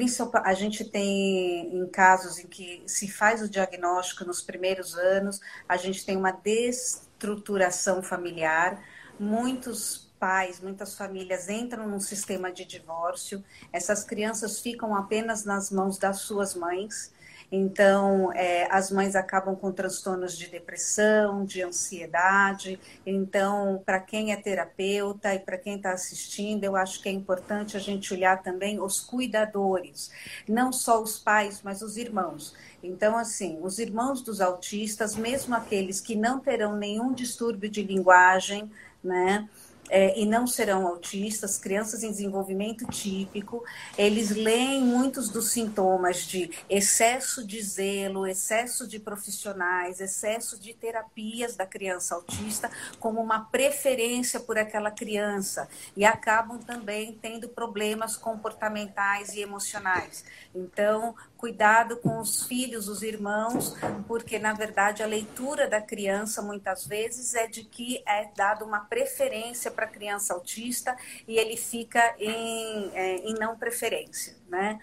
a 0.42 0.54
gente 0.54 0.86
tem 0.86 1.76
em 1.76 1.86
casos 1.86 2.38
em 2.38 2.46
que 2.46 2.82
se 2.86 3.06
faz 3.08 3.42
o 3.42 3.48
diagnóstico 3.48 4.24
nos 4.24 4.40
primeiros 4.40 4.96
anos, 4.96 5.38
a 5.68 5.76
gente 5.76 6.06
tem 6.06 6.16
uma 6.16 6.30
destruturação 6.30 8.02
familiar. 8.02 8.82
Muitos 9.20 10.10
pais, 10.18 10.60
muitas 10.60 10.96
famílias 10.96 11.50
entram 11.50 11.86
num 11.86 12.00
sistema 12.00 12.50
de 12.50 12.64
divórcio. 12.64 13.44
Essas 13.70 14.02
crianças 14.02 14.60
ficam 14.60 14.96
apenas 14.96 15.44
nas 15.44 15.70
mãos 15.70 15.98
das 15.98 16.20
suas 16.20 16.54
mães. 16.54 17.11
Então, 17.54 18.32
é, 18.32 18.66
as 18.70 18.90
mães 18.90 19.14
acabam 19.14 19.54
com 19.54 19.70
transtornos 19.70 20.38
de 20.38 20.46
depressão, 20.46 21.44
de 21.44 21.62
ansiedade. 21.62 22.80
Então, 23.04 23.82
para 23.84 24.00
quem 24.00 24.32
é 24.32 24.36
terapeuta 24.36 25.34
e 25.34 25.38
para 25.38 25.58
quem 25.58 25.76
está 25.76 25.92
assistindo, 25.92 26.64
eu 26.64 26.74
acho 26.74 27.02
que 27.02 27.10
é 27.10 27.12
importante 27.12 27.76
a 27.76 27.80
gente 27.80 28.14
olhar 28.14 28.42
também 28.42 28.80
os 28.80 29.00
cuidadores, 29.00 30.10
não 30.48 30.72
só 30.72 31.02
os 31.02 31.18
pais, 31.18 31.60
mas 31.62 31.82
os 31.82 31.98
irmãos. 31.98 32.54
Então, 32.82 33.18
assim, 33.18 33.58
os 33.60 33.78
irmãos 33.78 34.22
dos 34.22 34.40
autistas, 34.40 35.14
mesmo 35.14 35.54
aqueles 35.54 36.00
que 36.00 36.16
não 36.16 36.40
terão 36.40 36.74
nenhum 36.74 37.12
distúrbio 37.12 37.68
de 37.68 37.82
linguagem, 37.82 38.70
né? 39.04 39.46
É, 39.92 40.18
e 40.18 40.24
não 40.24 40.46
serão 40.46 40.86
autistas, 40.86 41.58
crianças 41.58 42.02
em 42.02 42.10
desenvolvimento 42.10 42.86
típico, 42.86 43.62
eles 43.98 44.30
leem 44.30 44.80
muitos 44.80 45.28
dos 45.28 45.50
sintomas 45.50 46.24
de 46.24 46.50
excesso 46.66 47.46
de 47.46 47.60
zelo, 47.60 48.26
excesso 48.26 48.88
de 48.88 48.98
profissionais, 48.98 50.00
excesso 50.00 50.58
de 50.58 50.72
terapias 50.72 51.56
da 51.56 51.66
criança 51.66 52.14
autista 52.14 52.70
como 52.98 53.20
uma 53.20 53.40
preferência 53.40 54.40
por 54.40 54.56
aquela 54.56 54.90
criança 54.90 55.68
e 55.94 56.06
acabam 56.06 56.58
também 56.58 57.12
tendo 57.20 57.46
problemas 57.46 58.16
comportamentais 58.16 59.34
e 59.34 59.42
emocionais. 59.42 60.24
Então, 60.54 61.14
cuidado 61.42 61.96
com 61.96 62.20
os 62.20 62.44
filhos, 62.44 62.86
os 62.86 63.02
irmãos, 63.02 63.74
porque 64.06 64.38
na 64.38 64.52
verdade 64.52 65.02
a 65.02 65.06
leitura 65.06 65.68
da 65.68 65.80
criança 65.80 66.40
muitas 66.40 66.86
vezes 66.86 67.34
é 67.34 67.48
de 67.48 67.64
que 67.64 68.00
é 68.06 68.30
dado 68.36 68.64
uma 68.64 68.78
preferência 68.84 69.68
para 69.68 69.86
a 69.86 69.88
criança 69.88 70.34
autista 70.34 70.96
e 71.26 71.36
ele 71.36 71.56
fica 71.56 72.14
em, 72.16 72.92
é, 72.94 73.16
em 73.28 73.34
não 73.34 73.58
preferência, 73.58 74.36
né? 74.48 74.78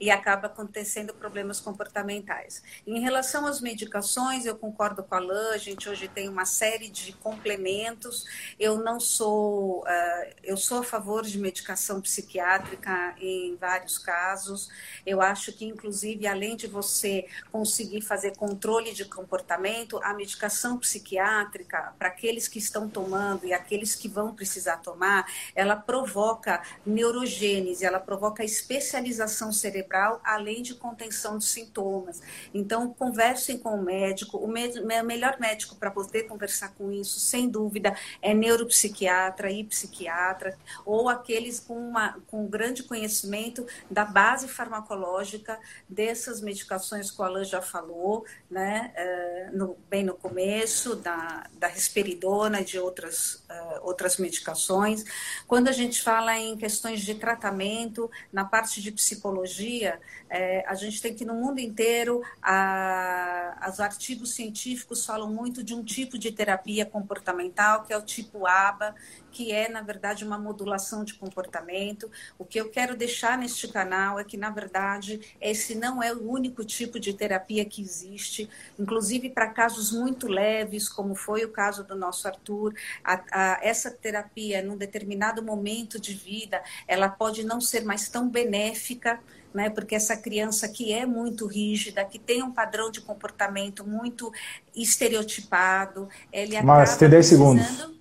E 0.00 0.10
acaba 0.10 0.46
acontecendo 0.46 1.12
problemas 1.12 1.60
comportamentais. 1.60 2.62
Em 2.86 3.00
relação 3.00 3.46
às 3.46 3.60
medicações, 3.60 4.46
eu 4.46 4.56
concordo 4.56 5.02
com 5.02 5.14
a 5.14 5.18
Lã, 5.18 5.50
a 5.52 5.56
gente 5.56 5.88
hoje 5.88 6.08
tem 6.08 6.28
uma 6.28 6.44
série 6.44 6.88
de 6.88 7.12
complementos. 7.14 8.26
Eu 8.58 8.78
não 8.78 9.00
sou, 9.00 9.80
uh, 9.80 10.34
eu 10.42 10.56
sou 10.56 10.78
a 10.78 10.82
favor 10.84 11.24
de 11.24 11.38
medicação 11.38 12.00
psiquiátrica 12.00 13.14
em 13.20 13.56
vários 13.56 13.98
casos. 13.98 14.70
Eu 15.04 15.20
acho 15.20 15.52
que, 15.52 15.64
inclusive, 15.64 16.26
além 16.26 16.56
de 16.56 16.66
você 16.66 17.26
conseguir 17.50 18.02
fazer 18.02 18.36
controle 18.36 18.92
de 18.92 19.04
comportamento, 19.04 20.00
a 20.02 20.14
medicação 20.14 20.78
psiquiátrica, 20.78 21.94
para 21.98 22.08
aqueles 22.08 22.46
que 22.46 22.58
estão 22.58 22.88
tomando 22.88 23.46
e 23.46 23.52
aqueles 23.52 23.94
que 23.96 24.08
vão 24.08 24.34
precisar 24.34 24.76
tomar, 24.78 25.26
ela 25.54 25.74
provoca 25.74 26.62
neurogênese, 26.86 27.84
ela 27.84 27.98
provoca 27.98 28.44
especialização 28.44 29.52
cerebral 29.52 29.87
além 30.24 30.62
de 30.62 30.74
contenção 30.74 31.38
de 31.38 31.44
sintomas. 31.44 32.20
Então, 32.52 32.92
conversem 32.92 33.58
com 33.58 33.70
o 33.70 33.82
médico. 33.82 34.38
O 34.38 34.48
melhor 34.48 35.38
médico 35.38 35.76
para 35.76 35.90
poder 35.90 36.24
conversar 36.24 36.74
com 36.74 36.90
isso, 36.92 37.20
sem 37.20 37.48
dúvida, 37.48 37.96
é 38.20 38.34
neuropsiquiatra 38.34 39.50
e 39.50 39.64
psiquiatra, 39.64 40.56
ou 40.84 41.08
aqueles 41.08 41.60
com, 41.60 41.74
uma, 41.74 42.18
com 42.26 42.46
grande 42.46 42.82
conhecimento 42.82 43.66
da 43.90 44.04
base 44.04 44.48
farmacológica 44.48 45.58
dessas 45.88 46.40
medicações 46.40 47.10
que 47.10 47.20
o 47.20 47.24
Alan 47.24 47.44
já 47.44 47.62
falou, 47.62 48.24
né, 48.50 48.92
uh, 48.96 49.56
no, 49.56 49.78
bem 49.88 50.04
no 50.04 50.14
começo, 50.14 50.96
da, 50.96 51.46
da 51.58 51.68
risperidona 51.68 52.62
de 52.62 52.78
outras, 52.78 53.44
uh, 53.50 53.80
outras 53.82 54.16
medicações. 54.16 55.04
Quando 55.46 55.68
a 55.68 55.72
gente 55.72 56.02
fala 56.02 56.36
em 56.38 56.56
questões 56.56 57.00
de 57.00 57.14
tratamento, 57.14 58.10
na 58.32 58.44
parte 58.44 58.82
de 58.82 58.90
psicologia, 58.90 59.77
dia, 59.78 60.00
é, 60.28 60.64
a 60.66 60.74
gente 60.74 61.00
tem 61.00 61.14
que 61.14 61.24
no 61.24 61.34
mundo 61.34 61.60
inteiro, 61.60 62.22
a, 62.42 63.68
os 63.70 63.80
artigos 63.80 64.34
científicos 64.34 65.06
falam 65.06 65.32
muito 65.32 65.62
de 65.62 65.74
um 65.74 65.82
tipo 65.82 66.18
de 66.18 66.32
terapia 66.32 66.84
comportamental, 66.84 67.84
que 67.84 67.92
é 67.92 67.96
o 67.96 68.02
tipo 68.02 68.46
ABA, 68.46 68.94
que 69.30 69.52
é, 69.52 69.68
na 69.68 69.82
verdade, 69.82 70.24
uma 70.24 70.38
modulação 70.38 71.04
de 71.04 71.14
comportamento. 71.14 72.10
O 72.38 72.44
que 72.44 72.60
eu 72.60 72.68
quero 72.70 72.96
deixar 72.96 73.38
neste 73.38 73.68
canal 73.68 74.18
é 74.18 74.24
que, 74.24 74.36
na 74.36 74.50
verdade, 74.50 75.36
esse 75.40 75.74
não 75.74 76.02
é 76.02 76.12
o 76.12 76.28
único 76.28 76.64
tipo 76.64 76.98
de 76.98 77.12
terapia 77.12 77.64
que 77.64 77.80
existe, 77.80 78.48
inclusive 78.78 79.30
para 79.30 79.48
casos 79.48 79.92
muito 79.92 80.26
leves, 80.26 80.88
como 80.88 81.14
foi 81.14 81.44
o 81.44 81.50
caso 81.50 81.84
do 81.84 81.94
nosso 81.94 82.26
Arthur. 82.26 82.74
A, 83.04 83.22
a, 83.30 83.60
essa 83.62 83.90
terapia, 83.90 84.62
num 84.62 84.76
determinado 84.76 85.42
momento 85.42 86.00
de 86.00 86.14
vida, 86.14 86.62
ela 86.86 87.08
pode 87.08 87.44
não 87.44 87.60
ser 87.60 87.84
mais 87.84 88.08
tão 88.08 88.28
benéfica. 88.28 89.20
Né, 89.52 89.70
porque 89.70 89.94
essa 89.94 90.14
criança 90.14 90.68
que 90.68 90.92
é 90.92 91.06
muito 91.06 91.46
rígida, 91.46 92.04
que 92.04 92.18
tem 92.18 92.42
um 92.42 92.50
padrão 92.50 92.90
de 92.90 93.00
comportamento 93.00 93.82
muito 93.82 94.30
estereotipado, 94.76 96.06
ele 96.30 96.60
Mas, 96.60 96.98
tem 96.98 97.08
10 97.08 97.26
segundos 97.26 97.98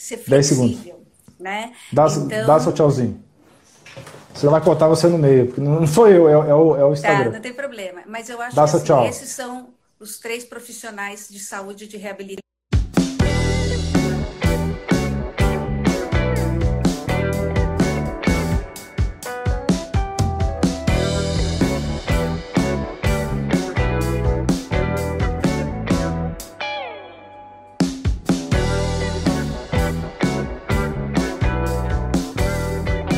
ser 0.00 0.16
flexível. 0.16 0.64
10 0.64 0.76
segundos. 0.76 1.00
Né? 1.38 1.72
Dá, 1.92 2.06
então... 2.06 2.46
dá 2.46 2.60
seu 2.60 2.72
tchauzinho. 2.72 3.22
Você 4.34 4.46
vai 4.48 4.62
cortar 4.62 4.88
você 4.88 5.08
no 5.08 5.18
meio, 5.18 5.46
porque 5.46 5.60
não 5.60 5.86
foi 5.86 6.16
eu, 6.16 6.28
é, 6.28 6.32
é, 6.32 6.54
o, 6.54 6.76
é 6.76 6.84
o 6.84 6.88
tá, 6.88 6.92
Instagram. 6.92 7.24
Tá, 7.24 7.30
não 7.32 7.40
tem 7.40 7.52
problema. 7.52 8.02
Mas 8.06 8.28
eu 8.28 8.40
acho 8.40 8.56
dá 8.56 8.64
que 8.64 8.92
assim, 8.92 9.06
esses 9.06 9.30
são 9.30 9.74
os 9.98 10.18
três 10.18 10.44
profissionais 10.44 11.28
de 11.28 11.38
saúde 11.38 11.86
de 11.86 11.96
reabilitação 11.96 12.49